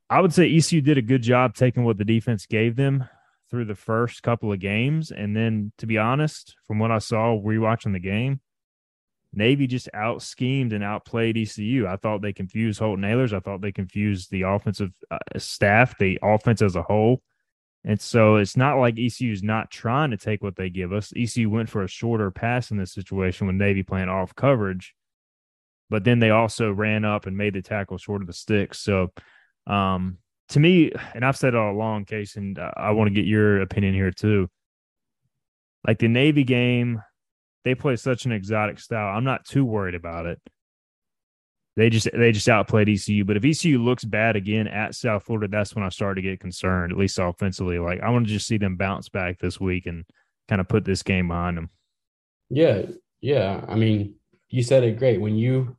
I 0.10 0.22
would 0.22 0.34
say 0.34 0.54
ECU 0.54 0.82
did 0.82 0.98
a 0.98 1.04
good 1.04 1.22
job 1.22 1.54
taking 1.54 1.84
what 1.84 1.98
the 1.98 2.06
defense 2.06 2.45
gave 2.45 2.76
them 2.76 3.06
through 3.50 3.65
the 3.65 3.76
first 3.76 4.24
couple 4.24 4.52
of 4.52 4.60
games. 4.60 5.12
And 5.12 5.36
then, 5.36 5.72
to 5.78 5.86
be 5.86 5.98
honest, 5.98 6.56
from 6.65 6.80
what 6.80 6.91
I 6.91 6.98
saw 7.00 7.39
rewatching 7.39 7.93
the 7.93 8.00
game, 8.00 8.41
Navy 9.34 9.67
just 9.67 9.89
out 9.93 10.22
schemed 10.22 10.74
and 10.74 10.84
outplayed 10.84 11.38
ECU. 11.38 11.88
I 11.88 11.98
thought 11.98 12.22
they 12.22 12.34
confused 12.34 12.80
Holton 12.80 13.06
Ahlers. 13.06 13.34
I 13.34 13.39
thought 13.39 13.62
they 13.62 13.72
confused 13.72 14.32
the 14.32 14.43
offensive 14.43 14.91
uh, 15.12 15.19
staff, 15.38 15.98
the 16.00 16.17
offense 16.24 16.62
as 16.62 16.76
a 16.76 16.82
whole. 16.82 17.22
And 17.86 18.02
so 18.02 18.36
it's 18.38 18.58
not 18.58 18.78
like 18.78 19.00
ECU 19.00 19.32
is 19.32 19.43
not 19.43 19.72
trying 19.72 20.12
to 20.12 20.17
take 20.17 20.43
what 20.43 20.56
they 20.56 20.69
give 20.69 20.91
us. 20.91 21.13
ECU 21.15 21.50
went 21.50 21.69
for 21.69 21.84
a 21.84 21.88
shorter 21.88 22.32
pass 22.32 22.72
in 22.72 22.78
this 22.78 22.91
situation 22.91 23.48
when 23.48 23.58
Navy 23.58 23.84
playing 23.84 24.10
off 24.10 24.36
coverage, 24.36 24.95
but 25.89 26.04
then 26.04 26.19
they 26.19 26.30
also 26.30 26.72
ran 26.72 27.06
up 27.06 27.26
and 27.26 27.38
made 27.38 27.54
the 27.54 27.62
tackle 27.62 27.98
short 27.98 28.22
of 28.22 28.28
the 28.28 28.34
sticks. 28.34 28.80
So 28.80 29.13
um, 29.69 30.17
to 30.49 30.60
me, 30.60 30.91
and 31.13 31.23
I've 31.23 31.38
said 31.38 31.53
it 31.53 31.58
all 31.58 31.71
along, 31.71 32.05
Case, 32.05 32.36
and 32.36 32.60
I 32.60 32.91
want 32.91 33.08
to 33.08 33.13
get 33.13 33.25
your 33.25 33.62
opinion 33.62 33.93
here 33.93 34.12
too. 34.12 34.49
Like 35.88 35.99
the 35.99 36.08
Navy 36.08 36.43
game, 36.43 37.01
they 37.63 37.75
play 37.75 37.95
such 37.95 38.25
an 38.25 38.32
exotic 38.32 38.79
style. 38.79 39.15
I'm 39.15 39.23
not 39.23 39.45
too 39.45 39.63
worried 39.63 39.95
about 39.95 40.25
it. 40.25 40.41
They 41.75 41.89
just 41.89 42.10
they 42.12 42.32
just 42.32 42.49
outplayed 42.49 42.89
ECU. 42.89 43.23
But 43.23 43.38
if 43.38 43.45
ECU 43.45 43.82
looks 43.82 44.03
bad 44.03 44.36
again 44.36 44.67
at 44.67 44.95
South 44.95 45.23
Florida, 45.23 45.47
that's 45.47 45.75
when 45.75 45.86
I 45.86 45.89
start 45.89 46.17
to 46.17 46.21
get 46.21 46.39
concerned, 46.39 46.91
at 46.91 46.97
least 46.97 47.19
offensively. 47.19 47.79
Like 47.79 48.01
I 48.01 48.10
want 48.10 48.27
to 48.27 48.34
just 48.34 48.47
see 48.47 48.58
them 48.58 48.75
bounce 48.75 49.08
back 49.08 49.39
this 49.39 49.60
week 49.60 49.86
and 49.86 50.03
kind 50.49 50.60
of 50.60 50.67
put 50.67 50.84
this 50.84 51.03
game 51.03 51.29
behind 51.29 51.58
them. 51.58 51.69
Yeah, 52.49 52.82
yeah. 53.21 53.63
I 53.67 53.75
mean, 53.75 54.15
you 54.49 54.63
said 54.63 54.84
it 54.84 54.97
great. 54.97 55.21
When 55.21 55.36
you 55.36 55.77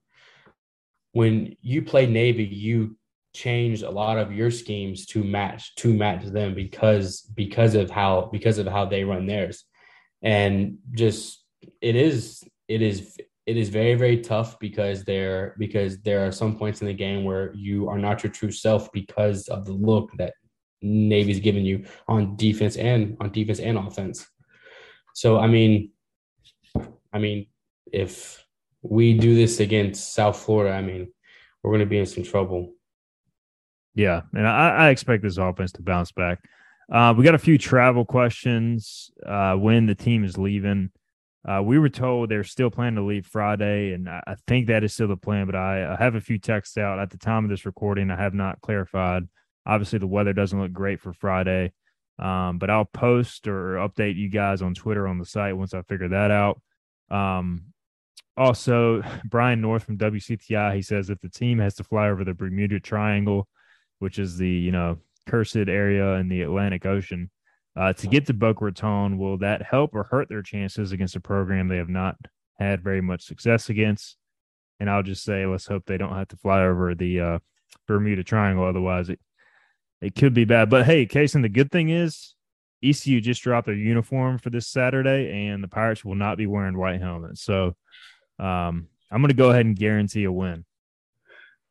when 1.12 1.56
you 1.60 1.82
play 1.82 2.06
Navy, 2.06 2.44
you 2.44 2.96
changed 3.32 3.82
a 3.82 3.90
lot 3.90 4.18
of 4.18 4.32
your 4.32 4.50
schemes 4.50 5.06
to 5.06 5.22
match 5.22 5.74
to 5.76 5.94
match 5.94 6.24
them 6.24 6.54
because 6.54 7.22
because 7.34 7.74
of 7.74 7.90
how 7.90 8.28
because 8.32 8.58
of 8.58 8.66
how 8.66 8.84
they 8.84 9.04
run 9.04 9.26
theirs. 9.26 9.64
And 10.22 10.78
just 10.92 11.44
it 11.80 11.96
is 11.96 12.42
it 12.68 12.82
is 12.82 13.16
it 13.46 13.56
is 13.56 13.68
very 13.68 13.94
very 13.94 14.20
tough 14.20 14.58
because 14.58 15.04
there 15.04 15.54
because 15.58 16.00
there 16.02 16.26
are 16.26 16.32
some 16.32 16.56
points 16.56 16.80
in 16.80 16.86
the 16.86 16.94
game 16.94 17.24
where 17.24 17.52
you 17.54 17.88
are 17.88 17.98
not 17.98 18.22
your 18.22 18.32
true 18.32 18.52
self 18.52 18.90
because 18.92 19.48
of 19.48 19.64
the 19.64 19.72
look 19.72 20.10
that 20.18 20.34
navy's 20.82 21.40
given 21.40 21.64
you 21.64 21.84
on 22.08 22.36
defense 22.36 22.76
and 22.76 23.16
on 23.20 23.30
defense 23.30 23.60
and 23.60 23.78
offense. 23.78 24.26
So 25.14 25.38
i 25.38 25.46
mean 25.46 25.90
i 27.12 27.18
mean 27.18 27.46
if 27.92 28.44
we 28.82 29.14
do 29.14 29.34
this 29.34 29.60
against 29.60 30.14
south 30.14 30.38
florida 30.38 30.74
i 30.74 30.80
mean 30.80 31.12
we're 31.62 31.72
going 31.72 31.80
to 31.80 31.86
be 31.86 31.98
in 31.98 32.06
some 32.06 32.24
trouble 32.24 32.72
yeah, 33.94 34.22
and 34.32 34.46
I, 34.46 34.70
I 34.70 34.88
expect 34.90 35.22
this 35.22 35.38
offense 35.38 35.72
to 35.72 35.82
bounce 35.82 36.12
back. 36.12 36.40
Uh, 36.90 37.14
we 37.16 37.24
got 37.24 37.34
a 37.34 37.38
few 37.38 37.56
travel 37.56 38.04
questions. 38.04 39.10
Uh, 39.24 39.54
when 39.54 39.86
the 39.86 39.94
team 39.94 40.24
is 40.24 40.36
leaving, 40.36 40.90
uh, 41.48 41.62
we 41.62 41.78
were 41.78 41.88
told 41.88 42.28
they're 42.28 42.44
still 42.44 42.70
planning 42.70 42.96
to 42.96 43.02
leave 43.02 43.26
Friday, 43.26 43.92
and 43.92 44.08
I, 44.08 44.22
I 44.26 44.34
think 44.46 44.66
that 44.66 44.84
is 44.84 44.92
still 44.92 45.08
the 45.08 45.16
plan. 45.16 45.46
But 45.46 45.54
I, 45.54 45.94
I, 45.94 45.96
have 45.96 46.14
a 46.14 46.20
few 46.20 46.38
texts 46.38 46.76
out 46.76 46.98
at 46.98 47.10
the 47.10 47.18
time 47.18 47.44
of 47.44 47.50
this 47.50 47.64
recording. 47.64 48.10
I 48.10 48.16
have 48.16 48.34
not 48.34 48.60
clarified. 48.60 49.28
Obviously, 49.64 49.98
the 49.98 50.06
weather 50.06 50.32
doesn't 50.32 50.60
look 50.60 50.72
great 50.72 51.00
for 51.00 51.12
Friday, 51.12 51.72
um, 52.18 52.58
but 52.58 52.70
I'll 52.70 52.84
post 52.84 53.46
or 53.46 53.76
update 53.76 54.16
you 54.16 54.28
guys 54.28 54.60
on 54.60 54.74
Twitter 54.74 55.06
on 55.06 55.18
the 55.18 55.24
site 55.24 55.56
once 55.56 55.72
I 55.72 55.82
figure 55.82 56.08
that 56.08 56.30
out. 56.30 56.60
Um, 57.10 57.66
also, 58.36 59.02
Brian 59.24 59.60
North 59.60 59.84
from 59.84 59.98
WCTI 59.98 60.74
he 60.74 60.82
says 60.82 61.08
if 61.08 61.20
the 61.20 61.28
team 61.28 61.58
has 61.60 61.74
to 61.76 61.84
fly 61.84 62.08
over 62.08 62.24
the 62.24 62.34
Bermuda 62.34 62.80
Triangle 62.80 63.48
which 64.00 64.18
is 64.18 64.36
the 64.36 64.48
you 64.48 64.72
know 64.72 64.98
cursed 65.28 65.56
area 65.56 66.14
in 66.14 66.28
the 66.28 66.42
Atlantic 66.42 66.84
Ocean, 66.84 67.30
uh, 67.76 67.92
to 67.94 68.06
get 68.06 68.26
to 68.26 68.34
Boca 68.34 68.64
Raton. 68.64 69.16
Will 69.16 69.38
that 69.38 69.62
help 69.62 69.94
or 69.94 70.02
hurt 70.04 70.28
their 70.28 70.42
chances 70.42 70.92
against 70.92 71.16
a 71.16 71.20
program 71.20 71.68
they 71.68 71.76
have 71.76 71.88
not 71.88 72.16
had 72.58 72.82
very 72.82 73.00
much 73.00 73.22
success 73.22 73.68
against? 73.68 74.16
and 74.80 74.88
I'll 74.88 75.02
just 75.02 75.22
say 75.22 75.46
let's 75.46 75.66
hope 75.66 75.84
they 75.84 75.98
don't 75.98 76.16
have 76.16 76.28
to 76.28 76.36
fly 76.36 76.62
over 76.62 76.94
the 76.94 77.20
uh, 77.20 77.38
Bermuda 77.86 78.24
Triangle. 78.24 78.64
Otherwise, 78.64 79.10
it 79.10 79.20
it 80.00 80.14
could 80.14 80.32
be 80.32 80.46
bad. 80.46 80.70
But 80.70 80.86
hey, 80.86 81.06
Kason, 81.06 81.42
the 81.42 81.50
good 81.50 81.70
thing 81.70 81.90
is 81.90 82.34
ECU 82.82 83.20
just 83.20 83.42
dropped 83.42 83.66
their 83.66 83.76
uniform 83.76 84.38
for 84.38 84.48
this 84.48 84.66
Saturday, 84.66 85.46
and 85.48 85.62
the 85.62 85.68
Pirates 85.68 86.04
will 86.04 86.14
not 86.14 86.38
be 86.38 86.46
wearing 86.46 86.76
white 86.76 87.00
helmets. 87.00 87.42
So 87.42 87.76
um, 88.38 88.88
I'm 89.10 89.20
going 89.20 89.28
to 89.28 89.34
go 89.34 89.50
ahead 89.50 89.66
and 89.66 89.76
guarantee 89.76 90.24
a 90.24 90.32
win. 90.32 90.64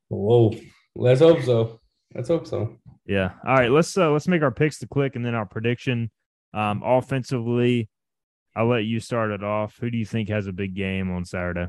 Whoa, 0.07 0.55
let's 0.95 1.19
hope 1.19 1.41
so. 1.41 1.80
Let's 2.16 2.30
hope 2.30 2.47
so. 2.47 2.78
Yeah. 3.05 3.32
All 3.45 3.55
right. 3.55 3.72
Let's 3.72 3.97
uh, 3.97 4.12
let's 4.12 4.28
make 4.28 4.41
our 4.41 4.51
picks 4.51 4.80
to 4.80 4.88
click, 4.88 5.16
and 5.16 5.26
then 5.26 5.36
our 5.36 5.45
prediction. 5.45 6.12
Um, 6.53 6.82
offensively, 6.84 7.89
I'll 8.55 8.68
let 8.68 8.86
you 8.86 8.99
start 8.99 9.32
it 9.32 9.43
off. 9.43 9.78
Who 9.80 9.91
do 9.91 9.97
you 9.97 10.05
think 10.05 10.30
has 10.30 10.47
a 10.47 10.51
big 10.51 10.76
game 10.76 11.12
on 11.12 11.26
Saturday? 11.26 11.68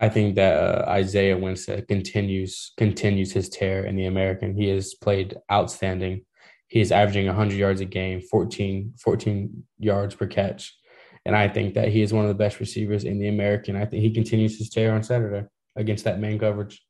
I 0.00 0.08
think 0.08 0.34
that 0.34 0.56
uh, 0.56 0.84
Isaiah 0.88 1.36
Winstead 1.36 1.86
continues 1.86 2.72
continues 2.76 3.32
his 3.32 3.48
tear 3.48 3.84
in 3.84 3.96
the 3.96 4.06
American. 4.06 4.56
He 4.56 4.68
has 4.68 4.94
played 4.94 5.36
outstanding. 5.52 6.22
He 6.68 6.80
is 6.80 6.90
averaging 6.90 7.26
100 7.26 7.54
yards 7.54 7.80
a 7.80 7.84
game, 7.84 8.20
14, 8.20 8.94
14 8.98 9.64
yards 9.78 10.14
per 10.14 10.26
catch. 10.26 10.74
And 11.24 11.36
I 11.36 11.48
think 11.48 11.74
that 11.74 11.88
he 11.88 12.02
is 12.02 12.12
one 12.12 12.24
of 12.24 12.28
the 12.28 12.34
best 12.34 12.58
receivers 12.58 13.04
in 13.04 13.18
the 13.18 13.28
American. 13.28 13.76
I 13.76 13.84
think 13.84 14.02
he 14.02 14.12
continues 14.12 14.58
his 14.58 14.70
tear 14.70 14.94
on 14.94 15.02
Saturday 15.02 15.46
against 15.76 16.04
that 16.04 16.20
man 16.20 16.38
coverage. 16.38 16.82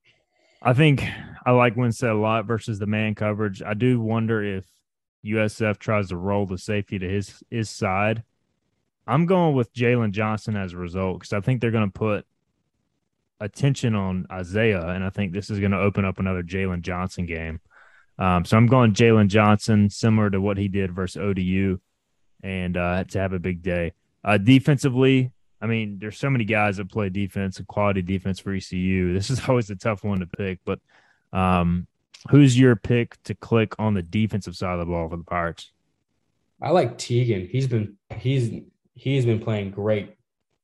I 0.67 0.73
think 0.73 1.05
I 1.45 1.51
like 1.51 1.77
Winstead 1.77 2.09
a 2.09 2.15
lot 2.15 2.47
versus 2.47 2.79
the 2.79 2.87
man 2.87 3.15
coverage. 3.15 3.63
I 3.63 3.75
do 3.75 4.01
wonder 4.01 4.43
if 4.43 4.65
USF 5.23 5.79
tries 5.79 6.09
to 6.09 6.17
roll 6.17 6.47
the 6.47 6.57
safety 6.57 6.99
to 6.99 7.07
his 7.07 7.43
his 7.51 7.69
side. 7.69 8.25
I'm 9.07 9.27
going 9.27 9.55
with 9.55 9.75
Jalen 9.75 10.13
Johnson 10.13 10.57
as 10.57 10.73
a 10.73 10.79
result 10.79 11.21
because 11.21 11.35
I 11.35 11.41
think 11.41 11.61
they're 11.61 11.71
going 11.71 11.91
to 11.91 11.99
put 11.99 12.27
attention 13.41 13.95
on 13.95 14.27
Isaiah, 14.33 14.87
and 14.87 15.05
I 15.05 15.11
think 15.11 15.33
this 15.33 15.51
is 15.51 15.61
going 15.61 15.73
to 15.73 15.79
open 15.79 16.07
up 16.07 16.19
another 16.19 16.43
Jalen 16.43 16.81
Johnson 16.81 17.27
game. 17.27 17.61
Um, 18.19 18.47
so 18.47 18.57
I'm 18.57 18.67
going 18.67 18.95
Jalen 18.95 19.29
Johnson, 19.29 19.91
similar 19.91 20.31
to 20.31 20.41
what 20.41 20.57
he 20.57 20.69
did 20.69 20.95
versus 20.95 21.21
ODU, 21.21 21.79
and 22.43 22.79
uh, 22.79 23.05
to 23.05 23.19
have 23.19 23.35
a 23.35 23.39
big 23.39 23.63
day. 23.63 23.93
Uh, 24.25 24.39
defensively, 24.39 25.31
I 25.65 25.67
mean, 25.67 25.99
there's 25.99 26.19
so 26.19 26.29
many 26.29 26.45
guys 26.45 26.77
that 26.77 26.91
play 26.91 27.09
defense 27.09 27.57
and 27.57 27.67
quality 27.67 28.03
defense 28.03 28.39
for 28.39 28.53
ECU. 28.53 29.13
This 29.15 29.31
is 29.31 29.49
always 29.49 29.71
a 29.71 29.77
tough 29.77 30.05
one 30.05 30.21
to 30.21 30.27
pick, 30.27 30.59
but 30.63 30.79
um, 31.33 31.87
who's 32.31 32.59
your 32.59 32.77
pick 32.77 33.17
to 33.25 33.35
click 33.35 33.75
on 33.79 33.95
the 33.95 34.03
defensive 34.03 34.57
side 34.57 34.75
of 34.75 34.81
the 34.81 34.85
ball 34.85 35.09
for 35.09 35.17
the 35.17 35.25
Pirates? 35.25 35.73
I 36.61 36.69
like 36.71 36.99
Teagan. 36.99 37.49
He's 37.49 37.67
been 37.67 37.97
he's 38.15 38.63
he's 38.95 39.25
been 39.25 39.41
playing 39.41 39.71
great 39.71 40.17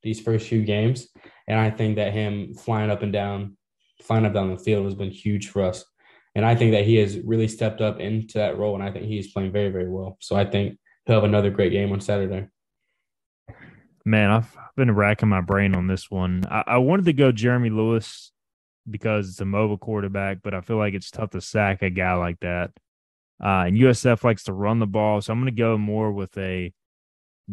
these 0.03 0.19
first 0.19 0.47
few 0.47 0.63
games, 0.63 1.07
and 1.47 1.59
I 1.59 1.71
think 1.71 1.95
that 1.95 2.13
him 2.13 2.53
flying 2.53 2.91
up 2.91 3.01
and 3.01 3.11
down, 3.11 3.57
flying 4.03 4.25
up 4.27 4.35
down 4.35 4.51
the 4.51 4.63
field 4.63 4.85
has 4.85 4.95
been 4.95 5.09
huge 5.09 5.49
for 5.49 5.63
us. 5.63 5.83
And 6.35 6.45
I 6.45 6.55
think 6.55 6.73
that 6.73 6.85
he 6.85 6.97
has 6.97 7.17
really 7.19 7.47
stepped 7.47 7.81
up 7.81 7.99
into 7.99 8.37
that 8.37 8.59
role, 8.59 8.75
and 8.75 8.83
I 8.83 8.91
think 8.91 9.05
he's 9.05 9.31
playing 9.31 9.51
very, 9.51 9.69
very 9.69 9.89
well. 9.89 10.17
So 10.21 10.35
I 10.35 10.45
think 10.45 10.77
he'll 11.05 11.15
have 11.15 11.23
another 11.23 11.49
great 11.49 11.71
game 11.71 11.91
on 11.91 12.01
Saturday. 12.01 12.47
Man, 14.03 14.31
I've 14.31 14.57
been 14.75 14.95
racking 14.95 15.29
my 15.29 15.41
brain 15.41 15.75
on 15.75 15.87
this 15.87 16.09
one. 16.09 16.43
I, 16.49 16.63
I 16.65 16.77
wanted 16.77 17.05
to 17.05 17.13
go 17.13 17.31
Jeremy 17.31 17.69
Lewis 17.69 18.31
because 18.89 19.29
it's 19.29 19.41
a 19.41 19.45
mobile 19.45 19.77
quarterback, 19.77 20.39
but 20.41 20.53
I 20.53 20.61
feel 20.61 20.77
like 20.77 20.93
it's 20.93 21.11
tough 21.11 21.31
to 21.31 21.41
sack 21.41 21.81
a 21.81 21.89
guy 21.89 22.13
like 22.13 22.39
that. 22.39 22.71
Uh, 23.43 23.65
and 23.65 23.77
USF 23.77 24.23
likes 24.23 24.43
to 24.43 24.53
run 24.53 24.79
the 24.79 24.87
ball, 24.87 25.21
so 25.21 25.33
I'm 25.33 25.39
going 25.39 25.53
to 25.53 25.59
go 25.59 25.77
more 25.77 26.11
with 26.11 26.37
a 26.37 26.73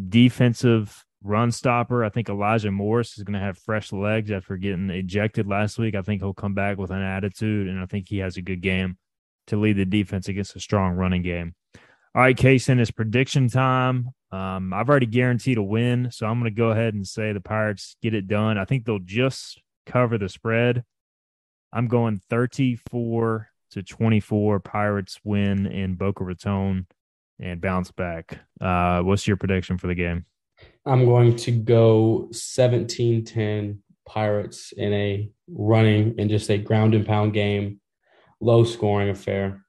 defensive 0.08 1.04
run 1.22 1.50
stopper. 1.50 2.04
I 2.04 2.10
think 2.10 2.28
Elijah 2.28 2.70
Morris 2.70 3.16
is 3.16 3.24
going 3.24 3.38
to 3.38 3.44
have 3.44 3.58
fresh 3.58 3.92
legs 3.92 4.30
after 4.30 4.56
getting 4.56 4.90
ejected 4.90 5.46
last 5.46 5.78
week. 5.78 5.94
I 5.94 6.02
think 6.02 6.22
he'll 6.22 6.34
come 6.34 6.54
back 6.54 6.78
with 6.78 6.90
an 6.90 7.02
attitude, 7.02 7.68
and 7.68 7.80
I 7.80 7.86
think 7.86 8.08
he 8.08 8.18
has 8.18 8.36
a 8.36 8.42
good 8.42 8.60
game 8.60 8.98
to 9.46 9.56
lead 9.56 9.76
the 9.76 9.86
defense 9.86 10.28
against 10.28 10.56
a 10.56 10.60
strong 10.60 10.94
running 10.94 11.22
game. 11.22 11.54
All 12.14 12.22
right, 12.22 12.36
Kason, 12.36 12.80
it's 12.80 12.90
prediction 12.90 13.48
time. 13.48 14.10
Um, 14.30 14.74
I've 14.74 14.88
already 14.88 15.06
guaranteed 15.06 15.58
a 15.58 15.62
win, 15.62 16.10
so 16.10 16.26
I'm 16.26 16.38
going 16.40 16.52
to 16.52 16.56
go 16.56 16.70
ahead 16.70 16.94
and 16.94 17.06
say 17.06 17.32
the 17.32 17.40
Pirates 17.40 17.96
get 18.02 18.14
it 18.14 18.28
done. 18.28 18.58
I 18.58 18.64
think 18.64 18.84
they'll 18.84 18.98
just 18.98 19.60
cover 19.86 20.18
the 20.18 20.28
spread. 20.28 20.84
I'm 21.72 21.88
going 21.88 22.20
34 22.30 23.48
to 23.72 23.82
24. 23.82 24.60
Pirates 24.60 25.18
win 25.24 25.66
in 25.66 25.94
Boca 25.94 26.24
Raton 26.24 26.86
and 27.40 27.60
bounce 27.60 27.90
back. 27.90 28.38
Uh, 28.60 29.00
what's 29.00 29.26
your 29.26 29.36
prediction 29.36 29.78
for 29.78 29.86
the 29.86 29.94
game? 29.94 30.26
I'm 30.84 31.04
going 31.04 31.36
to 31.36 31.52
go 31.52 32.28
17 32.32 33.24
10 33.24 33.82
Pirates 34.06 34.72
in 34.76 34.92
a 34.92 35.30
running 35.48 36.14
and 36.18 36.30
just 36.30 36.50
a 36.50 36.58
ground 36.58 36.94
and 36.94 37.06
pound 37.06 37.34
game, 37.34 37.80
low 38.40 38.64
scoring 38.64 39.10
affair. 39.10 39.64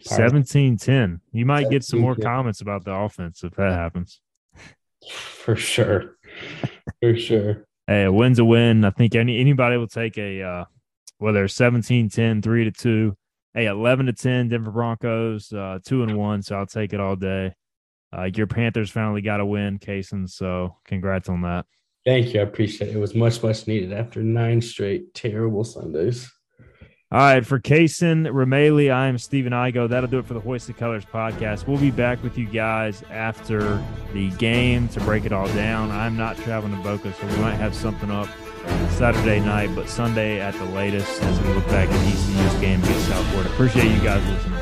17 0.00 0.76
10. 0.76 1.20
You 1.32 1.46
might 1.46 1.70
get 1.70 1.84
some 1.84 2.00
more 2.00 2.16
comments 2.16 2.60
about 2.60 2.84
the 2.84 2.92
offense 2.92 3.44
if 3.44 3.54
that 3.54 3.72
happens. 3.72 4.20
For 5.10 5.56
sure. 5.56 6.16
For 7.00 7.16
sure. 7.16 7.66
Hey, 7.86 8.04
a 8.04 8.12
win's 8.12 8.38
a 8.38 8.44
win. 8.44 8.84
I 8.84 8.90
think 8.90 9.14
any 9.14 9.38
anybody 9.38 9.76
will 9.76 9.88
take 9.88 10.16
a 10.18 10.42
uh 10.42 10.64
whether 11.18 11.46
17 11.46 12.08
10, 12.08 12.42
3 12.42 12.64
to 12.64 12.70
2, 12.72 13.16
hey, 13.54 13.66
11 13.66 14.06
to 14.06 14.12
10, 14.12 14.48
Denver 14.48 14.72
Broncos, 14.72 15.52
uh, 15.52 15.78
2 15.84 16.02
and 16.02 16.18
1. 16.18 16.42
So 16.42 16.56
I'll 16.56 16.66
take 16.66 16.92
it 16.92 17.00
all 17.00 17.14
day. 17.14 17.54
Uh, 18.16 18.24
your 18.24 18.48
Panthers 18.48 18.90
finally 18.90 19.22
got 19.22 19.40
a 19.40 19.46
win, 19.46 19.78
Kason. 19.78 20.28
So 20.28 20.76
congrats 20.84 21.28
on 21.28 21.42
that. 21.42 21.66
Thank 22.04 22.34
you. 22.34 22.40
I 22.40 22.42
appreciate 22.42 22.90
it. 22.90 22.96
It 22.96 22.98
was 22.98 23.14
much, 23.14 23.40
much 23.42 23.68
needed 23.68 23.92
after 23.92 24.20
nine 24.20 24.60
straight 24.60 25.14
terrible 25.14 25.62
Sundays. 25.62 26.30
All 27.12 27.18
right, 27.18 27.44
for 27.44 27.60
Kason 27.60 28.26
Rameli, 28.26 28.90
I 28.90 29.06
am 29.06 29.18
Stephen 29.18 29.52
Igo. 29.52 29.86
That'll 29.86 30.08
do 30.08 30.18
it 30.18 30.24
for 30.24 30.32
the 30.32 30.40
Hoist 30.40 30.74
Colors 30.78 31.04
podcast. 31.04 31.66
We'll 31.66 31.76
be 31.76 31.90
back 31.90 32.22
with 32.22 32.38
you 32.38 32.46
guys 32.46 33.02
after 33.10 33.84
the 34.14 34.30
game 34.30 34.88
to 34.88 35.00
break 35.00 35.26
it 35.26 35.32
all 35.32 35.46
down. 35.48 35.90
I'm 35.90 36.16
not 36.16 36.38
traveling 36.38 36.74
to 36.74 36.82
Boca, 36.82 37.12
so 37.12 37.26
we 37.26 37.36
might 37.36 37.56
have 37.56 37.74
something 37.74 38.10
up 38.10 38.30
Saturday 38.92 39.40
night, 39.40 39.74
but 39.74 39.90
Sunday 39.90 40.40
at 40.40 40.54
the 40.54 40.64
latest 40.64 41.22
as 41.22 41.38
we 41.42 41.52
look 41.52 41.66
back 41.66 41.90
at 41.90 42.06
ECU's 42.06 42.60
game 42.62 42.82
against 42.82 43.06
South 43.06 43.26
Florida. 43.26 43.50
Appreciate 43.50 43.94
you 43.94 44.02
guys 44.02 44.26
listening. 44.30 44.61